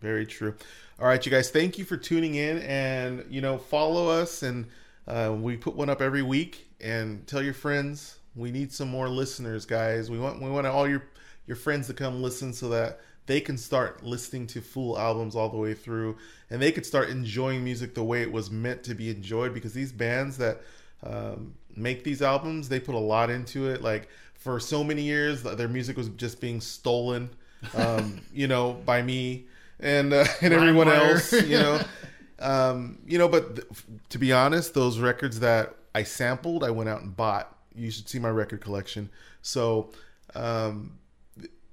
Very 0.00 0.26
true. 0.26 0.54
All 0.98 1.06
right, 1.06 1.24
you 1.24 1.30
guys, 1.30 1.50
thank 1.50 1.78
you 1.78 1.84
for 1.84 1.96
tuning 1.96 2.34
in, 2.34 2.58
and 2.58 3.24
you 3.30 3.40
know, 3.40 3.58
follow 3.58 4.08
us, 4.08 4.42
and 4.42 4.66
uh, 5.06 5.34
we 5.38 5.56
put 5.56 5.74
one 5.74 5.88
up 5.88 6.00
every 6.00 6.22
week. 6.22 6.62
And 6.80 7.26
tell 7.26 7.42
your 7.42 7.54
friends. 7.54 8.18
We 8.34 8.50
need 8.50 8.70
some 8.70 8.88
more 8.88 9.08
listeners, 9.08 9.64
guys. 9.64 10.10
We 10.10 10.18
want 10.18 10.42
we 10.42 10.50
want 10.50 10.66
all 10.66 10.86
your 10.86 11.04
your 11.46 11.56
friends 11.56 11.86
to 11.86 11.94
come 11.94 12.22
listen 12.22 12.52
so 12.52 12.68
that 12.68 13.00
they 13.24 13.40
can 13.40 13.56
start 13.56 14.04
listening 14.04 14.46
to 14.48 14.60
full 14.60 14.98
albums 14.98 15.34
all 15.34 15.48
the 15.48 15.56
way 15.56 15.74
through, 15.74 16.18
and 16.50 16.60
they 16.60 16.70
could 16.70 16.84
start 16.84 17.08
enjoying 17.08 17.64
music 17.64 17.94
the 17.94 18.04
way 18.04 18.22
it 18.22 18.30
was 18.30 18.50
meant 18.50 18.82
to 18.84 18.94
be 18.94 19.10
enjoyed. 19.10 19.54
Because 19.54 19.72
these 19.72 19.92
bands 19.92 20.36
that 20.36 20.60
um, 21.02 21.54
make 21.74 22.04
these 22.04 22.20
albums, 22.20 22.68
they 22.68 22.78
put 22.78 22.94
a 22.94 22.98
lot 22.98 23.30
into 23.30 23.68
it. 23.68 23.82
Like 23.82 24.08
for 24.34 24.60
so 24.60 24.84
many 24.84 25.02
years, 25.02 25.42
their 25.42 25.68
music 25.68 25.96
was 25.96 26.10
just 26.10 26.40
being 26.40 26.60
stolen, 26.60 27.30
um, 27.74 28.20
you 28.32 28.48
know, 28.48 28.74
by 28.84 29.00
me 29.02 29.46
and 29.80 30.12
uh, 30.12 30.24
and 30.40 30.52
everyone 30.52 30.86
LimeWire. 30.88 31.12
else, 31.12 31.32
you 31.32 31.58
know. 31.58 31.80
Um, 32.38 32.98
you 33.06 33.16
know, 33.16 33.28
but 33.28 33.56
th- 33.56 33.66
to 34.10 34.18
be 34.18 34.30
honest, 34.30 34.74
those 34.74 34.98
records 34.98 35.40
that 35.40 35.74
I 35.94 36.02
sampled, 36.02 36.64
I 36.64 36.70
went 36.70 36.90
out 36.90 37.00
and 37.00 37.16
bought. 37.16 37.56
You 37.74 37.90
should 37.90 38.10
see 38.10 38.18
my 38.18 38.28
record 38.28 38.60
collection. 38.60 39.08
So, 39.40 39.90
um, 40.34 40.98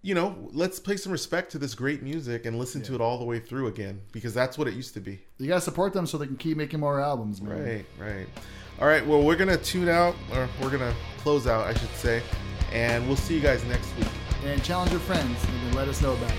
you 0.01 0.16
know, 0.16 0.38
let's 0.54 0.80
pay 0.80 0.95
some 0.95 1.12
respect 1.12 1.51
to 1.51 1.58
this 1.58 1.76
great 1.76 2.01
music 2.01 2.45
and 2.45 2.58
listen 2.58 2.82
to 2.84 2.95
it 2.95 3.01
all 3.01 3.18
the 3.18 3.26
way 3.26 3.39
through 3.39 3.68
again 3.68 3.99
because 4.14 4.34
that's 4.34 4.58
what 4.58 4.70
it 4.70 4.74
used 4.74 4.93
to 4.93 5.01
be. 5.01 5.20
You 5.38 5.49
gotta 5.49 5.60
support 5.60 5.91
them 5.91 6.08
so 6.08 6.18
they 6.18 6.28
can 6.28 6.38
keep 6.38 6.56
making 6.56 6.80
more 6.80 7.01
albums, 7.01 7.41
man. 7.41 7.62
Right, 7.62 7.86
right. 7.99 8.28
All 8.80 8.88
right, 8.88 9.06
well, 9.06 9.22
we're 9.22 9.36
going 9.36 9.49
to 9.49 9.58
tune 9.58 9.88
out, 9.88 10.16
or 10.32 10.49
we're 10.62 10.70
going 10.76 10.80
to 10.80 10.95
close 11.20 11.45
out, 11.45 11.68
I 11.68 11.74
should 11.74 11.93
say, 11.95 12.24
and 12.72 13.06
we'll 13.06 13.16
see 13.18 13.36
you 13.36 13.39
guys 13.41 13.64
next 13.66 13.95
week. 13.97 14.08
And 14.45 14.64
challenge 14.64 14.91
your 14.91 14.99
friends 15.01 15.38
and 15.47 15.76
let 15.76 15.88
us 15.88 16.01
know 16.01 16.14
about 16.14 16.32
it. 16.32 16.38